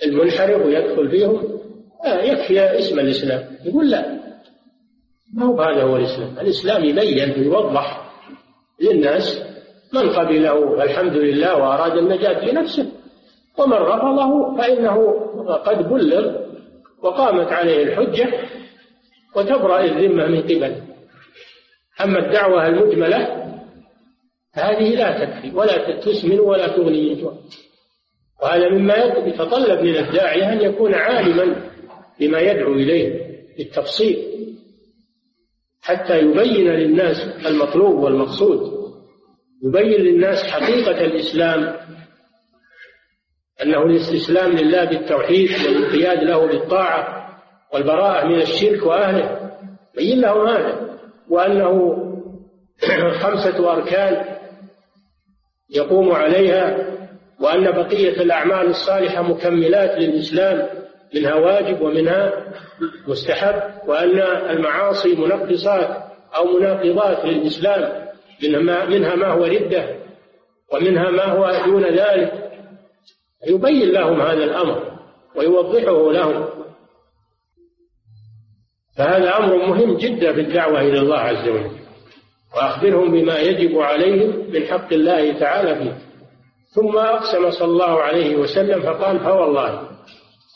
المنحرف 0.04 0.66
ويدخل 0.66 1.10
فيهم 1.10 1.58
آه 2.04 2.20
يكفي 2.22 2.60
اسم 2.78 2.98
الإسلام. 3.00 3.56
يقول 3.64 3.90
لا 3.90 4.20
ما 5.34 5.46
هو 5.46 5.62
هذا 5.62 5.82
هو 5.82 5.96
الإسلام؟ 5.96 6.38
الإسلام 6.38 6.84
يبين 6.84 7.30
ويوضح 7.40 8.10
للناس 8.80 9.42
من 9.94 10.10
قبله 10.10 10.76
فالحمد 10.76 11.16
لله 11.16 11.56
وأراد 11.56 11.96
النجاة 11.98 12.44
لنفسه 12.44 12.86
ومن 13.58 13.76
رفضه 13.76 14.56
فإنه 14.56 15.12
قد 15.64 15.88
بلغ 15.88 16.36
وقامت 17.02 17.52
عليه 17.52 17.82
الحجة 17.82 18.28
وتبرأ 19.36 19.84
الذمة 19.84 20.26
من 20.26 20.42
قبله 20.42 20.82
أما 22.04 22.18
الدعوة 22.26 22.66
المجملة 22.66 23.51
هذه 24.54 24.94
لا 24.94 25.24
تكفي 25.24 25.56
ولا 25.56 26.00
تسمن 26.00 26.40
ولا 26.40 26.68
تغني 26.68 27.24
وهذا 28.42 28.68
مما 28.68 28.94
يتطلب 29.26 29.80
من 29.80 29.96
الداعية 29.96 30.52
أن 30.52 30.60
يكون 30.60 30.94
عالما 30.94 31.70
بما 32.20 32.38
يدعو 32.38 32.72
إليه 32.72 33.32
بالتفصيل 33.58 34.32
حتى 35.82 36.18
يبين 36.18 36.68
للناس 36.68 37.16
المطلوب 37.46 37.98
والمقصود. 37.98 38.82
يبين 39.64 40.00
للناس 40.00 40.42
حقيقة 40.42 41.04
الإسلام 41.04 41.76
أنه 43.62 43.82
الاستسلام 43.82 44.52
لله 44.52 44.84
بالتوحيد 44.84 45.50
والانقياد 45.50 46.22
له 46.22 46.46
بالطاعة 46.46 47.28
والبراءة 47.72 48.26
من 48.26 48.40
الشرك 48.40 48.86
وأهله. 48.86 49.50
بين 49.96 50.20
لهم 50.20 50.46
هذا 50.46 50.98
وأنه 51.28 51.96
خمسة 53.20 53.72
أركان 53.72 54.31
يقوم 55.74 56.12
عليها 56.12 56.92
وأن 57.40 57.70
بقية 57.70 58.22
الأعمال 58.22 58.66
الصالحة 58.66 59.22
مكملات 59.22 59.98
للإسلام 59.98 60.68
منها 61.14 61.34
واجب 61.34 61.82
ومنها 61.82 62.32
مستحب 63.08 63.62
وأن 63.86 64.20
المعاصي 64.50 65.14
منقصات 65.14 65.88
أو 66.36 66.44
مناقضات 66.58 67.24
للإسلام 67.24 68.02
منها, 68.88 69.14
ما 69.14 69.26
هو 69.26 69.44
ردة 69.44 69.96
ومنها 70.72 71.10
ما 71.10 71.24
هو 71.24 71.64
دون 71.64 71.84
ذلك. 71.84 72.50
يبين 73.46 73.90
لهم 73.90 74.20
هذا 74.20 74.44
الأمر 74.44 74.98
ويوضحه 75.36 76.12
لهم. 76.12 76.48
فهذا 78.96 79.36
أمر 79.36 79.56
مهم 79.56 79.96
جدا 79.96 80.32
في 80.32 80.40
الدعوة 80.40 80.80
إلى 80.80 80.98
الله 80.98 81.18
عز 81.18 81.48
وجل. 81.48 81.81
وأخبرهم 82.56 83.12
بما 83.12 83.38
يجب 83.38 83.78
عليهم 83.78 84.50
من 84.52 84.66
حق 84.66 84.92
الله 84.92 85.32
تعالى 85.32 85.76
فيه. 85.76 85.98
ثم 86.74 86.98
أقسم 86.98 87.50
صلى 87.50 87.68
الله 87.68 88.02
عليه 88.02 88.36
وسلم 88.36 88.82
فقال 88.82 89.20
فوالله 89.20 89.88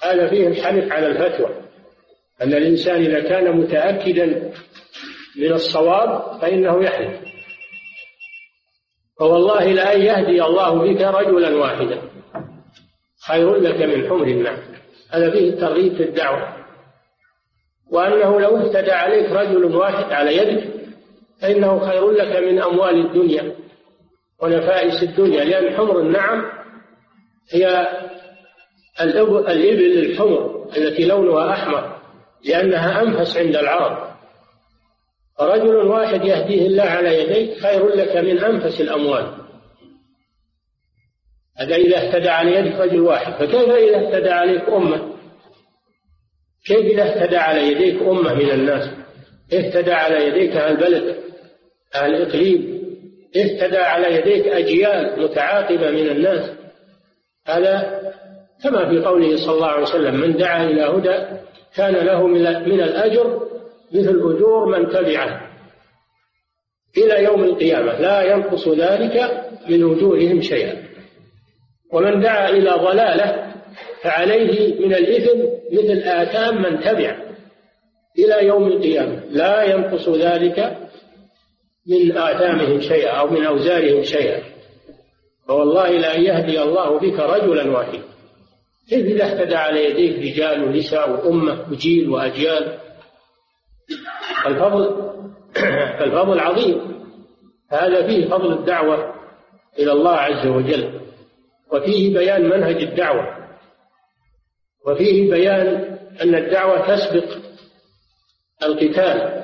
هذا 0.03 0.29
فيه 0.29 0.49
الحلف 0.49 0.93
على 0.93 1.07
الفتوى 1.07 1.51
أن 2.43 2.55
الإنسان 2.55 2.97
إذا 2.97 3.21
كان 3.21 3.57
متأكدا 3.57 4.53
من 5.37 5.53
الصواب 5.53 6.41
فإنه 6.41 6.85
يحلف 6.85 7.27
فوالله 9.19 9.65
لأن 9.65 10.01
يهدي 10.01 10.45
الله 10.45 10.75
بك 10.75 11.01
رجلا 11.01 11.57
واحدا. 11.57 12.03
خير 13.27 13.55
لك 13.55 13.83
من 13.83 14.09
حمر 14.09 14.27
النعم. 14.27 14.59
هذا 15.11 15.31
فيه 15.31 15.51
الترغيب 15.51 15.97
في 15.97 16.03
الدعوة. 16.03 16.57
وأنه 17.91 18.41
لو 18.41 18.57
اهتدى 18.57 18.93
عليك 18.93 19.31
رجل 19.33 19.77
واحد 19.77 20.13
على 20.13 20.37
يدك 20.37 20.76
فإنه 21.41 21.91
خير 21.91 22.11
لك 22.11 22.37
من 22.37 22.63
أموال 22.63 23.07
الدنيا 23.07 23.57
ونفائس 24.43 25.03
الدنيا 25.03 25.45
لأن 25.45 25.77
حمر 25.77 26.01
النعم 26.01 26.45
هي 27.51 27.89
الإبل 29.01 29.99
الحمر 29.99 30.69
التي 30.77 31.05
لونها 31.05 31.53
أحمر 31.53 31.97
لأنها 32.45 33.03
أنفس 33.03 33.37
عند 33.37 33.57
العرب. 33.57 34.17
رجل 35.41 35.77
واحد 35.77 36.25
يهديه 36.25 36.67
الله 36.67 36.83
على 36.83 37.23
يديك 37.23 37.59
خير 37.59 37.89
لك 37.89 38.17
من 38.17 38.39
أنفس 38.39 38.81
الأموال. 38.81 39.33
هذا 41.57 41.77
إذا 41.77 41.97
اهتدى 41.97 42.29
على 42.29 42.55
يدك 42.55 42.81
رجل 42.81 43.01
واحد. 43.01 43.33
فكيف 43.33 43.71
إذا 43.71 43.97
اهتدى 43.97 44.31
عليك 44.31 44.69
أمة؟ 44.69 45.17
كيف 46.67 46.79
إذا 46.79 47.03
اهتدى 47.03 47.37
على 47.37 47.73
يديك 47.73 48.03
أمة 48.03 48.35
من 48.35 48.51
الناس؟ 48.51 49.06
اهتدى 49.53 49.93
على 49.93 50.27
يديك 50.27 50.57
أهل 50.57 50.73
البلد 50.73 51.17
أهل 51.95 52.15
الإقليم 52.15 52.77
اهتدى 53.37 53.79
على 53.79 54.15
يديك 54.19 54.47
أجيال 54.47 55.23
متعاقبة 55.23 55.91
من 55.91 56.09
الناس. 56.09 56.51
هذا 57.47 58.01
كما 58.65 58.89
في 58.89 58.99
قوله 59.05 59.37
صلى 59.37 59.55
الله 59.55 59.67
عليه 59.67 59.83
وسلم 59.83 60.21
من 60.21 60.37
دعا 60.37 60.65
إلى 60.65 60.83
هدى 60.83 61.41
كان 61.77 61.95
له 61.95 62.27
من 62.67 62.81
الأجر 62.81 63.41
مثل 63.93 64.11
أجور 64.11 64.67
من 64.67 64.89
تبعه 64.89 65.51
إلى 66.99 67.25
يوم 67.25 67.45
القيامة 67.45 68.01
لا 68.01 68.23
ينقص 68.23 68.69
ذلك 68.69 69.45
من 69.69 69.93
أجورهم 69.93 70.41
شيئا. 70.41 70.87
ومن 71.93 72.21
دعا 72.21 72.49
إلى 72.49 72.71
ضلالة 72.71 73.53
فعليه 74.03 74.87
من 74.87 74.95
الإثم 74.95 75.39
مثل 75.73 75.99
آثام 75.99 76.63
من 76.63 76.81
تبع 76.81 77.26
إلى 78.19 78.47
يوم 78.47 78.67
القيامة. 78.67 79.23
لا 79.31 79.63
ينقص 79.63 80.09
ذلك 80.09 80.77
من 81.87 82.17
آثامهم 82.17 82.81
شيئا 82.81 83.11
أو 83.11 83.31
من 83.31 83.45
أوزارهم 83.47 84.03
شيئا. 84.03 84.43
فوالله 85.49 85.91
لأن 85.91 86.23
يهدي 86.23 86.63
الله 86.63 86.99
بك 86.99 87.21
رجلا 87.21 87.71
واحدا. 87.71 88.03
كيف 88.89 89.07
إذا 89.07 89.25
اهتدى 89.25 89.57
على 89.57 89.91
يديك 89.91 90.19
رجال 90.19 90.65
ونساء 90.65 91.11
وأمة 91.11 91.67
وجيل 91.71 92.09
وأجيال. 92.09 92.79
الفضل 94.47 95.13
الفضل 96.07 96.41
عظيم. 96.41 96.81
هذا 97.71 98.07
فيه 98.07 98.29
فضل 98.29 98.53
الدعوة 98.53 99.15
إلى 99.79 99.93
الله 99.93 100.17
عز 100.17 100.47
وجل. 100.47 101.01
وفيه 101.73 102.15
بيان 102.15 102.49
منهج 102.49 102.83
الدعوة. 102.83 103.37
وفيه 104.87 105.31
بيان 105.31 105.99
أن 106.23 106.35
الدعوة 106.35 106.95
تسبق 106.95 107.46
القتال. 108.63 109.43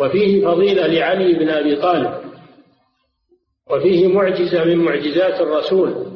وفيه 0.00 0.44
فضيلة 0.46 0.86
لعلي 0.86 1.32
بن 1.32 1.48
أبي 1.48 1.76
طالب. 1.76 2.14
وفيه 3.70 4.08
معجزة 4.08 4.64
من 4.64 4.76
معجزات 4.76 5.40
الرسول. 5.40 6.08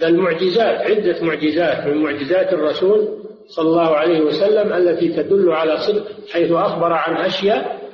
بل 0.00 0.16
معجزات 0.16 0.80
عدة 0.90 1.22
معجزات 1.22 1.86
من 1.86 2.02
معجزات 2.02 2.52
الرسول 2.52 3.22
صلى 3.46 3.68
الله 3.68 3.96
عليه 3.96 4.20
وسلم 4.20 4.72
التي 4.72 5.08
تدل 5.08 5.52
على 5.52 5.76
صدق 5.78 6.06
حيث 6.32 6.52
أخبر 6.52 6.92
عن 6.92 7.16
أشياء 7.16 7.90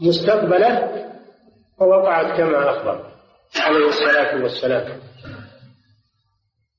مستقبلة 0.00 0.90
ووقعت 1.80 2.36
كما 2.36 2.70
أخبر 2.70 3.06
عليه 3.60 3.88
الصلاة 3.88 4.42
والسلام. 4.42 5.00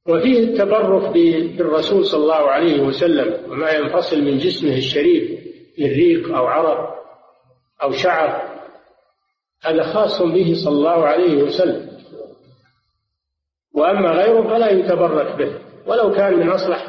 وفيه 0.08 0.40
التبرك 0.40 1.12
بالرسول 1.58 2.06
صلى 2.06 2.24
الله 2.24 2.50
عليه 2.52 2.82
وسلم 2.82 3.52
وما 3.52 3.72
ينفصل 3.72 4.22
من 4.22 4.38
جسمه 4.38 4.78
الشريف 4.78 5.40
من 5.80 5.86
ريق 5.86 6.36
أو 6.36 6.46
عرق 6.46 6.96
أو 7.84 7.92
شعر 7.92 8.52
هذا 9.64 9.84
خاص 9.94 10.22
به 10.22 10.54
صلى 10.64 10.74
الله 10.74 11.06
عليه 11.06 11.44
وسلم. 11.44 11.92
وأما 13.74 14.12
غيره 14.12 14.48
فلا 14.48 14.70
يتبرك 14.72 15.36
به 15.36 15.60
ولو 15.88 16.12
كان 16.12 16.34
من 16.40 16.50
أصلح 16.50 16.88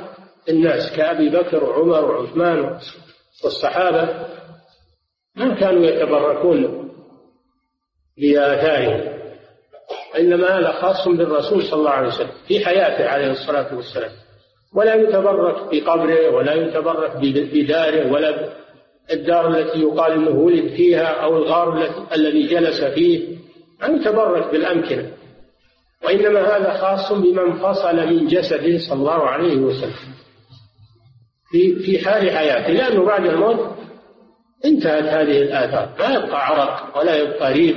الناس 0.49 0.97
كأبي 0.97 1.29
بكر 1.29 1.65
وعمر 1.65 2.05
وعثمان 2.05 2.79
والصحابة 3.45 4.27
ما 5.37 5.55
كانوا 5.61 5.83
يتبركون 5.87 6.91
بآثارهم. 8.19 9.12
إنما 10.19 10.59
هذا 10.59 10.73
خاص 10.73 11.09
بالرسول 11.09 11.63
صلى 11.63 11.79
الله 11.79 11.91
عليه 11.91 12.09
وسلم 12.09 12.31
في 12.49 12.65
حياته 12.65 13.09
عليه 13.09 13.31
الصلاة 13.31 13.75
والسلام. 13.77 14.11
ولا 14.75 14.95
يتبرك 14.95 15.57
بقبره 15.73 16.31
ولا 16.31 16.55
يتبرك 16.55 17.17
بداره 17.55 18.13
ولا 18.13 18.49
الدار 19.13 19.49
التي 19.49 19.81
يقال 19.81 20.13
انه 20.13 20.31
ولد 20.31 20.69
فيها 20.69 21.07
أو 21.07 21.37
الغار 21.37 21.89
الذي 22.13 22.47
جلس 22.47 22.85
فيه. 22.85 23.37
ما 23.81 23.89
يتبرك 23.89 24.53
بالأمكنة. 24.53 25.13
وإنما 26.05 26.57
هذا 26.57 26.73
خاص 26.73 27.13
بمن 27.13 27.53
فصل 27.53 27.97
من 27.97 28.27
جسده 28.27 28.79
صلى 28.79 28.99
الله 28.99 29.27
عليه 29.27 29.57
وسلم. 29.57 30.13
في 31.51 31.75
في 31.79 32.05
حال 32.05 32.31
حياته. 32.31 32.73
لأنه 32.73 33.05
بعد 33.05 33.27
الموت 33.27 33.77
انتهت 34.65 35.05
هذه 35.05 35.43
الآثار. 35.43 35.89
ما 35.99 36.15
يبقى 36.15 36.47
عرق 36.47 36.99
ولا 36.99 37.17
يبقى 37.17 37.53
ريق 37.53 37.77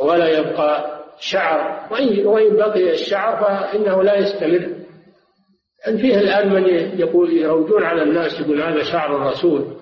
ولا 0.00 0.38
يبقى 0.38 0.91
شعر 1.22 1.88
وإن 2.24 2.56
بقي 2.56 2.92
الشعر 2.92 3.44
فإنه 3.44 4.02
لا 4.02 4.18
يستمر. 4.18 4.82
أن 5.88 5.96
فيه 5.96 6.18
الآن 6.18 6.52
من 6.52 6.64
يقول 7.00 7.32
يروجون 7.32 7.84
على 7.84 8.02
الناس 8.02 8.40
يقول 8.40 8.62
هذا 8.62 8.82
شعر 8.82 9.16
الرسول. 9.16 9.76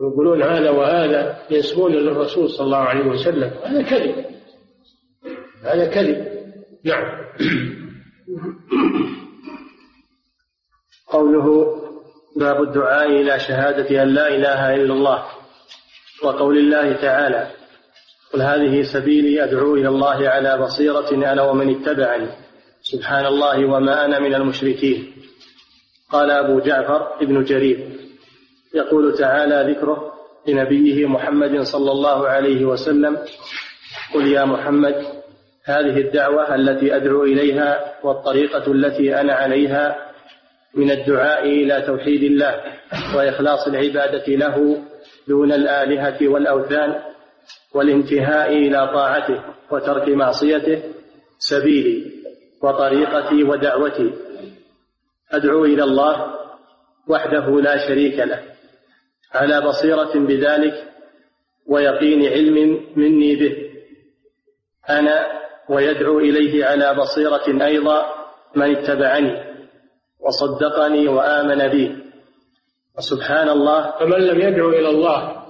ويقولون 0.00 0.42
هذا 0.42 0.70
وهذا 0.70 1.38
ينسبون 1.50 1.92
للرسول 1.92 2.50
صلى 2.50 2.64
الله 2.64 2.76
عليه 2.76 3.06
وسلم. 3.06 3.50
هذا 3.64 3.82
كذب. 3.82 4.24
هذا 5.64 5.86
كذب. 5.86 6.32
نعم. 6.84 7.22
قوله 11.12 11.78
باب 12.36 12.62
الدعاء 12.62 13.06
إلى 13.06 13.38
شهادة 13.38 14.02
أن 14.02 14.08
لا 14.08 14.28
إله 14.28 14.74
إلا 14.74 14.94
الله 14.94 15.24
وقول 16.24 16.58
الله 16.58 16.92
تعالى 16.92 17.61
قل 18.32 18.42
هذه 18.42 18.82
سبيلي 18.82 19.44
أدعو 19.44 19.74
إلى 19.74 19.88
الله 19.88 20.28
على 20.28 20.58
بصيرة 20.58 21.10
أنا 21.32 21.42
ومن 21.42 21.76
اتبعني. 21.76 22.28
سبحان 22.82 23.26
الله 23.26 23.66
وما 23.66 24.04
أنا 24.04 24.18
من 24.18 24.34
المشركين. 24.34 25.12
قال 26.10 26.30
أبو 26.30 26.60
جعفر 26.60 27.22
ابن 27.22 27.44
جرير. 27.44 27.88
يقول 28.74 29.18
تعالى 29.18 29.72
ذكره 29.72 30.12
لنبيه 30.48 31.06
محمد 31.06 31.60
صلى 31.60 31.90
الله 31.92 32.28
عليه 32.28 32.64
وسلم. 32.64 33.18
قل 34.14 34.26
يا 34.26 34.44
محمد 34.44 34.94
هذه 35.64 36.00
الدعوة 36.00 36.54
التي 36.54 36.96
أدعو 36.96 37.24
إليها 37.24 37.94
والطريقة 38.02 38.72
التي 38.72 39.20
أنا 39.20 39.32
عليها 39.32 40.12
من 40.74 40.90
الدعاء 40.90 41.44
إلى 41.44 41.82
توحيد 41.86 42.22
الله 42.22 42.60
وإخلاص 43.16 43.66
العبادة 43.66 44.26
له 44.26 44.82
دون 45.28 45.52
الآلهة 45.52 46.28
والأوثان 46.28 47.11
والانتهاء 47.74 48.52
إلى 48.52 48.90
طاعته 48.94 49.44
وترك 49.70 50.08
معصيته 50.08 50.82
سبيلي 51.38 52.12
وطريقتي 52.62 53.42
ودعوتي. 53.44 54.12
أدعو 55.32 55.64
إلى 55.64 55.84
الله 55.84 56.34
وحده 57.08 57.60
لا 57.60 57.88
شريك 57.88 58.18
له 58.18 58.42
على 59.32 59.60
بصيرة 59.60 60.12
بذلك 60.14 60.88
ويقين 61.66 62.26
علم 62.26 62.86
مني 62.96 63.36
به. 63.36 63.56
أنا 64.90 65.26
ويدعو 65.68 66.18
إليه 66.18 66.64
على 66.64 66.94
بصيرة 66.94 67.64
أيضا 67.66 68.06
من 68.56 68.76
اتبعني 68.76 69.52
وصدقني 70.20 71.08
وآمن 71.08 71.68
بي. 71.68 71.96
وسبحان 72.98 73.48
الله. 73.48 73.98
فمن 74.00 74.20
لم 74.20 74.40
يدعو 74.40 74.68
إلى 74.68 74.88
الله 74.88 75.41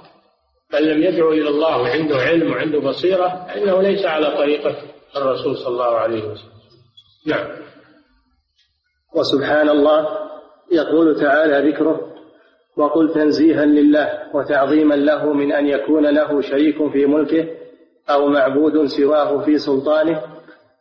من 0.72 0.80
لم 0.80 1.02
يدعو 1.02 1.32
إلى 1.32 1.48
الله 1.48 1.82
وعنده 1.82 2.16
علم 2.16 2.52
وعنده 2.52 2.78
بصيرة 2.78 3.46
فإنه 3.48 3.82
ليس 3.82 4.06
على 4.06 4.36
طريقة 4.36 4.76
الرسول 5.16 5.56
صلى 5.56 5.68
الله 5.68 5.96
عليه 5.96 6.24
وسلم. 6.24 6.52
نعم. 7.26 7.46
وسبحان 9.14 9.68
الله 9.68 10.08
يقول 10.72 11.20
تعالى 11.20 11.70
ذكره 11.70 12.12
وقل 12.76 13.14
تنزيها 13.14 13.64
لله 13.64 14.08
وتعظيما 14.34 14.94
له 14.94 15.32
من 15.32 15.52
أن 15.52 15.66
يكون 15.66 16.06
له 16.06 16.40
شريك 16.40 16.90
في 16.92 17.06
ملكه 17.06 17.48
أو 18.10 18.28
معبود 18.28 18.86
سواه 18.86 19.44
في 19.44 19.58
سلطانه 19.58 20.22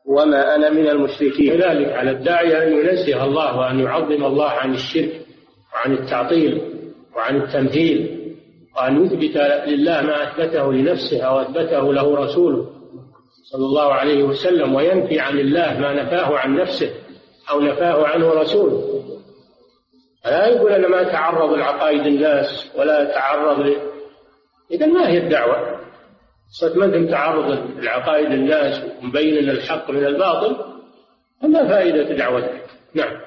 وما 0.05 0.55
أنا 0.55 0.69
من 0.69 0.87
المشركين. 0.89 1.59
كذلك 1.59 1.87
على 1.93 2.11
الداعية 2.11 2.63
أن 2.63 2.73
ينزه 2.73 3.23
الله 3.25 3.57
وأن 3.59 3.79
يعظم 3.79 4.25
الله 4.25 4.49
عن 4.49 4.73
الشرك 4.73 5.21
وعن 5.73 5.93
التعطيل 5.93 6.61
وعن 7.15 7.41
التمثيل 7.41 8.21
وأن 8.77 9.05
يثبت 9.05 9.37
لله 9.67 10.01
ما 10.01 10.23
أثبته 10.23 10.73
لنفسه 10.73 11.21
أو 11.21 11.41
أثبته 11.41 11.93
له 11.93 12.15
رسوله 12.15 12.69
صلى 13.51 13.65
الله 13.65 13.93
عليه 13.93 14.23
وسلم 14.23 14.75
وينفي 14.75 15.19
عن 15.19 15.39
الله 15.39 15.79
ما 15.79 15.93
نفاه 15.93 16.37
عن 16.37 16.55
نفسه 16.55 16.89
أو 17.51 17.59
نفاه 17.59 18.07
عنه 18.07 18.33
رسوله. 18.33 19.03
لا 20.25 20.47
يقول 20.47 20.71
أنا 20.71 20.87
ما 20.87 21.01
أتعرض 21.01 21.53
لعقائد 21.53 22.05
الناس 22.05 22.71
ولا 22.77 23.01
أتعرض 23.01 23.59
ل... 23.59 23.75
إذا 24.71 24.85
ما 24.85 25.09
هي 25.09 25.17
الدعوة؟ 25.17 25.81
ما 26.75 26.85
أنت 26.85 27.11
تعرض 27.11 27.67
لعقائد 27.79 28.31
الناس 28.31 28.83
ومبين 29.03 29.49
الحق 29.49 29.91
من 29.91 30.05
الباطل؟ 30.05 30.57
فما 31.41 31.67
فائدة 31.67 32.15
دعوتك؟ 32.15 32.65
نعم. 32.93 33.21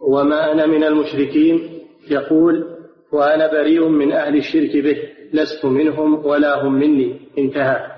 وما 0.00 0.52
أنا 0.52 0.66
من 0.66 0.84
المشركين؟ 0.84 1.82
يقول 2.10 2.75
وأنا 3.12 3.52
بريء 3.52 3.88
من 3.88 4.12
أهل 4.12 4.36
الشرك 4.36 4.76
به 4.76 4.96
لست 5.32 5.64
منهم 5.64 6.26
ولا 6.26 6.62
هم 6.62 6.72
مني. 6.72 7.20
انتهى. 7.38 7.96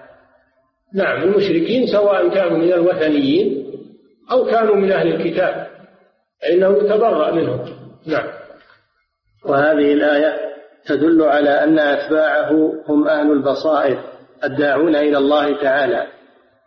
نعم 0.95 1.23
المشركين 1.23 1.87
سواء 1.87 2.29
كانوا 2.29 2.59
من 2.59 2.73
الوثنيين 2.73 3.73
أو 4.31 4.45
كانوا 4.45 4.77
من 4.77 4.93
أهل 4.93 5.15
الكتاب 5.15 5.67
فإنه 6.43 6.77
يتبرأ 6.77 7.35
منهم. 7.35 7.65
نعم. 8.07 8.29
وهذه 9.45 9.93
الآية 9.93 10.49
تدل 10.87 11.23
على 11.23 11.51
أن 11.51 11.79
أتباعه 11.79 12.75
هم 12.89 13.09
أهل 13.09 13.33
البصائر 13.33 14.03
الداعون 14.45 14.97
إلى 14.97 15.19
الله 15.19 15.63
تعالى. 15.63 16.07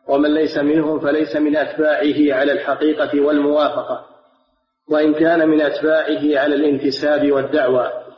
ومن 0.07 0.33
ليس 0.33 0.57
منهم 0.57 0.99
فليس 0.99 1.35
من 1.35 1.57
أتباعه 1.57 2.39
على 2.39 2.51
الحقيقة 2.51 3.21
والموافقة. 3.21 4.05
وإن 4.89 5.13
كان 5.13 5.49
من 5.49 5.61
أتباعه 5.61 6.39
على 6.39 6.55
الانتساب 6.55 7.31
والدعوة. 7.31 8.10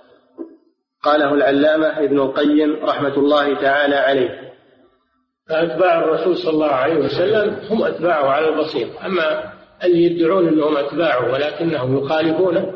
قاله 1.03 1.33
العلامة 1.33 1.87
ابن 1.99 2.19
القيم 2.19 2.85
رحمة 2.85 3.17
الله 3.17 3.61
تعالى 3.61 3.95
عليه. 3.95 4.53
فأتباع 5.49 5.99
الرسول 5.99 6.37
صلى 6.37 6.53
الله 6.53 6.71
عليه 6.71 6.95
وسلم 6.95 7.59
هم 7.69 7.83
أتباعه 7.83 8.29
على 8.29 8.49
البصير. 8.49 8.87
أما 9.05 9.53
اللي 9.83 10.03
يدعون 10.03 10.47
أنهم 10.47 10.77
أتباعه 10.77 11.33
ولكنهم 11.33 11.97
يخالفونه 11.97 12.73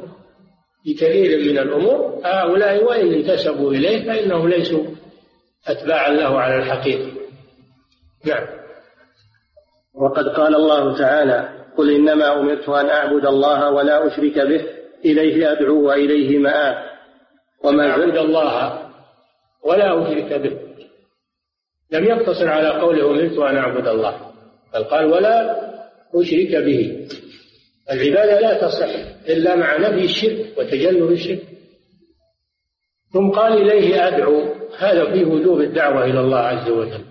في 0.83 0.93
كثير 0.93 1.51
من 1.51 1.57
الأمور 1.57 2.21
هؤلاء 2.25 2.83
وإن 2.83 3.13
انتسبوا 3.13 3.71
إليه 3.71 4.05
فإنهم 4.05 4.47
ليسوا 4.47 4.83
أتباعا 5.67 6.09
له 6.09 6.39
على 6.39 6.55
الحقيقة. 6.55 7.11
نعم. 8.25 8.47
وقد 9.93 10.27
قال 10.27 10.55
الله 10.55 10.97
تعالى 10.97 11.49
قل 11.77 11.95
إنما 11.95 12.39
أمرت 12.39 12.69
أن 12.69 12.89
أعبد 12.89 13.25
الله 13.25 13.71
ولا 13.71 14.07
أشرك 14.07 14.39
به 14.39 14.65
إليه 15.05 15.51
أدعو 15.51 15.87
وإليه 15.87 16.37
مآب. 16.37 16.96
وما 17.63 17.89
أعبد 17.89 18.17
الله 18.17 18.89
ولا 19.63 20.01
أشرك 20.01 20.33
به. 20.33 20.57
لم 21.91 22.05
يقتصر 22.05 22.49
على 22.49 22.69
قوله 22.69 23.11
أمرت 23.11 23.37
أن 23.39 23.57
أعبد 23.57 23.87
الله 23.87 24.31
بل 24.73 24.83
قال 24.83 25.05
ولا 25.05 25.55
أشرك 26.15 26.55
به. 26.55 27.07
العبادة 27.91 28.39
لا 28.39 28.67
تصح 28.67 28.89
إلا 29.29 29.55
مع 29.55 29.77
نفي 29.77 30.05
الشرك 30.05 30.57
وتجنب 30.57 31.11
الشرك. 31.11 31.43
ثم 33.13 33.29
قال 33.29 33.53
إليه 33.53 34.07
أدعو 34.07 34.43
هذا 34.77 35.11
فيه 35.11 35.25
وجوب 35.25 35.61
الدعوة 35.61 36.05
إلى 36.05 36.19
الله 36.19 36.37
عز 36.37 36.69
وجل. 36.69 37.05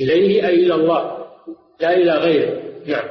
إليه 0.00 0.46
أي 0.46 0.54
إلى 0.54 0.74
الله 0.74 1.26
لا 1.80 1.96
إلى 1.96 2.12
غيره. 2.12 2.62
نعم. 2.86 3.08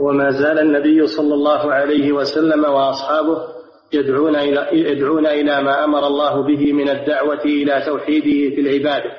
وما 0.00 0.30
زال 0.30 0.58
النبي 0.58 1.06
صلى 1.06 1.34
الله 1.34 1.72
عليه 1.72 2.12
وسلم 2.12 2.64
وأصحابه 2.64 3.55
يدعون 3.92 4.36
إلى 4.36 4.68
يدعون 4.72 5.26
إلى 5.26 5.62
ما 5.62 5.84
أمر 5.84 6.06
الله 6.06 6.42
به 6.42 6.72
من 6.72 6.88
الدعوة 6.88 7.44
إلى 7.44 7.82
توحيده 7.86 8.54
في 8.54 8.60
العبادة 8.60 9.10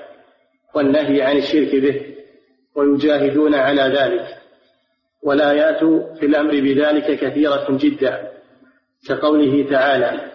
والنهي 0.75 1.21
عن 1.21 1.37
الشرك 1.37 1.75
به 1.75 2.01
ويجاهدون 2.75 3.55
على 3.55 3.81
ذلك. 3.81 4.37
والآيات 5.23 5.79
في 6.19 6.25
الأمر 6.25 6.51
بذلك 6.51 7.19
كثيرة 7.19 7.67
جدا 7.69 8.31
كقوله 9.07 9.69
تعالى 9.69 10.31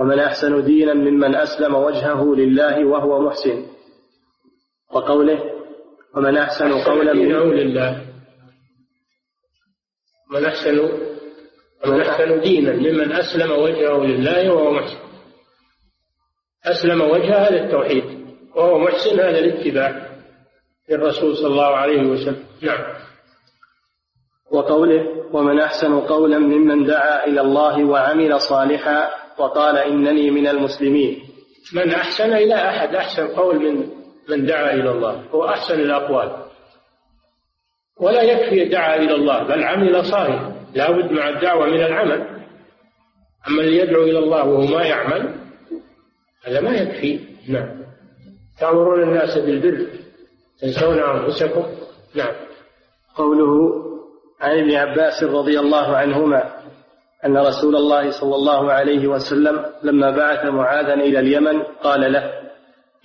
ومن 0.00 0.18
أحسن 0.18 0.64
دينا 0.64 0.94
ممن 0.94 1.34
أسلم 1.34 1.74
وجهه 1.74 2.34
لله 2.34 2.84
وهو 2.84 3.20
محسن 3.20 3.66
وقوله 4.90 5.38
ومن 6.14 6.36
أحسن 6.36 6.72
قولا 6.72 7.12
من 7.12 7.54
لله 7.54 8.06
من 10.30 10.44
أحسن 10.44 11.05
ومن 11.84 12.00
أحسن 12.00 12.40
دينا 12.40 12.72
ممن 12.72 13.12
أسلم 13.12 13.52
وجهه 13.52 14.06
لله 14.06 14.52
وهو 14.52 14.70
محسن. 14.70 14.98
أسلم 16.64 17.00
وجهه 17.00 17.50
للتوحيد 17.50 18.04
وهو 18.56 18.78
محسن 18.78 19.20
هذا 19.20 19.38
الاتباع 19.38 20.06
للرسول 20.90 21.36
صلى 21.36 21.46
الله 21.46 21.76
عليه 21.76 22.02
وسلم. 22.02 22.44
نعم. 22.62 22.84
وقوله 24.50 25.02
ومن 25.32 25.60
أحسن 25.60 26.00
قولا 26.00 26.38
ممن 26.38 26.84
دعا 26.84 27.26
إلى 27.26 27.40
الله 27.40 27.84
وعمل 27.84 28.40
صالحا 28.40 29.10
وقال 29.38 29.78
إنني 29.78 30.30
من 30.30 30.48
المسلمين. 30.48 31.22
من 31.74 31.90
أحسن 31.90 32.32
إلى 32.32 32.54
أحد 32.54 32.94
أحسن 32.94 33.26
قول 33.26 33.58
من 33.58 33.90
من 34.28 34.46
دعا 34.46 34.74
إلى 34.74 34.90
الله 34.90 35.24
هو 35.30 35.44
أحسن 35.44 35.80
الأقوال. 35.80 36.46
ولا 38.00 38.22
يكفي 38.22 38.64
دعا 38.64 38.96
إلى 38.96 39.14
الله 39.14 39.42
بل 39.42 39.62
عمل 39.62 40.04
صالحا. 40.04 40.55
لا 40.76 40.90
بد 40.90 41.12
مع 41.12 41.28
الدعوة 41.28 41.66
من 41.66 41.80
العمل. 41.80 42.26
أما 43.48 43.60
اللي 43.62 43.78
يدعو 43.78 44.02
إلى 44.02 44.18
الله 44.18 44.44
وهو 44.44 44.66
ما 44.66 44.82
يعمل 44.84 45.34
هذا 46.44 46.60
ما 46.60 46.76
يكفي. 46.76 47.20
نعم. 47.48 47.68
تأمرون 48.60 49.02
الناس 49.02 49.38
بالبر. 49.38 49.86
تنسون 50.60 50.98
أنفسكم. 50.98 51.66
نعم. 52.14 52.34
قوله 53.16 53.72
عن 54.40 54.58
ابن 54.58 54.74
عباس 54.74 55.22
رضي 55.24 55.60
الله 55.60 55.96
عنهما 55.96 56.52
أن 57.26 57.36
رسول 57.36 57.76
الله 57.76 58.10
صلى 58.10 58.34
الله 58.34 58.72
عليه 58.72 59.06
وسلم 59.06 59.64
لما 59.82 60.10
بعث 60.10 60.44
معاذا 60.44 60.94
إلى 60.94 61.18
اليمن 61.18 61.62
قال 61.62 62.12
له 62.12 62.32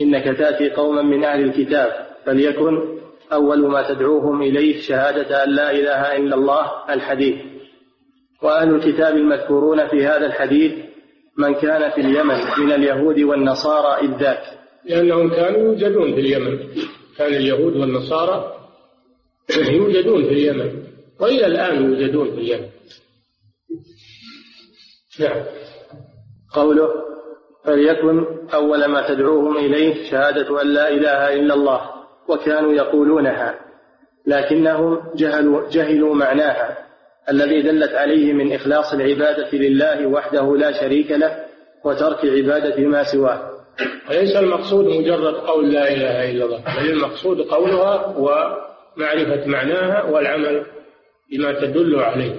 إنك 0.01 0.37
تأتي 0.37 0.69
قوما 0.69 1.01
من 1.01 1.23
أهل 1.23 1.43
الكتاب 1.43 2.07
فليكن 2.25 2.99
أول 3.33 3.67
ما 3.67 3.93
تدعوهم 3.93 4.41
إليه 4.41 4.81
شهادة 4.81 5.43
أن 5.43 5.49
لا 5.49 5.71
إله 5.71 6.17
إلا 6.17 6.35
الله 6.35 6.71
الحديث. 6.89 7.50
وأهل 8.43 8.75
الكتاب 8.75 9.15
المذكورون 9.15 9.87
في 9.87 10.05
هذا 10.05 10.25
الحديث 10.25 10.73
من 11.37 11.53
كان 11.53 11.91
في 11.91 12.01
اليمن 12.01 12.37
من 12.57 12.71
اليهود 12.71 13.19
والنصارى 13.19 14.07
إذ 14.07 14.17
ذاك. 14.17 14.43
لأنهم 14.85 15.29
كانوا 15.29 15.59
يوجدون 15.59 16.13
في 16.13 16.19
اليمن. 16.19 16.59
كان 17.17 17.33
اليهود 17.33 17.77
والنصارى 17.77 18.55
يوجدون 19.77 20.23
في 20.23 20.29
اليمن 20.29 20.83
وإلى 21.19 21.45
الآن 21.45 21.85
يوجدون 21.85 22.31
في 22.31 22.37
اليمن. 22.37 22.67
نعم. 25.19 25.43
قوله 26.53 26.89
فليكن 27.65 28.25
أول 28.53 28.85
ما 28.85 29.07
تدعوهم 29.07 29.57
إليه 29.57 30.11
شهادة 30.11 30.61
أن 30.61 30.67
لا 30.67 30.89
إله 30.89 31.33
إلا 31.33 31.53
الله 31.53 31.81
وكانوا 32.27 32.73
يقولونها 32.73 33.59
لكنهم 34.27 34.99
جهلوا, 35.15 35.69
جهلوا 35.69 36.15
معناها. 36.15 36.90
الذي 37.29 37.61
دلت 37.61 37.93
عليه 37.93 38.33
من 38.33 38.53
إخلاص 38.53 38.93
العبادة 38.93 39.49
لله 39.53 40.07
وحده 40.07 40.57
لا 40.57 40.71
شريك 40.71 41.11
له 41.11 41.45
وترك 41.85 42.25
عبادة 42.25 42.87
ما 42.87 43.03
سواه. 43.03 43.51
وليس 44.09 44.35
المقصود 44.35 44.85
مجرد 44.85 45.35
قول 45.35 45.73
لا 45.73 45.93
إله 45.93 46.31
إلا 46.31 46.45
الله 46.45 46.63
بل 46.77 46.89
المقصود 46.89 47.41
قولها 47.41 48.05
ومعرفة 48.17 49.45
معناها 49.45 50.03
والعمل 50.03 50.65
بما 51.31 51.61
تدل 51.61 51.95
عليه. 51.95 52.35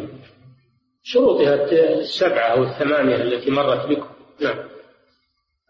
شروطها 1.03 1.73
السبعة 1.99 2.49
أو 2.49 2.63
الثمانية 2.63 3.17
التي 3.17 3.51
مرت 3.51 3.87
بكم. 3.87 4.07
نعم. 4.41 4.57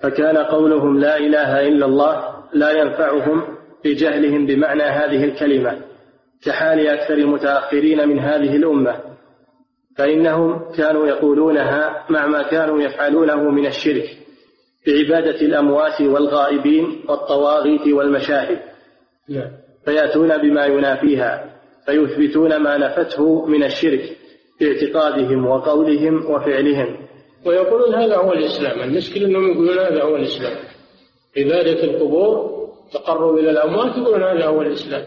فكان 0.00 0.36
قولهم 0.36 1.00
لا 1.00 1.16
إله 1.16 1.68
إلا 1.68 1.86
الله 1.86 2.34
لا 2.54 2.70
ينفعهم 2.70 3.56
بجهلهم 3.84 4.46
بمعنى 4.46 4.82
هذه 4.82 5.24
الكلمة. 5.24 5.91
كحال 6.44 6.88
أكثر 6.88 7.14
المتأخرين 7.14 8.08
من 8.08 8.18
هذه 8.18 8.56
الأمة 8.56 9.00
فإنهم 9.96 10.72
كانوا 10.76 11.06
يقولونها 11.06 12.06
مع 12.10 12.26
ما 12.26 12.42
كانوا 12.42 12.82
يفعلونه 12.82 13.50
من 13.50 13.66
الشرك 13.66 14.16
بعبادة 14.86 15.40
الأموات 15.40 16.00
والغائبين 16.00 17.04
والطواغيت 17.08 17.88
والمشاهد. 17.88 18.58
نعم. 19.28 19.50
فيأتون 19.84 20.38
بما 20.38 20.66
ينافيها 20.66 21.52
فيثبتون 21.86 22.56
ما 22.56 22.78
نفته 22.78 23.46
من 23.46 23.64
الشرك 23.64 24.16
باعتقادهم 24.60 25.46
وقولهم 25.46 26.30
وفعلهم. 26.30 26.96
ويقولون 27.46 27.94
هذا 27.94 28.16
هو 28.16 28.32
الإسلام 28.32 28.80
المشكلة 28.80 29.26
أنهم 29.26 29.50
يقولون 29.52 29.78
هذا 29.78 30.02
هو 30.02 30.16
الإسلام. 30.16 30.56
عبادة 31.36 31.84
القبور 31.84 32.62
تقرب 32.92 33.38
إلى 33.38 33.50
الأموات 33.50 33.96
يقولون 33.96 34.22
هذا 34.22 34.46
هو 34.46 34.62
الإسلام. 34.62 35.04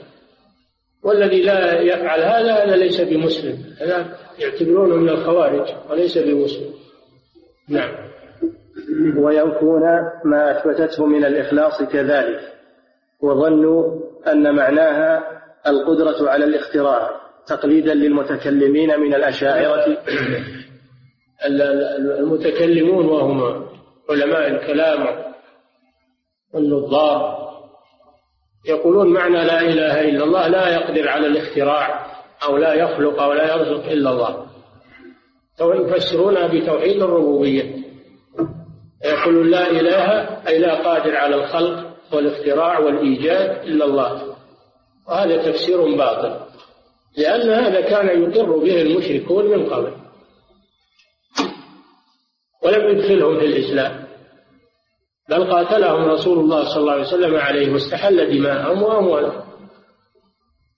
والذي 1.05 1.41
لا 1.41 1.81
يفعل 1.81 2.19
هذا 2.19 2.53
هذا 2.53 2.75
ليس 2.75 3.01
بمسلم. 3.01 3.57
هذا 3.81 4.17
يعتبرونه 4.39 4.95
من 4.95 5.09
الخوارج 5.09 5.67
وليس 5.89 6.17
بمسلم. 6.17 6.73
نعم. 7.69 7.91
وينفون 9.17 9.81
ما 10.25 10.51
أثبتته 10.51 11.05
من 11.05 11.25
الإخلاص 11.25 11.83
كذلك 11.83 12.39
وظنوا 13.21 13.99
أن 14.27 14.55
معناها 14.55 15.23
القدرة 15.67 16.29
على 16.29 16.45
الاختراع 16.45 17.09
تقليدا 17.47 17.93
للمتكلمين 17.93 18.99
من 18.99 19.13
الأشاعرة. 19.13 19.85
المتكلمون 22.19 23.05
وهم 23.05 23.65
علماء 24.09 24.47
الكلام 24.47 25.07
والنظار 26.53 27.44
يقولون 28.67 29.13
معنى 29.13 29.45
لا 29.45 29.61
إله 29.61 30.01
إلا 30.01 30.23
الله 30.23 30.47
لا 30.47 30.69
يقدر 30.69 31.07
على 31.09 31.27
الاختراع 31.27 32.05
أو 32.47 32.57
لا 32.57 32.73
يخلق 32.73 33.21
أو 33.21 33.33
لا 33.33 33.55
يرزق 33.55 33.85
إلا 33.85 34.09
الله. 34.09 34.45
يفسرونها 35.61 36.47
بتوحيد 36.47 37.01
الربوبية. 37.01 37.75
يقولون 39.05 39.49
لا 39.49 39.71
إله 39.71 40.11
أي 40.47 40.59
لا 40.59 40.75
قادر 40.75 41.15
على 41.15 41.35
الخلق 41.35 41.95
والاختراع 42.13 42.79
والإيجاد 42.79 43.67
إلا 43.67 43.85
الله. 43.85 44.35
وهذا 45.07 45.51
تفسير 45.51 45.95
باطل. 45.97 46.39
لأن 47.17 47.49
هذا 47.49 47.81
كان 47.81 48.23
يقر 48.23 48.57
به 48.57 48.81
المشركون 48.81 49.45
من 49.45 49.69
قبل. 49.69 49.91
ولم 52.63 52.89
يدخلهم 52.89 53.39
في 53.39 53.45
الإسلام. 53.45 54.04
بل 55.29 55.51
قاتلهم 55.51 56.05
رسول 56.05 56.39
الله 56.39 56.63
صلى 56.63 56.81
الله 56.81 56.91
عليه 56.91 57.01
وسلم 57.07 57.35
عليه 57.35 57.73
واستحل 57.73 58.37
دماءهم 58.37 58.83
وأموالهم. 58.83 59.43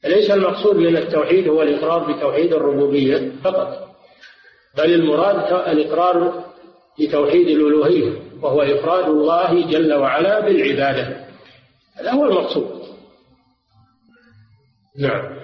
ليس 0.05 0.31
المقصود 0.31 0.75
من 0.75 0.97
التوحيد 0.97 1.47
هو 1.47 1.61
الإقرار 1.61 2.11
بتوحيد 2.11 2.53
الربوبية 2.53 3.31
فقط 3.43 3.87
بل 4.77 4.93
المراد 4.93 5.53
الإقرار 5.53 6.43
بتوحيد 6.99 7.47
الألوهية 7.47 8.21
وهو 8.41 8.61
إفراد 8.61 9.09
الله 9.09 9.71
جل 9.71 9.93
وعلا 9.93 10.39
بالعبادة. 10.39 11.27
هذا 11.99 12.11
هو 12.11 12.25
المقصود. 12.25 12.77
نعم. 14.99 15.37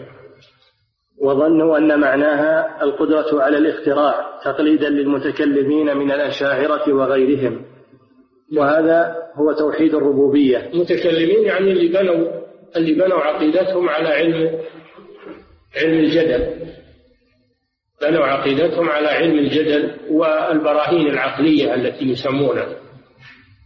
وظنوا 1.22 1.78
أن 1.78 1.99
معناها 1.99 2.84
القدرة 2.84 3.43
على 3.43 3.58
الاختراع 3.58 4.39
تقليدا 4.45 4.89
للمتكلمين 4.89 5.97
من 5.97 6.12
الأشاعرة 6.12 6.93
وغيرهم. 6.93 7.66
وهذا 8.58 9.16
هو 9.36 9.51
توحيد 9.51 9.95
الربوبية. 9.95 10.58
المتكلمين 10.58 11.43
يعني 11.43 11.72
اللي 11.72 11.88
بنوا 11.88 12.43
اللي 12.76 12.93
بنوا 12.93 13.20
عقيدتهم 13.20 13.89
على 13.89 14.10
علم 14.10 14.60
علم 15.76 15.99
الجدل. 15.99 16.54
بنوا 18.01 18.26
عقيدتهم 18.26 18.89
على 18.89 19.08
علم 19.08 19.39
الجدل 19.39 19.91
والبراهين 20.10 21.08
العقلية 21.08 21.76
التي 21.76 22.06
يسمونها 22.06 22.68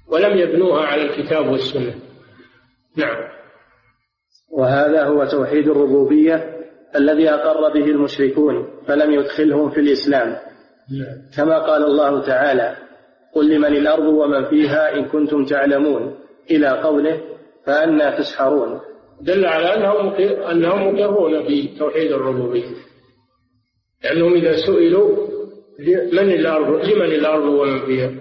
ولم 0.08 0.38
يبنوها 0.38 0.86
على 0.86 1.02
الكتاب 1.02 1.48
والسنة. 1.48 1.96
نعم. 2.98 3.18
وهذا 4.52 5.04
هو 5.04 5.26
توحيد 5.26 5.68
الربوبية 5.68 6.58
الذي 6.96 7.30
أقر 7.30 7.74
به 7.74 7.86
المشركون 7.86 8.68
فلم 8.88 9.12
يدخلهم 9.14 9.70
في 9.70 9.80
الإسلام. 9.80 10.38
كما 11.38 11.60
قال 11.60 11.84
الله 11.84 12.22
تعالى 12.22 12.87
قل 13.36 13.56
لمن 13.56 13.76
الأرض 13.78 14.04
ومن 14.04 14.46
فيها 14.46 14.96
إن 14.96 15.06
كنتم 15.06 15.46
تعلمون. 15.46 16.16
إلى 16.52 16.68
قوله 16.68 17.22
فأنا 17.66 18.20
تسحرون. 18.20 18.80
دل 19.22 19.46
على 19.46 19.66
أنهم 19.66 20.14
أنهم 20.52 20.94
مقرون 20.94 21.44
بتوحيد 21.44 22.12
الربوبية. 22.12 22.76
لأنهم 24.04 24.34
إذا 24.34 24.56
سئلوا 24.66 25.28
من 26.14 26.32
الأرض 26.32 26.86
لمن 26.86 27.06
الأرض 27.06 27.44
ومن 27.44 27.86
فيها؟ 27.86 28.12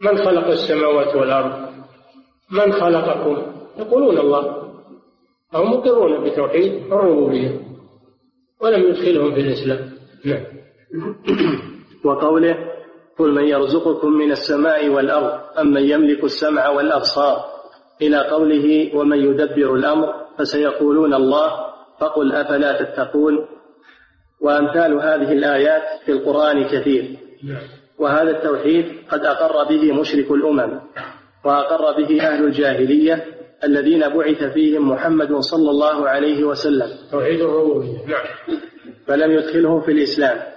من 0.00 0.16
خلق 0.16 0.46
السماوات 0.46 1.14
والأرض؟ 1.14 1.68
من 2.50 2.72
خلقكم؟ 2.72 3.42
يقولون 3.78 4.18
الله. 4.18 4.64
هم 5.54 5.70
مقرون 5.70 6.24
بتوحيد 6.24 6.72
الربوبية. 6.72 7.60
ولم 8.60 8.82
يدخلهم 8.82 9.34
في 9.34 9.40
الإسلام. 9.40 9.90
نعم. 10.24 10.44
وقوله 12.04 12.73
قل 13.18 13.30
من 13.34 13.44
يرزقكم 13.44 14.12
من 14.12 14.30
السماء 14.30 14.88
والأرض 14.88 15.40
أم 15.58 15.66
من 15.66 15.82
يملك 15.82 16.24
السمع 16.24 16.68
والأبصار؟ 16.68 17.44
إلى 18.02 18.18
قوله 18.18 18.96
ومن 18.96 19.18
يدبر 19.18 19.74
الأمر 19.74 20.14
فسيقولون 20.38 21.14
الله 21.14 21.50
فقل 22.00 22.32
أفلا 22.32 22.82
تتقون؟ 22.82 23.46
وأمثال 24.40 24.92
هذه 24.92 25.32
الآيات 25.32 25.82
في 26.04 26.12
القرآن 26.12 26.64
كثير. 26.64 27.16
نعم. 27.44 27.62
وهذا 27.98 28.30
التوحيد 28.30 28.86
قد 29.10 29.26
أقر 29.26 29.68
به 29.68 29.92
مشرك 29.92 30.30
الأمم 30.30 30.80
وأقر 31.44 32.02
به 32.02 32.22
أهل 32.22 32.44
الجاهلية 32.44 33.24
الذين 33.64 34.00
بعث 34.00 34.44
فيهم 34.44 34.90
محمد 34.90 35.36
صلى 35.36 35.70
الله 35.70 36.08
عليه 36.08 36.44
وسلم. 36.44 36.88
توحيد 37.12 37.40
الربوبية. 37.40 38.06
نعم 38.06 38.26
فلم 39.06 39.30
يدخلهم 39.30 39.80
في 39.80 39.92
الإسلام. 39.92 40.53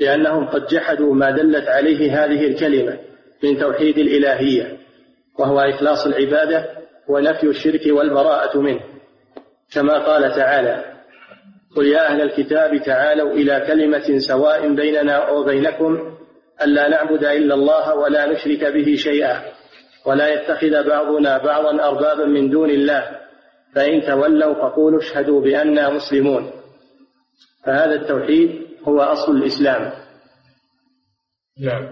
لأنهم 0.00 0.46
قد 0.46 0.66
جحدوا 0.66 1.14
ما 1.14 1.30
دلت 1.30 1.68
عليه 1.68 2.24
هذه 2.24 2.46
الكلمة 2.46 2.98
من 3.44 3.58
توحيد 3.58 3.98
الإلهية 3.98 4.78
وهو 5.38 5.60
إخلاص 5.60 6.06
العبادة 6.06 6.66
ونفي 7.08 7.46
الشرك 7.46 7.80
والبراءة 7.86 8.58
منه. 8.58 8.80
كما 9.74 9.98
قال 9.98 10.34
تعالى 10.34 10.84
قل 11.76 11.86
يا 11.86 12.08
أهل 12.08 12.20
الكتاب 12.22 12.82
تعالوا 12.82 13.32
إلى 13.32 13.64
كلمة 13.66 14.18
سواء 14.18 14.74
بيننا 14.74 15.30
وبينكم 15.30 16.16
ألا 16.62 16.88
نعبد 16.88 17.24
إلا 17.24 17.54
الله 17.54 17.94
ولا 17.94 18.26
نشرك 18.26 18.64
به 18.64 18.94
شيئا 18.96 19.42
ولا 20.06 20.28
يتخذ 20.28 20.88
بعضنا 20.88 21.38
بعضا 21.38 21.84
أربابا 21.84 22.24
من 22.24 22.50
دون 22.50 22.70
الله 22.70 23.10
فإن 23.74 24.02
تولوا 24.02 24.54
فقولوا 24.54 25.00
اشهدوا 25.00 25.40
بأننا 25.40 25.90
مسلمون. 25.90 26.50
فهذا 27.64 27.94
التوحيد 27.94 28.65
هو 28.88 29.00
أصل 29.00 29.36
الإسلام. 29.36 29.92
نعم. 31.60 31.84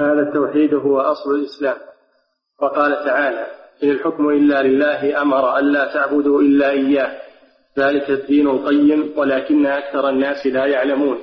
هذا 0.00 0.28
التوحيد 0.28 0.74
هو 0.74 1.00
أصل 1.00 1.30
الإسلام. 1.34 1.76
وقال 2.62 3.04
تعالى 3.04 3.46
إن 3.82 3.90
الحكم 3.90 4.28
إلا 4.28 4.62
لله 4.62 5.22
أمر 5.22 5.58
ألا 5.58 5.94
تعبدوا 5.94 6.42
إلا 6.42 6.70
إياه. 6.70 7.20
ذلك 7.78 8.10
الدين 8.10 8.48
القيم 8.48 9.14
ولكن 9.16 9.66
أكثر 9.66 10.08
الناس 10.08 10.46
لا 10.46 10.66
يعلمون. 10.66 11.18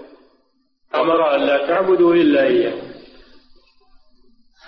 أمر 0.95 1.35
ألا 1.35 1.67
تعبدوا 1.67 2.13
إلا 2.13 2.43
إياه. 2.43 2.81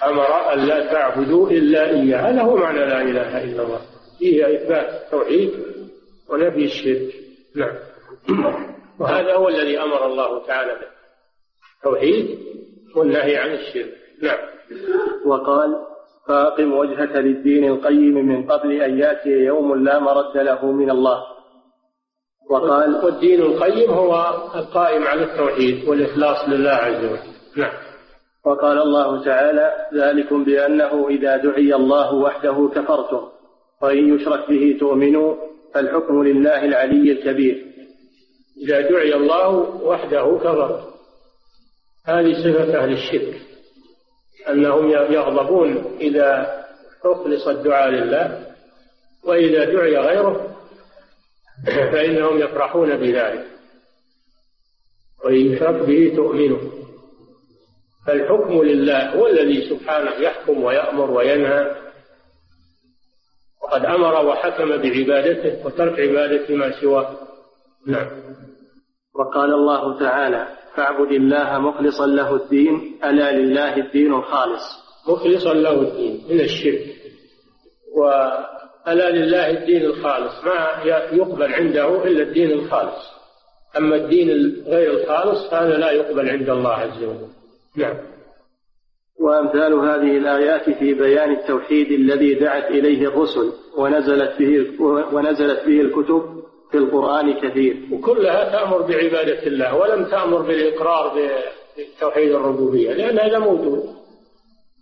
أمر 0.04 0.54
أن 0.54 0.60
لا 0.60 0.94
تعبدوا 0.94 1.50
إلا 1.50 1.90
إياه. 1.90 2.30
هذا 2.30 2.42
هو 2.42 2.56
معنى 2.56 2.80
لا 2.80 3.02
إله 3.02 3.44
إلا 3.44 3.64
الله. 3.64 3.82
فيه 4.20 4.46
إثبات 4.46 5.04
التوحيد 5.04 5.52
ونفي 6.30 6.66
الشرك. 6.66 7.14
نعم. 7.56 8.79
وهذا 9.00 9.34
هو 9.34 9.50
الذي 9.50 9.80
أمر 9.80 10.06
الله 10.06 10.46
تعالى 10.46 10.72
به. 10.72 10.88
توحيد 11.84 12.40
والنهي 12.96 13.38
عن 13.38 13.52
الشرك. 13.52 13.94
نعم. 14.22 14.38
وقال 15.26 15.76
فأقم 16.28 16.74
وجهك 16.74 17.16
للدين 17.16 17.64
القيم 17.64 18.14
من 18.14 18.52
قبل 18.52 18.82
أن 18.82 19.00
يأتي 19.00 19.30
يوم 19.30 19.84
لا 19.84 20.00
مرد 20.00 20.38
له 20.38 20.72
من 20.72 20.90
الله. 20.92 21.24
وقال 22.50 23.06
والدين 23.06 23.42
القيم 23.42 23.90
هو 23.90 24.14
القائم 24.56 25.04
على 25.04 25.24
التوحيد 25.24 25.90
والإخلاص 25.90 26.50
لله 26.50 26.70
عز 26.70 27.06
وجل. 27.06 27.34
نعم. 27.58 27.74
وقال 28.46 28.78
الله 28.78 29.24
تعالى 29.24 29.74
ذلكم 29.94 30.44
بأنه 30.44 31.08
إذا 31.10 31.38
دعي 31.38 31.76
الله 31.76 32.16
وحده 32.16 32.70
كفرتم 32.76 33.28
وإن 33.82 34.16
يشرك 34.16 34.50
به 34.50 34.78
تؤمنوا 34.80 35.36
فالحكم 35.74 36.24
لله 36.24 36.66
العلي 36.66 37.12
الكبير. 37.12 37.66
إذا 38.60 38.82
دعي 38.82 39.14
الله 39.14 39.50
وحده 39.84 40.38
كفر. 40.38 40.94
هذه 42.06 42.34
صفة 42.34 42.84
أهل 42.84 42.92
الشرك 42.94 43.42
أنهم 44.50 44.90
يغضبون 44.90 45.98
إذا 46.02 46.60
أخلص 47.06 47.48
الدعاء 47.48 47.90
لله 47.90 48.56
وإذا 49.24 49.66
دعي 49.66 49.98
غيره 49.98 50.56
فإنهم 51.92 52.40
يفرحون 52.40 52.98
بذلك. 52.98 53.46
وإن 55.26 55.36
يشرك 55.36 55.82
به 55.82 56.14
تؤمنوا. 56.16 56.60
فالحكم 58.08 58.64
لله 58.64 59.16
هو 59.16 59.28
الذي 59.28 59.70
سبحانه 59.70 60.12
يحكم 60.12 60.64
ويأمر 60.64 61.12
وينهى. 61.12 61.76
وقد 63.64 63.86
أمر 63.86 64.26
وحكم 64.26 64.70
بعبادته 64.70 65.66
وترك 65.66 66.00
عبادة 66.00 66.56
ما 66.56 66.82
سواه. 66.82 67.18
نعم. 67.88 68.29
وقال 69.20 69.54
الله 69.54 70.00
تعالى 70.00 70.48
فاعبد 70.76 71.12
الله 71.12 71.60
مخلصا 71.60 72.08
له 72.08 72.36
الدين 72.36 73.00
ألا 73.04 73.32
لله 73.32 73.78
الدين 73.78 74.14
الخالص. 74.14 74.64
مخلصا 75.10 75.54
له 75.54 75.82
الدين 75.82 76.22
من 76.30 76.40
الشرك. 76.40 76.86
وألا 77.98 79.10
لله 79.10 79.50
الدين 79.50 79.86
الخالص 79.86 80.46
ما 80.46 80.84
يقبل 81.12 81.54
عنده 81.54 82.04
إلا 82.04 82.24
الدين 82.24 82.52
الخالص. 82.52 83.12
أما 83.78 83.96
الدين 83.96 84.30
غير 84.68 84.92
الخالص 84.94 85.50
فهذا 85.52 85.78
لا 85.78 85.92
يقبل 85.92 86.30
عند 86.30 86.50
الله 86.50 86.74
عز 86.74 87.04
وجل. 87.04 87.28
نعم. 87.76 87.98
وأمثال 89.22 89.74
هذه 89.74 90.18
الآيات 90.18 90.70
في 90.70 90.94
بيان 90.94 91.32
التوحيد 91.32 91.92
الذي 91.92 92.34
دعت 92.34 92.72
إليه 92.72 93.08
الرسل 93.08 93.52
ونزلت 93.78 94.40
به 94.40 94.82
ونزلت 95.14 95.66
به 95.66 95.82
الكتب 95.82 96.40
في 96.72 96.78
القرآن 96.78 97.34
كثير. 97.34 97.88
وكلها 97.92 98.52
تأمر 98.52 98.82
بعبادة 98.82 99.48
الله 99.48 99.76
ولم 99.76 100.06
تأمر 100.06 100.42
بالإقرار 100.42 101.14
بتوحيد 101.78 102.32
الربوبية 102.32 102.94
لأن 102.94 103.20
هذا 103.20 103.40
موجود. 103.40 103.84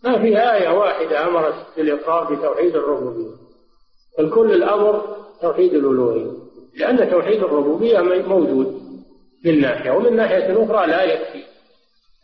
ما 0.04 0.22
في 0.22 0.38
آية 0.38 0.70
واحدة 0.70 1.28
أمرت 1.28 1.56
بالإقرار 1.78 2.34
بتوحيد 2.34 2.76
الربوبية. 2.76 3.32
بل 4.20 4.30
كل 4.30 4.52
الأمر 4.52 5.18
توحيد 5.42 5.74
الألوهية. 5.74 6.32
لأن 6.80 7.10
توحيد 7.12 7.44
الربوبية 7.44 8.00
موجود 8.28 8.82
من 9.46 9.62
ناحية 9.62 9.92
ومن 9.92 10.16
ناحية 10.16 10.64
أخرى 10.64 10.88
لا 10.88 11.04
يكفي. 11.04 11.44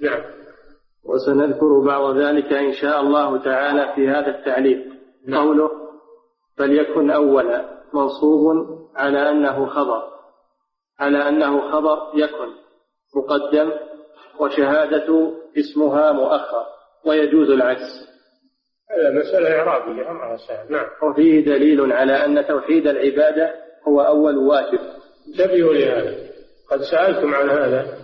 نعم. 0.02 0.22
وسنذكر 1.06 1.80
بعض 1.80 2.18
ذلك 2.18 2.54
إن 2.54 2.74
شاء 2.74 3.02
الله 3.02 3.38
تعالى 3.38 3.94
في 3.96 4.08
هذا 4.08 4.28
التعليق 4.40 4.80
نعم. 5.28 5.48
قوله 5.48 5.70
فليكن 6.58 7.12
أولا 7.12 7.84
منصوب 7.94 8.83
على 8.96 9.30
أنه 9.30 9.66
خبر 9.66 10.04
على 11.00 11.30
أنه 11.30 11.72
خبر 11.72 12.12
يكن 12.16 12.50
مقدم 13.16 13.72
وشهادة 14.40 15.34
اسمها 15.58 16.12
مؤخر 16.12 16.66
ويجوز 17.06 17.50
العكس. 17.50 18.14
هذا 18.92 19.10
مسألة 19.20 19.60
إعرابية 19.60 20.12
أمرها 20.12 20.38
سهل؟ 20.38 20.72
نعم. 20.72 20.86
وفيه 21.04 21.46
دليل 21.46 21.92
على 21.92 22.26
أن 22.26 22.48
توحيد 22.48 22.88
العبادة 22.88 23.54
هو 23.88 24.02
أول 24.02 24.38
واجب. 24.38 24.80
انتبهوا 25.28 25.74
لهذا 25.74 26.16
قد 26.72 26.82
سألتم 26.82 27.34
عن 27.34 27.50
هذا. 27.50 27.98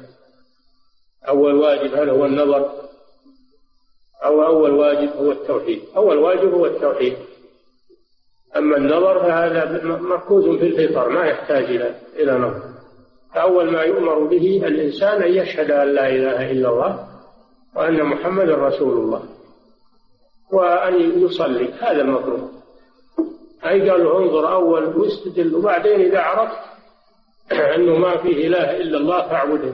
أول 1.27 1.55
واجب 1.55 1.93
هل 1.93 2.09
هو 2.09 2.25
النظر؟ 2.25 2.71
أو 4.25 4.45
أول 4.45 4.71
واجب 4.71 5.09
هو 5.09 5.31
التوحيد؟ 5.31 5.81
أول 5.95 6.17
واجب 6.17 6.53
هو 6.53 6.65
التوحيد. 6.65 7.17
أما 8.57 8.77
النظر 8.77 9.19
فهذا 9.19 9.83
مركوز 9.83 10.59
في 10.59 10.65
الفطر 10.65 11.09
ما 11.09 11.25
يحتاج 11.25 11.63
إلى 11.63 11.95
إلى 12.15 12.31
نظر. 12.37 12.61
فأول 13.35 13.71
ما 13.71 13.81
يؤمر 13.81 14.19
به 14.19 14.67
الإنسان 14.67 15.23
أن 15.23 15.31
يشهد 15.31 15.71
أن 15.71 15.87
لا 15.87 16.09
إله 16.09 16.51
إلا 16.51 16.69
الله 16.69 17.07
وأن 17.75 18.03
محمدا 18.03 18.55
رسول 18.55 18.97
الله 18.97 19.23
وأن 20.53 21.23
يصلي 21.25 21.73
هذا 21.73 22.01
المطلوب. 22.01 22.49
أي 23.65 23.89
قالوا 23.89 24.19
انظر 24.19 24.53
أول 24.53 24.97
واستدل 24.97 25.55
وبعدين 25.55 25.99
إذا 26.01 26.19
عرفت 26.19 26.69
أنه 27.51 27.95
ما 27.95 28.17
فيه 28.17 28.47
إله 28.47 28.77
إلا 28.77 28.97
الله 28.97 29.29
فاعبده. 29.29 29.73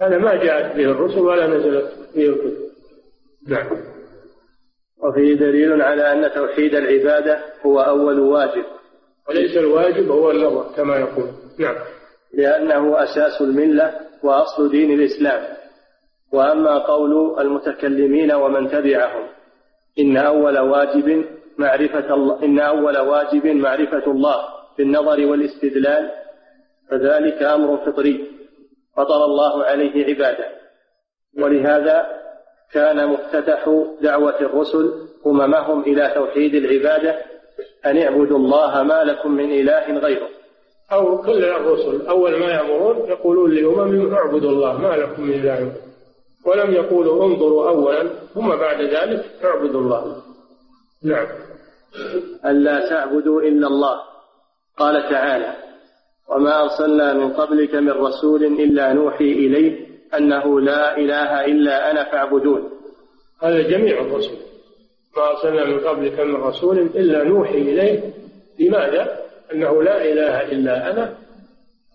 هذا 0.00 0.18
ما 0.18 0.34
جاءت 0.34 0.76
به 0.76 0.84
الرسل 0.84 1.18
ولا 1.18 1.46
نزلت 1.46 1.92
به 2.14 2.22
الكتب. 2.22 2.66
نعم. 3.48 3.95
وفيه 5.02 5.34
دليل 5.34 5.82
على 5.82 6.12
أن 6.12 6.32
توحيد 6.34 6.74
العبادة 6.74 7.38
هو 7.66 7.80
أول 7.80 8.20
واجب. 8.20 8.64
وليس 9.28 9.56
الواجب 9.56 10.10
هو 10.10 10.30
النظر 10.30 10.72
كما 10.76 10.96
يقول. 10.96 11.30
نعم. 11.58 11.76
لأنه 12.34 13.02
أساس 13.02 13.40
الملة 13.40 14.00
وأصل 14.22 14.70
دين 14.70 15.00
الإسلام. 15.00 15.56
وأما 16.32 16.78
قول 16.78 17.40
المتكلمين 17.40 18.32
ومن 18.32 18.70
تبعهم 18.70 19.26
إن 19.98 20.16
أول 20.16 20.58
واجب 20.58 21.24
معرفة 21.58 22.14
الله 22.14 22.44
إن 22.44 22.58
أول 22.58 22.98
واجب 22.98 23.46
معرفة 23.46 24.10
الله 24.10 24.36
بالنظر 24.78 25.26
والاستدلال 25.26 26.10
فذلك 26.90 27.42
أمر 27.42 27.76
فطري. 27.76 28.30
فطر 28.96 29.24
الله 29.24 29.64
عليه 29.64 30.06
عباده. 30.06 30.46
ولهذا 31.38 32.25
كان 32.72 33.08
مفتتح 33.08 33.84
دعوة 34.00 34.40
الرسل 34.40 34.92
أممهم 35.26 35.82
إلى 35.82 36.12
توحيد 36.14 36.54
العبادة 36.54 37.18
أن 37.86 37.98
اعبدوا 37.98 38.38
الله 38.38 38.82
ما 38.82 39.04
لكم 39.04 39.32
من 39.32 39.50
إله 39.52 39.98
غيره. 39.98 40.28
أو 40.92 41.22
كل 41.22 41.44
الرسل 41.44 42.06
أول 42.06 42.40
ما 42.40 42.46
يأمرون 42.46 42.96
يقولون 43.08 43.50
لأمم 43.50 44.14
اعبدوا 44.14 44.50
الله 44.50 44.78
ما 44.78 44.96
لكم 44.96 45.22
من 45.22 45.34
إله 45.34 45.54
غيره. 45.54 45.76
ولم 46.46 46.72
يقولوا 46.74 47.24
انظروا 47.24 47.68
أولا 47.68 48.10
ثم 48.34 48.48
بعد 48.48 48.82
ذلك 48.82 49.24
اعبدوا 49.44 49.80
الله. 49.80 50.16
نعم. 51.04 51.26
ألا 52.46 52.88
تعبدوا 52.88 53.42
إلا 53.42 53.66
الله. 53.66 54.00
قال 54.78 55.08
تعالى 55.10 55.54
وما 56.28 56.62
أرسلنا 56.62 57.14
من 57.14 57.32
قبلك 57.32 57.74
من 57.74 57.90
رسول 57.90 58.44
إلا 58.44 58.92
نوحي 58.92 59.32
إليه 59.32 59.86
أنه 60.14 60.60
لا 60.60 60.96
إله 60.96 61.44
إلا 61.44 61.90
أنا 61.90 62.04
فاعبدون. 62.04 62.70
هذا 63.42 63.62
جميع 63.62 64.00
الرسل. 64.00 64.36
ما 65.16 65.30
أرسلنا 65.30 65.64
من 65.64 65.78
قبلك 65.80 66.20
من 66.20 66.34
رسول 66.34 66.78
إلا 66.78 67.24
نوحي 67.24 67.58
إليه. 67.58 68.12
لماذا؟ 68.60 69.20
أنه 69.52 69.82
لا 69.82 70.04
إله 70.04 70.52
إلا 70.52 70.90
أنا 70.90 71.14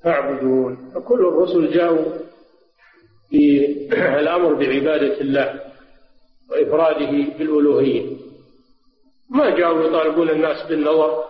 فاعبدون. 0.04 0.92
فكل 0.96 1.20
الرسل 1.20 1.72
جاءوا 1.72 2.06
بالأمر 3.32 4.54
بعبادة 4.60 5.22
الله 5.22 5.60
وإفراده 6.52 7.12
بالألوهية. 7.40 8.06
ما 9.30 9.50
جاءوا 9.50 9.84
يطالبون 9.84 10.30
الناس 10.30 10.68
بالنظر 10.70 11.24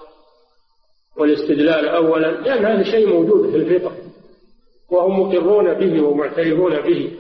والاستدلال 1.18 1.90
أولا 1.90 2.28
لأن 2.28 2.66
هذا 2.66 2.84
شيء 2.84 3.08
موجود 3.08 3.50
في 3.50 3.58
الفطر 3.58 3.92
وهم 4.92 5.20
مقرون 5.20 5.74
به 5.74 6.02
ومعترفون 6.02 6.82
به. 6.82 7.18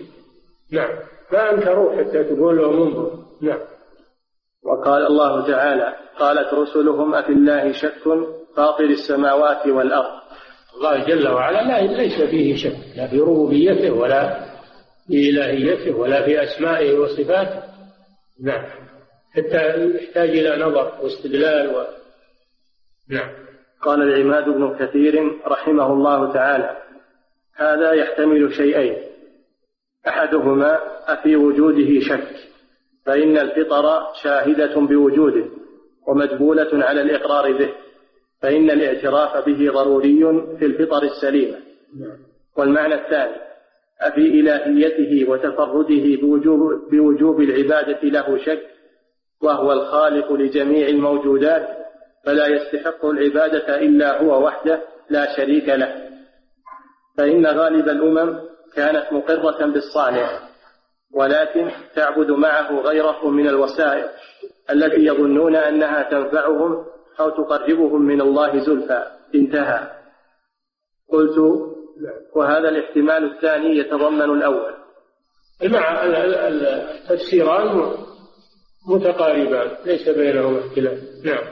نعم. 0.71 0.89
ما 1.33 1.51
أنكروه 1.51 1.97
حتى 1.97 2.23
تقول 2.23 2.57
لهم 2.57 2.81
انظروا 2.81 3.23
نعم. 3.41 3.59
وقال 4.63 5.05
الله 5.05 5.47
تعالى 5.47 5.95
قالت 6.19 6.53
رسلهم 6.53 7.15
أفي 7.15 7.31
الله 7.31 7.71
شك؟ 7.71 7.93
فاطر 8.55 8.83
السماوات 8.83 9.67
والأرض. 9.67 10.21
الله 10.77 11.05
جل 11.05 11.27
وعلا 11.27 11.61
لا 11.63 11.93
ليس 11.93 12.21
فيه 12.21 12.55
شك 12.55 12.97
لا 12.97 13.07
في 13.07 13.19
ربوبيته 13.19 13.93
ولا 13.93 14.45
في 15.07 15.29
إلهيته 15.29 15.97
ولا 15.97 16.25
في 16.25 16.43
أسمائه 16.43 16.99
وصفاته. 16.99 17.63
نعم. 18.43 18.65
حتى 19.33 19.85
يحتاج 19.95 20.29
إلى 20.29 20.65
نظر 20.65 20.91
واستدلال 21.03 21.75
و... 21.75 21.83
نعم. 23.09 23.29
قال 23.81 24.01
العماد 24.01 24.45
بن 24.45 24.77
كثير 24.79 25.41
رحمه 25.47 25.93
الله 25.93 26.33
تعالى 26.33 26.77
هذا 27.61 27.91
يحتمل 27.91 28.53
شيئين. 28.53 29.11
أحدهما 30.07 30.79
أفي 31.07 31.35
وجوده 31.35 31.99
شك 31.99 32.35
فإن 33.05 33.37
الفطر 33.37 34.13
شاهدة 34.23 34.75
بوجوده 34.75 35.45
ومدبوله 36.07 36.69
على 36.73 37.01
الإقرار 37.01 37.51
به 37.57 37.69
فإن 38.41 38.69
الاعتراف 38.69 39.45
به 39.45 39.71
ضروري 39.71 40.19
في 40.59 40.65
الفطر 40.65 41.03
السليمه 41.03 41.57
والمعنى 42.57 42.95
الثاني 42.95 43.35
أفي 44.01 44.21
إلهيته 44.21 45.31
وتفرده 45.31 46.21
بوجوب, 46.21 46.89
بوجوب 46.91 47.41
العبادة 47.41 48.09
له 48.09 48.37
شك 48.37 48.61
وهو 49.41 49.71
الخالق 49.73 50.33
لجميع 50.33 50.87
الموجودات 50.87 51.67
فلا 52.25 52.47
يستحق 52.47 53.05
العبادة 53.05 53.81
إلا 53.81 54.21
هو 54.21 54.45
وحده 54.45 54.81
لا 55.09 55.35
شريك 55.37 55.69
له. 55.69 56.10
فإن 57.21 57.45
غالب 57.45 57.89
الأمم 57.89 58.39
كانت 58.75 59.13
مقرة 59.13 59.65
بالصانع 59.65 60.39
ولكن 61.13 61.71
تعبد 61.95 62.31
معه 62.31 62.81
غيره 62.81 63.29
من 63.29 63.47
الوسائل 63.47 64.09
التي 64.71 65.05
يظنون 65.05 65.55
أنها 65.55 66.03
تنفعهم 66.03 66.85
أو 67.19 67.29
تقربهم 67.29 68.01
من 68.01 68.21
الله 68.21 68.59
زلفى. 68.59 69.03
انتهى. 69.35 69.87
قلت 71.11 71.37
وهذا 72.35 72.69
الاحتمال 72.69 73.35
الثاني 73.35 73.77
يتضمن 73.77 74.21
الأول. 74.21 74.73
مع 75.63 76.03
التفسيران 76.03 77.93
متقاربان 78.89 79.77
ليس 79.85 80.09
بينهما 80.09 80.59
اختلاف. 80.59 80.99
نعم. 81.25 81.43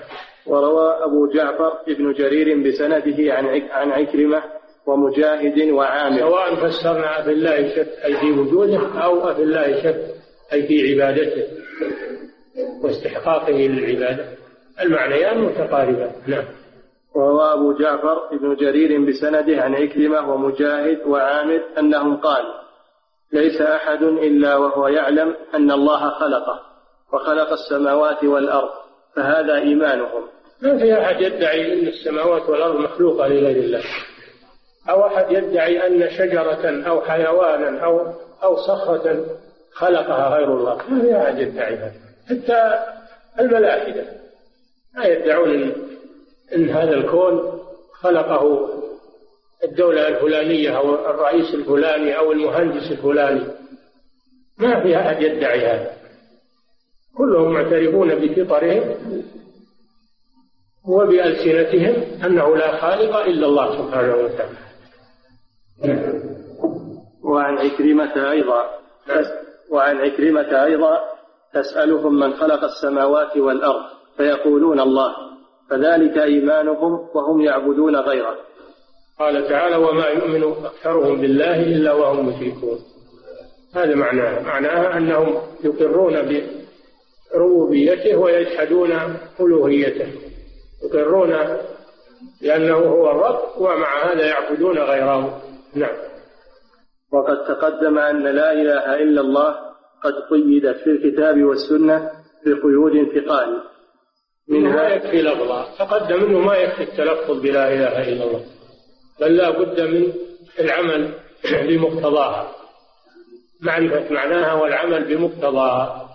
وروى 0.48 1.04
أبو 1.04 1.28
جعفر 1.34 1.74
ابن 1.88 2.14
جرير 2.14 2.68
بسنده 2.68 3.34
عن 3.34 3.46
عن 3.72 3.92
عكرمة 3.92 4.59
ومجاهد 4.90 5.72
وعامر 5.72 6.20
سواء 6.20 6.56
فسرنا 6.56 7.22
في 7.24 7.32
الله 7.32 7.76
شك 7.76 7.88
أي 8.06 8.18
في 8.18 8.32
وجوده 8.32 9.04
أو 9.04 9.34
في 9.34 9.44
الله 9.44 9.84
شك 9.84 10.00
أي 10.54 10.68
في 10.68 10.92
عبادته 10.92 11.44
واستحقاقه 12.84 13.54
للعبادة. 13.54 14.26
المعنيان 14.82 15.42
متقاربان. 15.42 16.12
نعم. 16.28 16.46
وروى 17.16 17.54
أبو 17.54 17.74
جعفر 17.74 18.38
بن 18.42 18.56
جرير 18.56 19.06
بسنده 19.06 19.62
عن 19.62 19.76
عكرمة 19.76 20.34
ومجاهد 20.34 21.08
وعامر 21.08 21.62
أنهم 21.80 22.18
قالوا 22.18 22.54
ليس 23.34 23.62
أحد 23.62 24.04
إلا 24.04 24.58
وهو 24.58 24.88
يعلم 24.88 25.36
أن 25.56 25.72
الله 25.72 26.10
خلقه 26.10 26.60
وخلق 27.14 27.52
السماوات 27.52 28.24
والأرض 28.24 28.70
فهذا 29.16 29.56
إيمانهم. 29.56 30.24
ما 30.62 30.78
في 30.78 30.94
أحد 30.94 31.22
يدعي 31.22 31.74
أن 31.74 31.88
السماوات 31.88 32.50
والأرض 32.50 32.76
مخلوقة 32.76 33.28
لغير 33.28 33.64
الله. 33.64 33.84
أو 34.90 35.08
أحد 35.08 35.32
يدعي 35.32 35.88
أن 35.88 36.12
شجرة 36.12 36.88
أو 36.88 37.02
حيوانا 37.02 37.80
أو 37.80 38.14
أو 38.44 38.56
صخرة 38.56 39.26
خلقها 39.74 40.38
غير 40.38 40.58
الله. 40.58 40.76
ما 40.90 41.02
في 41.02 41.18
أحد 41.18 41.40
يدعي 41.40 41.76
هذا. 41.76 41.94
حتى 42.30 42.80
الملائكة 43.40 44.04
ما 44.96 45.06
يدعون 45.06 45.74
إن 46.56 46.70
هذا 46.70 46.94
الكون 46.94 47.60
خلقه 47.94 48.70
الدولة 49.64 50.08
الفلانية 50.08 50.78
أو 50.78 50.96
الرئيس 50.96 51.54
الفلاني 51.54 52.18
أو 52.18 52.32
المهندس 52.32 52.92
الفلاني. 52.92 53.44
ما 54.58 54.80
في 54.84 54.98
أحد 54.98 55.22
يدعي 55.22 55.68
هذا. 55.68 55.92
كلهم 57.18 57.54
معترفون 57.54 58.16
بفطرهم 58.16 58.96
وبألسنتهم 60.88 62.24
أنه 62.26 62.58
لا 62.58 62.78
خالق 62.78 63.16
إلا 63.18 63.48
الله 63.48 63.78
سبحانه 63.78 64.16
وتعالى. 64.16 64.69
وعن 67.24 67.58
عكرمة 67.58 68.32
أيضا. 68.32 68.64
وعن 69.72 69.98
عكرمة 69.98 70.64
أيضا 70.64 71.00
تسألهم 71.54 72.20
من 72.20 72.34
خلق 72.34 72.64
السماوات 72.64 73.38
والأرض 73.38 73.84
فيقولون 74.18 74.80
الله 74.80 75.16
فذلك 75.70 76.18
إيمانهم 76.18 77.08
وهم 77.16 77.42
يعبدون 77.42 77.96
غيره. 77.96 78.36
قال 79.20 79.48
تعالى 79.48 79.76
وما 79.76 80.08
يؤمن 80.08 80.44
أكثرهم 80.66 81.22
بالله 81.22 81.64
إلا 81.64 81.94
وهم 81.94 82.30
مشركون. 82.30 82.80
هذا 83.76 83.96
معناه. 83.96 84.44
معناها 84.44 84.98
أنهم 84.98 85.42
يقرون 85.64 86.44
بربوبيته 87.34 88.18
ويجحدون 88.18 88.92
ألوهيته. 89.40 90.08
يقرون 90.84 91.34
لأنه 92.42 92.78
هو 92.78 93.12
الرب 93.12 93.62
ومع 93.62 94.12
هذا 94.12 94.26
يعبدون 94.26 94.78
غيره. 94.78 95.42
نعم. 95.76 95.96
وقد 97.14 97.46
تقدم 97.46 98.00
أن 98.00 98.24
لا 98.24 98.52
إله 98.52 98.96
إلا 98.96 99.22
الله 99.22 99.56
قد 100.04 100.14
قيدت 100.32 100.78
في 100.78 100.90
الكتاب 100.90 101.44
والسنة 101.44 102.12
بقيود 102.46 103.08
ثقال 103.16 103.64
منها 104.48 104.76
ما 104.76 104.88
يكفي 104.88 105.22
لفظها 105.22 105.68
تقدم 105.80 106.24
أنه 106.24 106.40
ما 106.40 106.56
يكفي 106.56 106.84
التلفظ 106.84 107.42
بلا 107.42 107.74
إله 107.74 108.10
إلا 108.10 108.24
الله. 108.24 108.46
بل 109.22 109.38
لا 109.38 109.50
بد 109.50 109.82
من 109.82 110.14
العمل 110.60 111.14
بمقتضاها. 111.68 112.56
معرفة 113.62 114.14
معناها 114.14 114.54
والعمل 114.54 115.04
بمقتضاها. 115.04 116.10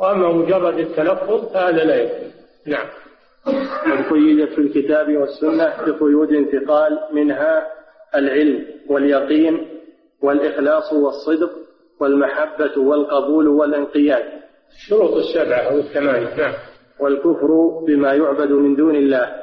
وأما 0.00 0.32
مجرد 0.32 0.78
التلفظ 0.78 1.52
فهذا 1.52 1.84
لا 1.84 1.96
يكفي. 1.96 2.30
نعم. 2.66 2.86
قد 3.84 4.12
قيدت 4.12 4.52
في 4.52 4.60
الكتاب 4.60 5.16
والسنة 5.16 5.74
بقيود 5.86 6.48
ثقال 6.52 6.98
منها 7.12 7.81
العلم 8.14 8.66
واليقين 8.88 9.68
والإخلاص 10.22 10.92
والصدق 10.92 11.50
والمحبة 12.00 12.78
والقبول 12.80 13.48
والانقياد. 13.48 14.24
الشروط 14.76 15.12
السبعة 15.12 15.58
أو 15.58 15.78
الثمانية 15.78 16.36
نعم. 16.36 16.54
والكفر 17.00 17.80
بما 17.86 18.14
يعبد 18.14 18.50
من 18.50 18.76
دون 18.76 18.96
الله. 18.96 19.42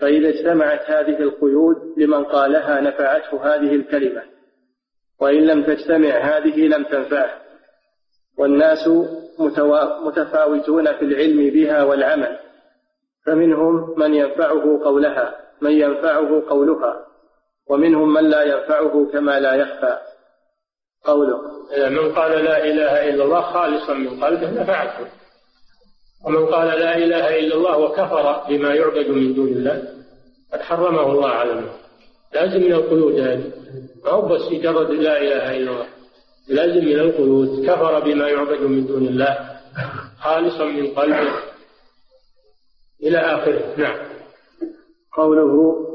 فإذا 0.00 0.28
اجتمعت 0.28 0.90
هذه 0.90 1.22
القيود 1.22 1.76
لمن 1.96 2.24
قالها 2.24 2.80
نفعته 2.80 3.54
هذه 3.54 3.74
الكلمة. 3.74 4.22
وإن 5.20 5.46
لم 5.46 5.62
تجتمع 5.62 6.08
هذه 6.08 6.68
لم 6.68 6.84
تنفعه. 6.84 7.30
والناس 8.38 8.90
متفاوتون 10.06 10.92
في 10.92 11.02
العلم 11.02 11.50
بها 11.50 11.82
والعمل. 11.82 12.38
فمنهم 13.26 13.94
من 13.98 14.14
ينفعه 14.14 14.80
قولها 14.84 15.34
من 15.60 15.70
ينفعه 15.70 16.42
قولها. 16.48 17.09
ومنهم 17.70 18.14
من 18.14 18.30
لا 18.30 18.42
ينفعه 18.42 19.10
كما 19.12 19.40
لا 19.40 19.54
يخفى. 19.54 19.98
قوله 21.04 21.40
من 21.88 22.12
قال 22.12 22.44
لا 22.44 22.64
إله 22.64 23.08
إلا 23.08 23.24
الله 23.24 23.40
خالصا 23.40 23.94
من 23.94 24.24
قلبه 24.24 24.50
نفعته. 24.50 25.06
ومن 26.26 26.46
قال 26.46 26.68
لا 26.68 26.96
إله 26.96 27.38
إلا 27.38 27.54
الله 27.54 27.78
وكفر 27.78 28.44
بما 28.48 28.74
يعبد 28.74 29.08
من 29.08 29.34
دون 29.34 29.48
الله 29.48 29.82
قد 30.52 30.60
حرمه 30.60 31.12
الله 31.12 31.28
على 31.28 31.52
النار 31.52 31.76
لازم 32.34 32.60
من 32.60 32.72
القيود 32.72 33.20
هذه. 33.20 33.52
ما 34.04 34.10
هو 34.10 34.28
بس 34.28 34.52
مجرد 34.52 34.90
لا 34.90 35.18
إله 35.18 35.56
إلا 35.56 35.70
الله. 35.70 35.86
لازم 36.48 36.84
من 36.84 37.00
القيود. 37.00 37.66
كفر 37.66 38.00
بما 38.00 38.28
يعبد 38.28 38.60
من 38.60 38.86
دون 38.86 39.06
الله 39.06 39.60
خالصا 40.20 40.64
من 40.64 40.94
قلبه 40.94 41.32
إلى 43.02 43.18
آخره. 43.18 43.74
نعم. 43.76 43.98
قوله 45.12 45.89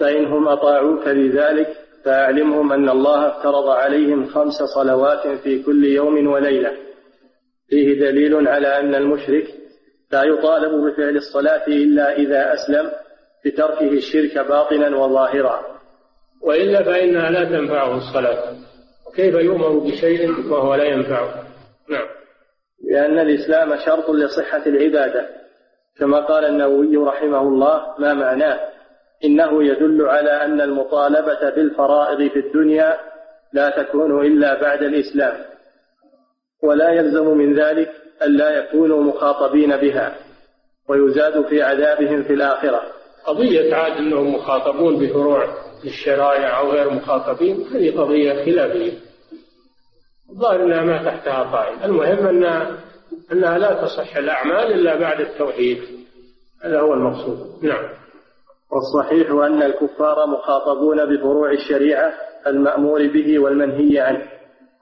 فإنهم 0.00 0.48
أطاعوك 0.48 1.06
لذلك 1.06 1.68
فأعلمهم 2.04 2.72
أن 2.72 2.88
الله 2.88 3.28
افترض 3.28 3.68
عليهم 3.68 4.26
خمس 4.26 4.62
صلوات 4.74 5.28
في 5.28 5.62
كل 5.62 5.84
يوم 5.84 6.26
وليلة. 6.26 6.76
فيه 7.68 8.00
دليل 8.00 8.48
على 8.48 8.80
أن 8.80 8.94
المشرك 8.94 9.46
لا 10.12 10.22
يطالب 10.22 10.84
بفعل 10.84 11.16
الصلاة 11.16 11.66
إلا 11.66 12.16
إذا 12.16 12.54
أسلم 12.54 12.90
بتركه 13.44 13.92
الشرك 13.92 14.38
باطنا 14.38 14.96
وظاهرا. 14.96 15.60
وإلا 16.42 16.82
فإنها 16.82 17.30
لا 17.30 17.44
تنفعه 17.44 17.96
الصلاة. 17.96 18.54
وكيف 19.06 19.34
يؤمر 19.34 19.78
بشيء 19.78 20.30
وهو 20.50 20.74
لا 20.74 20.84
ينفعه؟ 20.84 21.34
نعم. 21.90 22.06
لأن 22.90 23.18
الإسلام 23.18 23.76
شرط 23.86 24.10
لصحة 24.10 24.66
العبادة. 24.66 25.28
كما 25.98 26.20
قال 26.20 26.44
النووي 26.44 26.96
رحمه 26.96 27.40
الله 27.40 27.94
ما 27.98 28.14
معناه؟ 28.14 28.60
إنه 29.24 29.64
يدل 29.64 30.08
على 30.08 30.30
أن 30.30 30.60
المطالبة 30.60 31.50
بالفرائض 31.50 32.30
في 32.30 32.38
الدنيا 32.38 32.98
لا 33.52 33.82
تكون 33.82 34.26
إلا 34.26 34.60
بعد 34.60 34.82
الإسلام 34.82 35.34
ولا 36.62 36.90
يلزم 36.90 37.38
من 37.38 37.54
ذلك 37.54 37.90
ألا 38.22 38.58
يكونوا 38.58 39.02
مخاطبين 39.02 39.76
بها 39.76 40.16
ويزاد 40.88 41.46
في 41.46 41.62
عذابهم 41.62 42.22
في 42.22 42.32
الآخرة. 42.32 42.82
قضية 43.26 43.74
عاد 43.74 43.92
أنهم 43.92 44.34
مخاطبون 44.34 44.98
بفروع 44.98 45.44
الشرائع 45.84 46.58
أو 46.58 46.70
غير 46.70 46.90
مخاطبين 46.90 47.66
هذه 47.66 48.00
قضية 48.00 48.44
خلافية. 48.44 48.92
الظاهر 50.30 50.62
أنها 50.62 50.82
ما 50.82 51.04
تحتها 51.04 51.42
قائل 51.42 51.84
المهم 51.84 52.26
أن 52.26 52.66
أنها 53.32 53.58
لا 53.58 53.84
تصح 53.84 54.16
الأعمال 54.16 54.72
إلا 54.72 54.96
بعد 54.96 55.20
التوحيد. 55.20 55.78
هذا 56.64 56.80
هو 56.80 56.94
المقصود. 56.94 57.64
نعم. 57.64 57.99
والصحيح 58.72 59.30
أن 59.30 59.62
الكفار 59.62 60.26
مخاطبون 60.26 61.16
بفروع 61.16 61.52
الشريعة 61.52 62.12
المأمور 62.46 63.06
به 63.06 63.38
والمنهي 63.38 64.00
عنه 64.00 64.22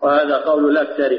وهذا 0.02 0.36
قول 0.36 0.70
الأكثر 0.70 1.18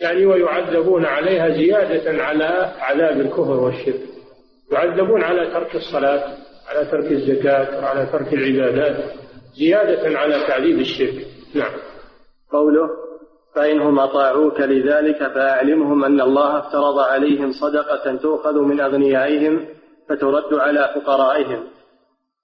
يعني 0.00 0.26
ويعذبون 0.26 1.04
عليها 1.04 1.48
زيادة 1.48 2.22
على 2.22 2.72
عذاب 2.78 3.20
الكفر 3.20 3.60
والشرك. 3.60 4.00
يعذبون 4.72 5.22
على 5.22 5.50
ترك 5.50 5.74
الصلاة 5.74 6.36
على 6.68 6.84
ترك 6.90 7.12
الزكاة 7.12 7.82
وعلى 7.82 8.06
ترك 8.12 8.32
العبادات 8.32 9.04
زيادة 9.58 10.18
على 10.18 10.46
تعذيب 10.46 10.78
الشرك. 10.78 11.26
نعم. 11.54 11.72
قوله 12.52 12.88
فإنهم 13.54 13.98
أطاعوك 13.98 14.60
لذلك 14.60 15.18
فأعلمهم 15.18 16.04
أن 16.04 16.20
الله 16.20 16.58
افترض 16.58 16.98
عليهم 16.98 17.52
صدقة 17.52 18.16
تؤخذ 18.16 18.58
من 18.58 18.80
أغنيائهم 18.80 19.66
فترد 20.08 20.54
على 20.54 20.90
فقرائهم. 20.94 21.64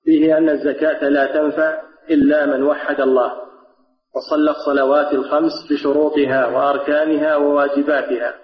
فيه 0.04 0.38
أن 0.38 0.48
الزكاة 0.48 1.08
لا 1.08 1.26
تنفع 1.26 1.80
إلا 2.10 2.46
من 2.46 2.62
وحد 2.62 3.00
الله 3.00 3.32
وصلى 4.16 4.50
الصلوات 4.50 5.12
الخمس 5.12 5.52
بشروطها 5.70 6.46
وأركانها 6.46 7.36
وواجباتها. 7.36 8.34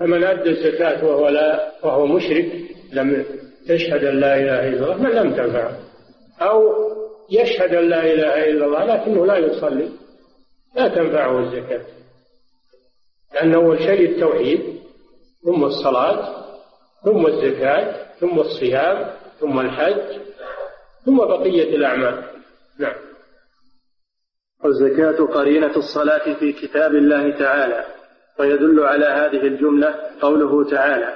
فمن 0.00 0.24
أدى 0.24 0.50
الزكاة 0.50 1.04
وهو 1.04 1.28
لا 1.28 1.72
وهو 1.82 2.06
مشرك 2.06 2.52
لم 2.92 3.24
يشهد 3.68 4.04
أن 4.04 4.20
لا 4.20 4.34
إله 4.36 4.68
إلا 4.68 4.84
الله 4.84 4.96
من 5.02 5.10
لم 5.10 5.34
تنفع. 5.34 5.70
أو 6.40 6.74
يشهد 7.30 7.74
أن 7.74 7.88
لا 7.88 8.00
إله 8.00 8.50
إلا 8.50 8.66
الله 8.66 8.84
لكنه 8.84 9.26
لا 9.26 9.36
يصلي 9.36 9.88
لا 10.76 10.88
تنفعه 10.88 11.38
الزكاة. 11.38 11.82
لأن 13.34 13.54
أول 13.54 13.78
شيء 13.78 14.10
التوحيد 14.10 14.60
ثم 15.44 15.64
الصلاة 15.64 16.46
ثم 17.04 17.26
الزكاة 17.26 18.06
ثم 18.20 18.38
الصيام 18.38 19.10
ثم 19.40 19.60
الحج 19.60 20.18
ثم 21.06 21.16
بقية 21.16 21.76
الأعمال. 21.76 22.24
نعم. 22.78 22.94
والزكاة 24.64 25.24
قرينة 25.24 25.76
الصلاة 25.76 26.34
في 26.34 26.52
كتاب 26.52 26.94
الله 26.94 27.38
تعالى 27.38 27.84
ويدل 28.38 28.80
على 28.80 29.06
هذه 29.06 29.46
الجملة 29.46 29.94
قوله 30.20 30.70
تعالى 30.70 31.14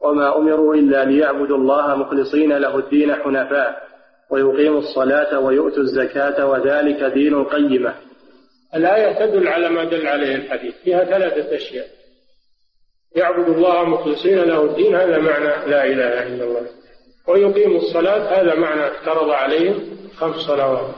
وما 0.00 0.36
أمروا 0.36 0.74
إلا 0.74 1.04
ليعبدوا 1.04 1.56
الله 1.56 1.94
مخلصين 1.94 2.52
له 2.52 2.78
الدين 2.78 3.14
حنفاء 3.14 3.86
ويقيموا 4.30 4.78
الصلاة 4.78 5.38
ويؤتوا 5.40 5.82
الزكاة 5.82 6.46
وذلك 6.46 7.04
دين 7.04 7.34
القيمة 7.34 7.94
الآية 8.74 9.26
تدل 9.26 9.48
على 9.48 9.68
ما 9.68 9.84
دل 9.84 10.06
عليه 10.06 10.36
الحديث 10.36 10.74
فيها 10.84 11.04
ثلاثة 11.04 11.56
أشياء. 11.56 11.86
يعبد 13.16 13.48
الله 13.48 13.84
مخلصين 13.84 14.38
له 14.38 14.64
الدين 14.64 14.94
هذا 14.94 15.18
معنى 15.18 15.70
لا 15.70 15.84
إله 15.86 16.26
إلا 16.26 16.44
الله. 16.44 16.66
ويقيموا 17.28 17.76
الصلاة 17.76 18.40
هذا 18.40 18.54
معنى 18.54 18.86
افترض 18.86 19.30
عليهم 19.30 19.80
خمس 20.16 20.36
صلوات. 20.36 20.94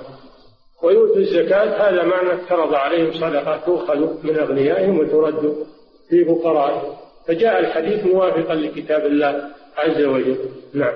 ويؤتوا 0.83 1.17
الزكاة 1.17 1.89
هذا 1.89 2.03
معنى 2.03 2.35
افترض 2.35 2.75
عليهم 2.75 3.13
صدقة 3.13 3.57
تؤخذ 3.67 4.27
من 4.27 4.39
أغنيائهم 4.39 4.99
وترد 4.99 5.67
في 6.09 6.25
فقرائهم. 6.25 6.97
فجاء 7.29 7.61
الحديث 7.61 8.07
موافقا 8.07 8.55
لكتاب 8.55 9.07
الله 9.07 9.45
عز 9.77 10.05
وجل. 10.05 10.39
نعم. 10.75 10.95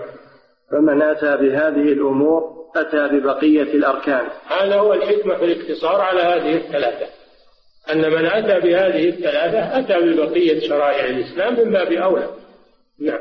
فمن 0.71 1.03
أتى 1.03 1.37
بهذه 1.37 1.93
الأمور 1.93 2.43
أتى 2.77 3.09
ببقية 3.09 3.63
الأركان. 3.63 4.27
هذا 4.47 4.75
هو 4.75 4.93
الحكمة 4.93 5.37
في 5.37 5.45
الاقتصار 5.45 6.01
على 6.01 6.21
هذه 6.21 6.57
الثلاثة. 6.57 7.07
أن 7.91 8.11
من 8.11 8.27
أتى 8.27 8.61
بهذه 8.61 9.09
الثلاثة 9.09 9.79
أتى 9.79 10.07
ببقية 10.07 10.69
شرائع 10.69 11.05
الإسلام 11.05 11.55
من 11.55 11.73
باب 11.73 11.93
أولى 11.93 12.29
نعم. 13.01 13.19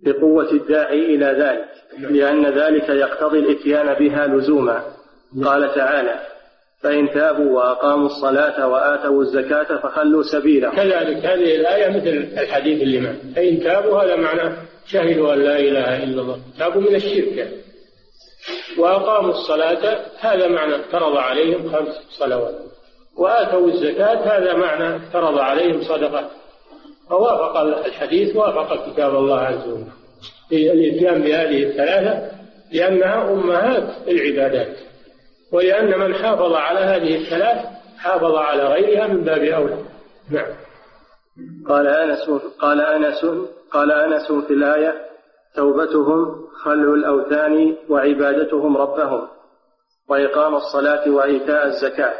بقوة 0.00 0.52
الداعي 0.52 1.14
إلى 1.14 1.26
ذلك 1.26 1.68
لأن 2.10 2.46
ذلك 2.46 2.88
يقتضي 2.88 3.38
الإتيان 3.38 3.94
بها 3.94 4.26
لزوما. 4.26 4.82
قال 5.44 5.74
تعالى 5.74 6.20
فإن 6.82 7.10
تابوا 7.10 7.56
وأقاموا 7.56 8.06
الصلاة 8.06 8.68
وآتوا 8.68 9.22
الزكاة 9.22 9.76
فخلوا 9.76 10.22
سبيلهم. 10.22 10.76
كذلك 10.76 11.26
هذه 11.26 11.56
الآية 11.56 11.88
مثل 11.88 12.40
الحديث 12.42 12.82
اللي 12.82 13.00
معه 13.00 13.16
فإن 13.36 13.60
تابوا 13.60 14.02
هذا 14.02 14.16
معنى 14.16 14.56
شهدوا 14.86 15.34
أن 15.34 15.38
لا 15.38 15.58
إله 15.58 16.04
إلا 16.04 16.22
الله. 16.22 16.38
تابوا 16.58 16.80
من 16.80 16.94
الشرك. 16.94 17.48
وأقاموا 18.78 19.30
الصلاة 19.30 19.96
هذا 20.20 20.48
معنى 20.48 20.76
افترض 20.76 21.16
عليهم 21.16 21.72
خمس 21.72 21.94
صلوات. 22.10 22.54
وآتوا 23.16 23.68
الزكاة 23.68 24.38
هذا 24.38 24.54
معنى 24.54 24.96
افترض 24.96 25.38
عليهم 25.38 25.82
صدقة. 25.82 26.30
فوافق 27.10 27.56
الحديث 27.56 28.36
وافق 28.36 28.92
كتاب 28.92 29.14
الله 29.14 29.40
عز 29.40 29.68
وجل. 29.68 29.84
في 30.48 30.72
الاتيان 30.72 31.22
بهذه 31.22 31.62
الثلاثة 31.62 32.30
لأنها 32.72 33.32
أمهات 33.32 34.08
العبادات 34.08 34.76
ولأن 35.52 35.98
من 35.98 36.14
حافظ 36.14 36.52
على 36.52 36.80
هذه 36.80 37.16
الثلاث 37.16 37.66
حافظ 37.98 38.34
على 38.34 38.62
غيرها 38.62 39.06
من 39.06 39.24
باب 39.24 39.42
أولى. 39.42 39.76
نعم. 40.30 40.54
قال 41.68 41.86
أنس 41.86 42.30
قال 42.60 42.80
أنس 42.80 43.26
قال 43.72 43.92
أنس 43.92 44.32
في 44.32 44.52
الآية 44.52 44.94
توبتهم 45.56 46.46
خلع 46.62 46.94
الأوثان 46.94 47.76
وعبادتهم 47.88 48.76
ربهم 48.76 49.28
وإقام 50.08 50.54
الصلاة 50.54 51.10
وإيتاء 51.10 51.66
الزكاة. 51.66 52.14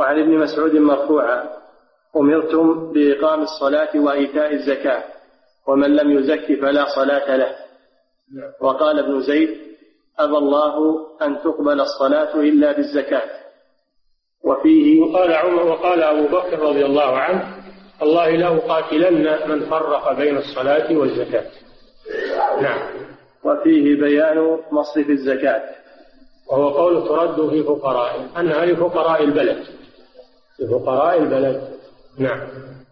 وعن 0.00 0.20
ابن 0.20 0.38
مسعود 0.38 0.76
مرفوعا 0.76 1.63
أمرتم 2.16 2.92
بإقام 2.92 3.42
الصلاة 3.42 4.00
وإيتاء 4.00 4.52
الزكاة 4.52 5.02
ومن 5.68 5.96
لم 5.96 6.18
يزك 6.18 6.60
فلا 6.60 6.84
صلاة 6.94 7.36
له. 7.36 7.54
وقال 8.60 8.98
ابن 8.98 9.20
زيد 9.22 9.50
أبى 10.18 10.36
الله 10.36 10.96
أن 11.22 11.38
تقبل 11.42 11.80
الصلاة 11.80 12.34
إلا 12.34 12.72
بالزكاة. 12.72 13.30
وفيه 14.44 15.00
وقال 15.00 15.32
عمر 15.32 15.66
وقال 15.66 16.02
أبو 16.02 16.26
بكر 16.26 16.58
رضي 16.58 16.84
الله 16.84 17.18
عنه 17.18 17.56
الله 18.02 18.30
لأقاتلن 18.30 19.50
من 19.50 19.60
فرق 19.70 20.12
بين 20.12 20.36
الصلاة 20.36 20.96
والزكاة. 20.96 21.44
نعم. 22.60 22.80
وفيه 23.44 24.00
بيان 24.00 24.58
مصرف 24.72 25.10
الزكاة. 25.10 25.62
وهو 26.50 26.68
قول 26.68 27.08
ترد 27.08 27.50
في 27.50 27.62
فقراء 27.62 28.28
أنها 28.36 28.66
لفقراء 28.66 29.24
البلد. 29.24 29.64
لفقراء 30.60 31.18
البلد. 31.18 31.74
نعم. 32.18 32.40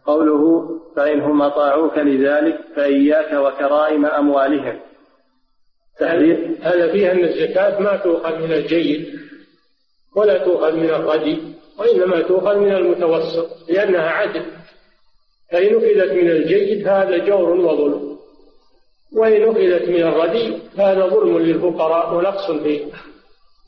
قوله 0.07 0.69
فإنهم 0.97 1.43
أطاعوك 1.43 1.99
لذلك 1.99 2.59
فإياك 2.77 3.32
وكرائم 3.32 4.07
أموالهم. 4.07 4.81
هذا 6.62 6.93
فيه 6.93 7.12
أن 7.12 7.24
الزكاة 7.24 7.81
ما 7.81 7.97
تؤخذ 7.97 8.39
من 8.39 8.53
الجيد 8.53 9.20
ولا 10.16 10.39
تؤخذ 10.39 10.77
من 10.77 10.90
الردي 10.90 11.39
وإنما 11.78 12.20
تؤخذ 12.23 12.57
من 12.57 12.73
المتوسط 12.73 13.49
لأنها 13.69 14.09
عدل. 14.09 14.44
فإن 15.53 15.77
أخذت 15.77 16.12
من 16.12 16.31
الجيد 16.31 16.89
هذا 16.89 17.19
جور 17.19 17.51
وظلم. 17.51 18.19
وإن 19.16 19.43
أخذت 19.43 19.89
من 19.89 20.03
الردي 20.03 20.59
هذا 20.78 21.07
ظلم 21.07 21.39
للفقراء 21.39 22.15
ونقص 22.15 22.51
في 22.51 22.86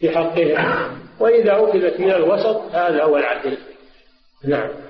في 0.00 0.10
حقهم. 0.10 0.98
وإذا 1.20 1.52
أخذت 1.52 2.00
من 2.00 2.10
الوسط 2.10 2.56
هذا 2.72 3.02
هو 3.02 3.16
العدل. 3.16 3.58
نعم. 4.44 4.83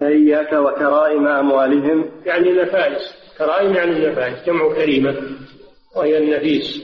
فإياك 0.00 0.52
وكرائم 0.52 1.26
أموالهم. 1.26 2.10
يعني 2.26 2.52
نفائس. 2.52 3.02
كرائم 3.38 3.74
يعني 3.74 3.90
النفائس 3.90 4.46
جمع 4.46 4.74
كريمة 4.74 5.16
وهي 5.96 6.18
النفيس. 6.18 6.82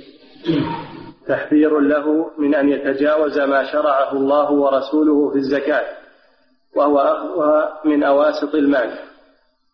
تحذير 1.28 1.78
له 1.80 2.30
من 2.38 2.54
أن 2.54 2.68
يتجاوز 2.68 3.38
ما 3.38 3.72
شرعه 3.72 4.12
الله 4.12 4.52
ورسوله 4.52 5.30
في 5.30 5.36
الزكاة 5.36 5.84
وهو 6.76 6.98
أخذها 6.98 7.80
من 7.84 8.02
أواسط 8.02 8.54
المال 8.54 8.98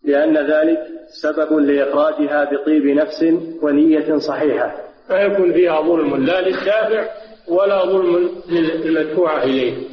لأن 0.04 0.36
ذلك 0.36 0.78
سبب 1.22 1.52
لإخراجها 1.52 2.44
بطيب 2.44 2.86
نفس 2.86 3.24
ونية 3.62 4.16
صحيحة. 4.16 4.74
لا 5.10 5.22
يكون 5.22 5.52
فيها 5.52 5.80
ظلم 5.80 6.24
لا 6.24 6.40
للدافع 6.40 7.08
ولا 7.48 7.84
ظلم 7.84 8.30
للمدفوع 8.48 9.42
إليه. 9.42 9.88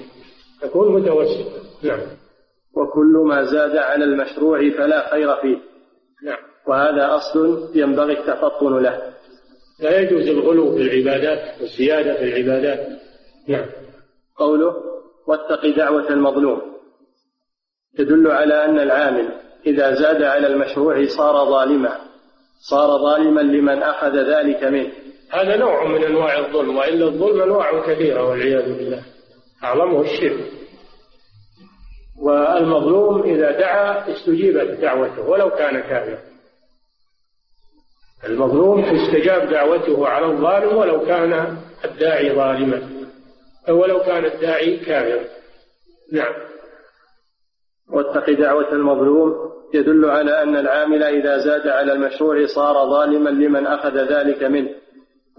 تكون 0.61 1.02
متوسطة 1.02 1.52
نعم. 1.84 1.99
وكل 2.78 3.24
ما 3.26 3.44
زاد 3.44 3.78
على 3.78 4.04
المشروع 4.04 4.70
فلا 4.70 5.12
خير 5.12 5.36
فيه. 5.36 5.58
نعم. 6.24 6.38
وهذا 6.68 7.16
أصل 7.16 7.70
ينبغي 7.76 8.14
التفطن 8.20 8.78
له. 8.78 9.14
لا 9.80 9.99
يجوز 9.99 10.28
الغلو 10.28 10.76
في 10.76 10.82
العبادات 10.82 11.62
والزيادة 11.62 12.14
في 12.14 12.24
العبادات. 12.24 12.88
نعم. 13.48 13.66
قوله 14.38 14.74
واتق 15.28 15.66
دعوة 15.78 16.10
المظلوم. 16.10 16.62
تدل 17.98 18.32
على 18.32 18.66
أن 18.66 18.80
العامل 18.80 19.30
إذا 19.68 19.94
زاد 19.94 20.24
على 20.24 20.48
المشروع 20.48 21.06
صار 21.06 21.45
ظالما. 21.45 21.98
صار 22.70 22.98
ظالما 22.98 23.41
لمن 23.41 23.84
أخذ 23.84 24.16
ذلك 24.16 24.64
منه. 24.64 24.91
هذا 25.32 25.58
نوع 25.58 25.88
من 25.88 26.04
أنواع 26.04 26.40
الظلم 26.40 26.78
وإلا 26.78 27.06
الظلم 27.06 27.41
أنواع 27.41 27.94
كثيرة 27.94 28.30
والعياذ 28.30 28.78
بالله. 28.78 29.04
أعظمه 29.64 30.02
الشرك. 30.02 30.66
والمظلوم 32.22 33.23
إذا 33.23 33.52
دعا 33.52 34.11
استجيبت 34.11 34.80
دعوته 34.81 35.30
ولو 35.30 35.49
كان 35.49 35.80
كافرا. 35.80 36.19
المظلوم 38.26 38.80
استجاب 38.80 39.49
دعوته 39.49 40.07
على 40.07 40.26
الظالم 40.26 40.77
ولو 40.77 41.06
كان 41.06 41.57
الداعي 41.85 42.35
ظالما 42.35 42.89
ولو 43.69 43.99
كان 43.99 44.26
الداعي 44.26 44.77
كافرا. 44.77 45.23
نعم. 46.14 46.34
واتق 47.94 48.30
دعوة 48.30 48.72
المظلوم. 48.73 49.34
يدل 49.73 50.06
على 50.06 50.44
أن 50.44 50.56
العامل 50.56 51.03
إذا 51.03 51.38
زاد 51.38 51.68
على 51.68 51.94
المشروع 51.94 52.45
صار 52.45 52.89
ظالما 52.89 53.30
لمن 53.30 53.68
أخذ 53.68 53.98
ذلك 53.98 54.44
منه. 54.44 54.69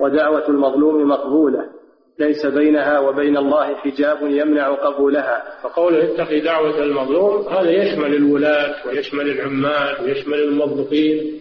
ودعوة 0.00 0.48
المظلوم 0.48 1.08
مقبولة. 1.08 1.77
ليس 2.18 2.46
بينها 2.46 2.98
وبين 2.98 3.36
الله 3.36 3.74
حجاب 3.74 4.18
يمنع 4.22 4.74
قبولها. 4.74 5.42
فقوله 5.62 6.04
اتق 6.04 6.38
دعوة 6.44 6.82
المظلوم 6.82 7.48
هذا 7.48 7.70
يشمل 7.70 8.14
الولاة 8.14 8.86
ويشمل 8.86 9.30
العمال 9.30 10.04
ويشمل 10.04 10.38
الموظفين 10.38 11.40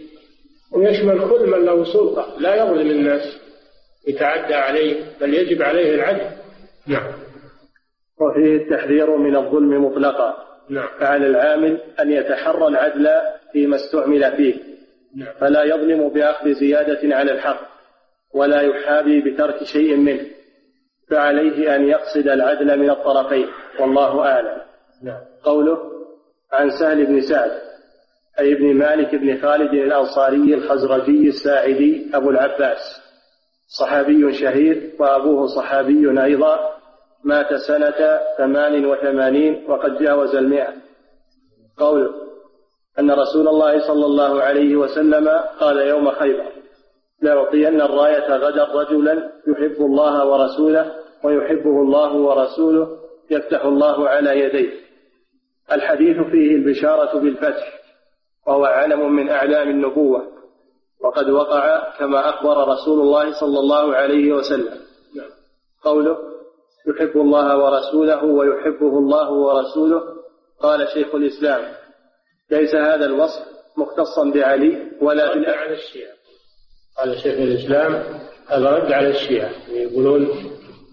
ويشمل 0.73 1.29
كل 1.29 1.47
من 1.47 1.65
له 1.65 1.83
سلطة. 1.83 2.35
لا 2.39 2.55
يظلم 2.55 2.91
الناس 2.91 3.37
يتعدى 4.07 4.53
عليه 4.53 4.95
بل 5.21 5.33
يجب 5.33 5.61
عليه 5.61 5.95
العدل. 5.95 6.29
نعم. 6.87 7.11
وفيه 8.21 8.55
التحذير 8.55 9.15
من 9.15 9.35
الظلم 9.35 9.85
مطلقا. 9.85 10.37
نعم. 10.69 10.87
فعلى 10.99 11.27
العامل 11.27 11.81
أن 11.99 12.11
يتحرى 12.11 12.67
العدل 12.67 13.07
فيما 13.53 13.75
استعمل 13.75 14.31
فيه. 14.37 14.55
نعم. 15.15 15.33
فلا 15.39 15.63
يظلم 15.63 16.09
بأخذ 16.09 16.53
زيادة 16.53 17.15
على 17.15 17.31
الحق 17.31 17.59
ولا 18.33 18.61
يحابي 18.61 19.21
بترك 19.21 19.63
شيء 19.63 19.95
منه. 19.95 20.36
فعليه 21.09 21.75
أن 21.75 21.88
يقصد 21.88 22.27
العدل 22.27 22.79
من 22.79 22.89
الطرفين 22.89 23.47
والله 23.79 24.25
أعلم. 24.25 24.61
نعم. 25.03 25.19
قوله 25.43 25.77
عن 26.53 26.69
سهل 26.69 27.05
بن 27.05 27.21
سعد 27.21 27.51
أي 28.39 28.53
ابن 28.53 28.73
مالك 28.73 29.15
بن 29.15 29.41
خالد 29.41 29.73
الأنصاري 29.73 30.53
الخزرجي 30.53 31.27
الساعدي 31.27 32.11
أبو 32.13 32.29
العباس. 32.29 33.01
صحابي 33.79 34.34
شهير 34.34 34.91
وأبوه 34.99 35.47
صحابي 35.47 36.23
أيضا 36.23 36.59
مات 37.23 37.53
سنة 37.53 38.19
ثمان 38.38 38.85
وثمانين 38.85 39.65
وقد 39.67 39.97
جاوز 39.97 40.35
المئة. 40.35 40.73
قوله 41.77 42.09
أن 42.99 43.11
رسول 43.11 43.47
الله 43.47 43.88
صلى 43.88 44.05
الله 44.05 44.41
عليه 44.41 44.75
وسلم 44.75 45.27
قال 45.59 45.77
يوم 45.77 46.11
خيبر. 46.11 46.56
لأعطين 47.22 47.81
الراية 47.81 48.35
غدا 48.35 48.64
رجلا 48.64 49.31
يحب 49.48 49.81
الله 49.81 50.26
ورسوله 50.26 50.95
ويحبه 51.23 51.81
الله 51.81 52.14
ورسوله 52.14 52.98
يفتح 53.31 53.65
الله 53.65 54.10
على 54.10 54.39
يديه. 54.39 54.72
الحديث 55.72 56.18
فيه 56.18 56.56
البشارة 56.56 57.19
بالفتح 57.19 57.73
وهو 58.48 58.65
علم 58.65 59.15
من 59.15 59.30
أعلام 59.30 59.69
النبوة 59.69 60.27
وقد 61.02 61.30
وقع 61.30 61.98
كما 61.99 62.30
أخبر 62.30 62.68
رسول 62.68 62.99
الله 62.99 63.39
صلى 63.39 63.60
الله 63.60 63.95
عليه 63.95 64.34
وسلم. 64.34 64.80
قوله 65.84 66.18
يحب 66.88 67.18
الله 67.18 67.57
ورسوله 67.57 68.23
ويحبه 68.23 68.99
الله 68.99 69.31
ورسوله 69.31 70.02
قال 70.60 70.88
شيخ 70.88 71.15
الإسلام 71.15 71.61
ليس 72.52 72.76
هذا 72.76 73.06
الوصف 73.06 73.44
مختصا 73.77 74.31
بعلي 74.34 74.91
ولا 75.02 75.34
رد 75.34 75.45
على 75.45 75.73
الشيعة. 75.73 76.16
قال 76.99 77.19
شيخ 77.19 77.40
الإسلام 77.40 78.03
هذا 78.48 78.69
رد 78.69 78.91
على 78.91 79.10
الشيعة 79.10 79.52
يقولون 79.69 80.28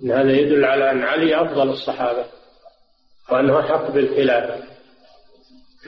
أن 0.02 0.10
هذا 0.10 0.30
يدل 0.30 0.64
على 0.64 0.90
أن 0.90 1.02
علي 1.02 1.42
أفضل 1.42 1.70
الصحابة 1.70 2.24
وأنه 3.32 3.62
حق 3.62 3.90
بالخلافة 3.90 4.64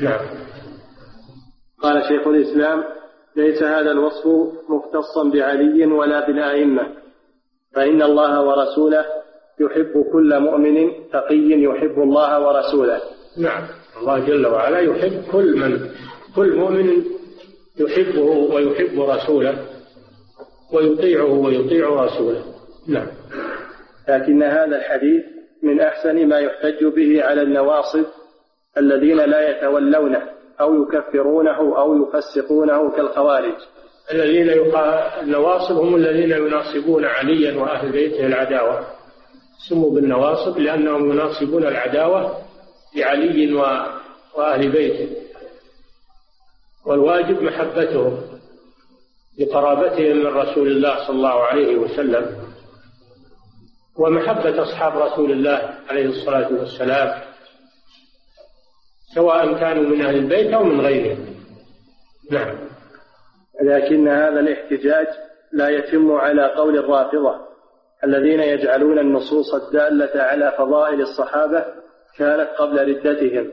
نعم. 0.00 0.26
قال 1.82 2.02
شيخ 2.08 2.26
الإسلام 2.26 2.84
ليس 3.36 3.62
هذا 3.62 3.90
الوصف 3.90 4.26
مختصا 4.68 5.30
بعلي 5.32 5.86
ولا 5.86 6.26
بالأئمة 6.26 6.82
فإن 7.74 8.02
الله 8.02 8.42
ورسوله 8.42 9.04
يحب 9.60 10.04
كل 10.12 10.40
مؤمن 10.40 10.90
تقي 11.12 11.50
يحب 11.50 11.98
الله 11.98 12.40
ورسوله. 12.40 13.00
نعم. 13.38 13.68
الله 14.00 14.18
جل 14.18 14.46
وعلا 14.46 14.78
يحب 14.78 15.22
كل 15.32 15.56
من 15.56 15.90
كل 16.36 16.56
مؤمن 16.56 17.04
يحبه 17.80 18.22
ويحب 18.54 19.00
رسوله. 19.00 19.75
ويطيعه 20.72 21.32
ويطيع 21.32 21.88
رسوله. 21.88 22.44
نعم. 22.88 23.06
لكن 24.08 24.42
هذا 24.42 24.76
الحديث 24.76 25.24
من 25.62 25.80
أحسن 25.80 26.26
ما 26.28 26.38
يحتج 26.38 26.84
به 26.84 27.24
على 27.24 27.42
النواصب 27.42 28.04
الذين 28.78 29.16
لا 29.16 29.50
يتولونه 29.50 30.22
أو 30.60 30.82
يكفرونه 30.82 31.78
أو 31.78 32.02
يفسقونه 32.02 32.90
كالخوارج. 32.90 33.54
الذين 34.12 34.50
النواصب 35.22 35.76
هم 35.76 35.96
الذين 35.96 36.30
يناصبون 36.30 37.04
عليا 37.04 37.56
وأهل 37.56 37.92
بيته 37.92 38.26
العداوة. 38.26 38.86
سموا 39.68 39.94
بالنواصب 39.94 40.58
لأنهم 40.58 41.10
يناصبون 41.10 41.66
العداوة 41.66 42.38
لعلي 42.96 43.54
وأهل 44.36 44.72
بيته. 44.72 45.16
والواجب 46.86 47.42
محبتهم. 47.42 48.35
لقرابتهم 49.38 50.16
من 50.16 50.26
رسول 50.26 50.68
الله 50.68 51.06
صلى 51.06 51.16
الله 51.16 51.42
عليه 51.42 51.76
وسلم 51.76 52.36
ومحبة 53.98 54.62
أصحاب 54.62 54.98
رسول 54.98 55.32
الله 55.32 55.74
عليه 55.88 56.06
الصلاة 56.06 56.52
والسلام 56.52 57.22
سواء 59.14 59.58
كانوا 59.58 59.82
من 59.82 60.02
أهل 60.02 60.16
البيت 60.16 60.52
أو 60.52 60.64
من 60.64 60.80
غيرهم. 60.80 61.26
نعم. 62.30 62.58
لكن 63.62 64.08
هذا 64.08 64.40
الاحتجاج 64.40 65.06
لا 65.52 65.68
يتم 65.68 66.12
على 66.12 66.54
قول 66.54 66.78
الرافضة 66.78 67.46
الذين 68.04 68.40
يجعلون 68.40 68.98
النصوص 68.98 69.54
الدالة 69.54 70.22
على 70.22 70.54
فضائل 70.58 71.00
الصحابة 71.00 71.64
كانت 72.18 72.48
قبل 72.58 72.88
ردتهم. 72.88 73.52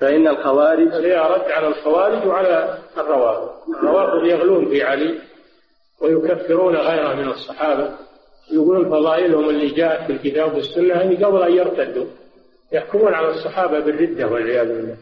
فإن 0.00 0.28
الخوارج 0.28 0.88
هي 0.88 1.16
رد 1.16 1.50
على 1.50 1.68
الخوارج 1.68 2.26
وعلى 2.26 2.78
الروافض. 2.98 3.50
الروافض 3.68 4.24
يغلون 4.24 4.68
في 4.68 4.82
علي 4.82 5.18
ويكفرون 6.00 6.76
غيره 6.76 7.14
من 7.14 7.28
الصحابة. 7.28 7.90
يقولون 8.52 8.90
فضائلهم 8.90 9.48
اللي 9.48 9.68
جاءت 9.68 10.06
في 10.06 10.12
الكتاب 10.12 10.54
والسنة 10.54 10.94
هذه 10.94 11.24
قبل 11.24 11.42
أن 11.42 11.52
يرتدوا 11.52 12.06
يحكمون 12.72 13.14
على 13.14 13.28
الصحابة 13.28 13.80
بالردة 13.80 14.26
والعياذ 14.26 14.68
بالله. 14.68 14.96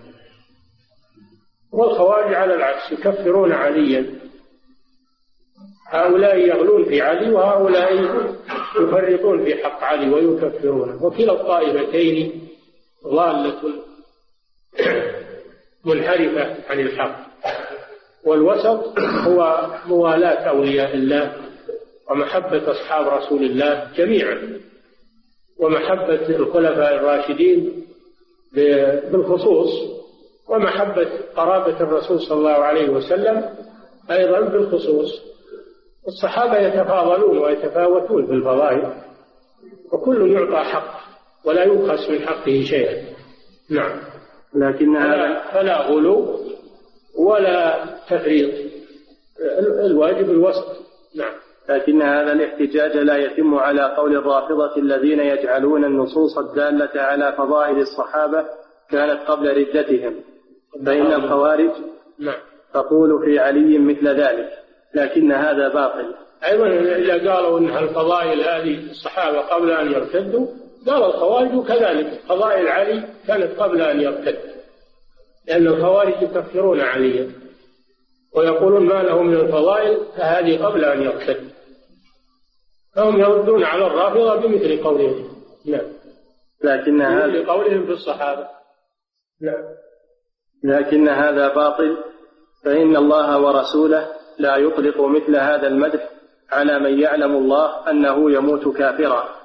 والخوارج 1.73 2.35
على 2.35 2.55
العكس 2.55 2.93
يكفرون 2.93 3.53
عليا. 3.53 4.07
هؤلاء 5.89 6.37
يغلون 6.37 6.85
في 6.85 7.01
علي 7.01 7.33
وهؤلاء 7.33 7.95
يفرطون 8.81 9.45
في 9.45 9.65
حق 9.65 9.85
علي 9.85 10.11
ويكفرونه. 10.11 11.05
وكلا 11.05 11.33
الطائفتين 11.33 12.49
ضالة 13.07 13.92
منحرفة 15.85 16.57
عن 16.71 16.81
الحق. 16.81 17.33
والوسط 18.25 18.99
هو 18.99 19.67
موالاة 19.87 20.49
أولياء 20.49 20.95
الله 20.95 21.37
ومحبة 22.11 22.71
أصحاب 22.71 23.09
رسول 23.09 23.43
الله 23.43 23.89
جميعا 23.97 24.61
ومحبة 25.59 26.37
الخلفاء 26.37 26.95
الراشدين 26.95 27.87
بالخصوص 29.13 29.71
ومحبة 30.49 31.09
قرابة 31.37 31.81
الرسول 31.81 32.21
صلى 32.21 32.39
الله 32.39 32.51
عليه 32.51 32.89
وسلم 32.89 33.55
أيضا 34.11 34.41
بالخصوص. 34.41 35.23
الصحابة 36.09 36.59
يتفاضلون 36.59 37.39
ويتفاوتون 37.39 38.27
في 38.27 38.33
الفضائل 38.33 38.93
وكل 39.93 40.33
يعطى 40.33 40.71
حق 40.71 41.01
ولا 41.45 41.65
يبخس 41.65 42.11
من 42.11 42.21
حقه 42.21 42.65
شيئا. 42.65 43.05
نعم. 43.71 44.12
لكن 44.55 44.97
هذا 44.97 45.43
فلا 45.53 45.81
غلو 45.81 46.39
ولا 47.19 47.85
تفريط. 48.11 48.51
الواجب 49.85 50.31
الوسط 50.31 50.67
نعم. 51.17 51.33
لكن 51.69 52.03
هذا 52.03 52.33
الاحتجاج 52.33 52.97
لا 52.97 53.17
يتم 53.17 53.55
على 53.55 53.95
قول 53.97 54.17
الرافضة 54.17 54.77
الذين 54.77 55.21
يجعلون 55.21 55.85
النصوص 55.85 56.39
الدالة 56.39 57.01
على 57.01 57.35
فضائل 57.39 57.79
الصحابة 57.79 58.45
كانت 58.91 59.21
قبل 59.29 59.57
ردتهم. 59.57 60.15
فإن 60.87 61.13
الخوارج 61.13 61.71
نعم. 62.19 62.39
تقول 62.75 63.25
في 63.25 63.39
علي 63.39 63.79
مثل 63.79 64.09
ذلك 64.09 64.49
لكن 64.95 65.33
هذا 65.33 65.69
باطل. 65.69 66.15
أيضا 66.45 66.67
إذا 66.97 67.33
قالوا 67.33 67.59
أن 67.59 67.77
الفضائل 67.77 68.41
هذه 68.41 68.91
الصحابة 68.91 69.39
قبل 69.41 69.71
أن 69.71 69.93
يرتدوا 69.93 70.47
قال 70.87 71.05
الخوارج 71.05 71.67
كذلك. 71.67 72.21
فضائل 72.29 72.69
علي 72.69 73.09
كانت 73.27 73.61
قبل 73.61 73.83
أن 73.83 74.01
يرتد 74.01 74.39
لأن 75.49 75.67
الخوارج 75.67 76.23
يكفرون 76.23 76.81
عليا 76.81 77.33
ويقولون 78.37 78.87
ما 78.87 79.03
له 79.03 79.23
من 79.23 79.35
الفضائل 79.35 79.99
فهذه 80.17 80.65
قبل 80.65 80.85
أن 80.85 81.03
يرتد. 81.03 81.51
فهم 82.97 83.21
يردون 83.21 83.65
على 83.65 83.87
الرافضة 83.87 84.37
بمثل 84.37 84.83
قولهم. 84.85 85.29
نعم. 85.67 85.93
لكن 86.65 87.03
هذا 87.03 87.27
بمثل 87.27 87.47
قولهم 87.47 87.87
في 87.87 87.93
الصحابة. 87.93 88.49
نعم. 89.41 89.65
لكن 90.65 91.09
هذا 91.09 91.55
باطل 91.55 91.97
فإن 92.65 92.97
الله 92.97 93.41
ورسوله 93.41 94.09
لا 94.39 94.57
يطلق 94.57 95.01
مثل 95.01 95.37
هذا 95.37 95.67
المدح 95.67 96.09
على 96.53 96.79
من 96.79 97.01
يعلم 97.01 97.37
الله 97.37 97.91
أنه 97.91 98.31
يموت 98.31 98.77
كافرا. 98.77 99.42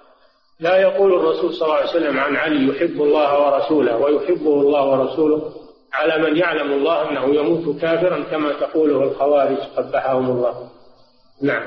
لا 0.59 0.77
يقول 0.77 1.13
الرسول 1.13 1.53
صلى 1.53 1.65
الله 1.65 1.75
عليه 1.75 1.89
وسلم 1.89 2.19
عن 2.19 2.35
علي 2.35 2.67
يحب 2.67 3.01
الله 3.01 3.45
ورسوله 3.45 3.97
ويحبه 3.97 4.61
الله 4.61 4.89
ورسوله 4.89 5.53
على 5.93 6.23
من 6.23 6.37
يعلم 6.37 6.73
الله 6.73 7.09
أنه 7.09 7.35
يموت 7.35 7.81
كافرا 7.81 8.23
كما 8.23 8.53
تقوله 8.53 9.03
الخوارج 9.03 9.57
قبحهم 9.57 10.29
الله. 10.31 10.69
نعم. 11.41 11.65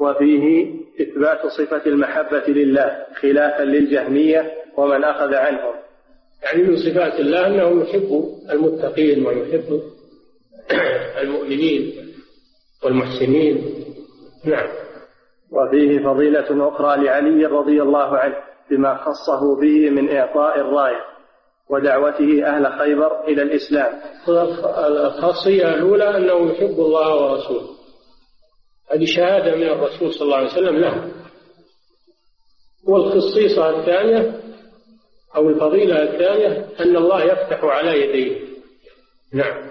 وفيه 0.00 0.74
إثبات 1.00 1.46
صفة 1.46 1.82
المحبة 1.86 2.44
لله 2.48 3.06
خلافا 3.20 3.62
للجهمية 3.62 4.52
ومن 4.76 5.04
أخذ 5.04 5.34
عنهم. 5.34 5.74
يعني 6.42 6.62
من 6.62 6.76
صفات 6.76 7.20
الله 7.20 7.46
أنه 7.46 7.82
يحب 7.82 8.24
المتقين 8.50 9.26
ويحب 9.26 9.82
المؤمنين 11.22 11.92
والمحسنين. 12.84 13.84
نعم. 14.44 14.68
وفيه 15.52 16.04
فضيلة 16.04 16.68
أخرى 16.68 17.04
لعلي 17.04 17.46
رضي 17.46 17.82
الله 17.82 18.18
عنه 18.18 18.36
بما 18.70 18.96
خصه 18.96 19.60
به 19.60 19.90
من 19.90 20.16
إعطاء 20.16 20.60
الراية 20.60 21.00
ودعوته 21.70 22.46
أهل 22.46 22.72
خيبر 22.78 23.24
إلى 23.24 23.42
الإسلام. 23.42 23.92
الخاصية 24.86 25.68
الأولى 25.68 26.16
أنه 26.16 26.52
يحب 26.52 26.80
الله 26.80 27.22
ورسوله. 27.22 27.68
هذه 28.92 29.04
شهادة 29.16 29.56
من 29.56 29.62
الرسول 29.62 30.12
صلى 30.12 30.22
الله 30.22 30.36
عليه 30.36 30.52
وسلم 30.52 30.76
له. 30.76 31.12
والخصيصة 32.88 33.80
الثانية 33.80 34.40
أو 35.36 35.48
الفضيلة 35.48 36.02
الثانية 36.02 36.68
أن 36.80 36.96
الله 36.96 37.24
يفتح 37.24 37.64
على 37.64 38.00
يديه. 38.00 38.40
نعم. 39.34 39.62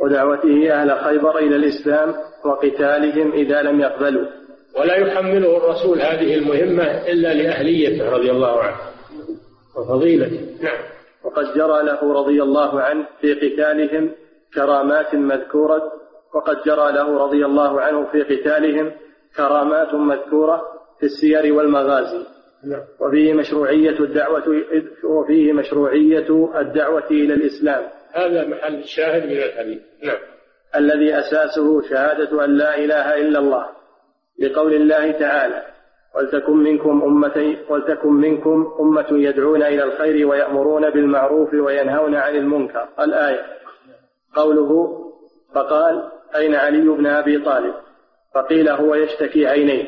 ودعوته 0.00 0.72
أهل 0.72 1.04
خيبر 1.04 1.38
إلى 1.38 1.56
الإسلام 1.56 2.14
وقتالهم 2.44 3.32
إذا 3.32 3.62
لم 3.62 3.80
يقبلوا. 3.80 4.39
ولا 4.76 4.96
يحمله 4.96 5.56
الرسول 5.56 6.00
هذه 6.00 6.34
المهمة 6.34 6.84
إلا 6.84 7.34
لأهليته 7.34 8.10
رضي 8.10 8.30
الله 8.30 8.62
عنه 8.62 8.76
وفضيلته. 9.76 10.40
نعم. 10.62 10.78
وقد 11.24 11.44
جرى 11.54 11.82
له 11.82 12.12
رضي 12.12 12.42
الله 12.42 12.80
عنه 12.80 13.06
في 13.20 13.34
قتالهم 13.34 14.10
كرامات 14.54 15.14
مذكورة. 15.14 15.82
وقد 16.34 16.56
جرى 16.66 16.92
له 16.92 17.18
رضي 17.18 17.46
الله 17.46 17.80
عنه 17.80 18.06
في 18.12 18.22
قتالهم 18.22 18.92
كرامات 19.36 19.94
مذكورة 19.94 20.62
في 21.00 21.06
السير 21.06 21.54
والمغازي. 21.54 22.26
نعم. 22.64 22.82
وفيه 23.00 23.34
مشروعية 23.34 24.00
الدعوة 24.00 24.44
وفيه 25.04 25.52
مشروعية 25.52 26.58
الدعوة 26.60 27.10
إلى 27.10 27.34
الإسلام. 27.34 27.82
هذا 28.12 28.46
محل 28.46 28.74
الشاهد 28.74 29.22
من 29.26 29.36
الحديث. 29.36 29.78
نعم. 30.02 30.18
الذي 30.76 31.18
أساسه 31.18 31.82
شهادة 31.90 32.44
أن 32.44 32.56
لا 32.56 32.78
إله 32.78 33.20
إلا 33.20 33.38
الله. 33.38 33.79
لقول 34.40 34.74
الله 34.74 35.12
تعالى 35.12 35.62
ولتكن 36.16 36.56
منكم 36.56 37.02
أمة 37.02 37.56
ولتكن 37.68 38.12
منكم 38.12 38.72
أمة 38.80 39.06
يدعون 39.10 39.62
إلى 39.62 39.82
الخير 39.82 40.26
ويأمرون 40.26 40.90
بالمعروف 40.90 41.54
وينهون 41.54 42.14
عن 42.14 42.36
المنكر. 42.36 42.88
الآية. 43.00 43.46
قوله 44.36 45.00
فقال 45.54 46.08
أين 46.36 46.54
علي 46.54 46.88
بن 46.88 47.06
أبي 47.06 47.38
طالب؟ 47.38 47.74
فقيل 48.34 48.68
هو 48.68 48.94
يشتكي 48.94 49.46
عينيه. 49.46 49.84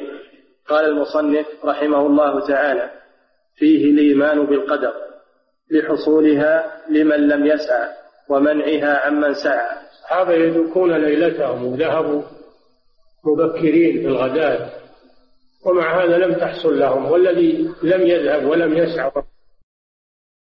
قال 0.69 0.85
المصنف 0.85 1.47
رحمه 1.65 2.07
الله 2.07 2.47
تعالى 2.49 2.91
فيه 3.57 3.91
الإيمان 3.91 4.47
بالقدر 4.47 4.93
لحصولها 5.71 6.81
لمن 6.91 7.29
لم 7.29 7.47
يسعى 7.47 7.89
ومنعها 8.29 9.07
عمن 9.07 9.35
سعى. 9.35 9.77
الصحابة 9.93 10.33
يدركون 10.33 10.93
ليلتهم 10.93 11.67
وذهبوا 11.67 12.23
مبكرين 13.25 14.01
في 14.01 14.07
الغداة. 14.07 14.71
ومع 15.65 16.05
هذا 16.05 16.19
لم 16.19 16.35
تحصل 16.35 16.79
لهم 16.79 17.11
والذي 17.11 17.71
لم 17.83 18.07
يذهب 18.07 18.47
ولم 18.47 18.77
يسعى 18.77 19.11